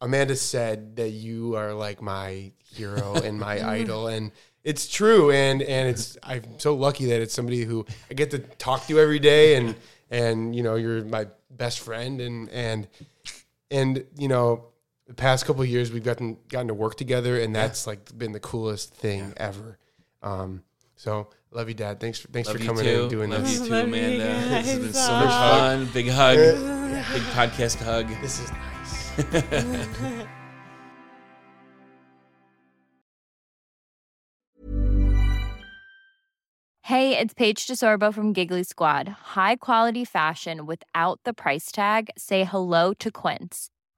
[0.00, 4.30] Amanda said that you are like my hero and my idol, and
[4.62, 5.30] it's true.
[5.32, 8.98] And and it's I'm so lucky that it's somebody who I get to talk to
[9.00, 9.74] every day, and
[10.08, 12.86] and you know you're my best friend, and and
[13.72, 14.66] and you know
[15.06, 18.32] the past couple of years we've gotten gotten to work together, and that's like been
[18.32, 19.78] the coolest thing ever.
[20.22, 20.62] Um,
[20.96, 22.00] so love you, Dad.
[22.00, 23.60] Thanks for thanks Love for coming in and doing Love this.
[23.60, 24.24] you too, Love Amanda.
[24.24, 25.06] This has been guys.
[25.06, 25.88] so much fun.
[25.92, 26.36] Big hug.
[27.12, 28.08] Big podcast hug.
[28.22, 30.26] This is nice.
[36.82, 39.08] Hey, it's Paige DeSorbo from Giggly Squad.
[39.34, 42.10] High quality fashion without the price tag.
[42.18, 43.70] Say hello to Quince.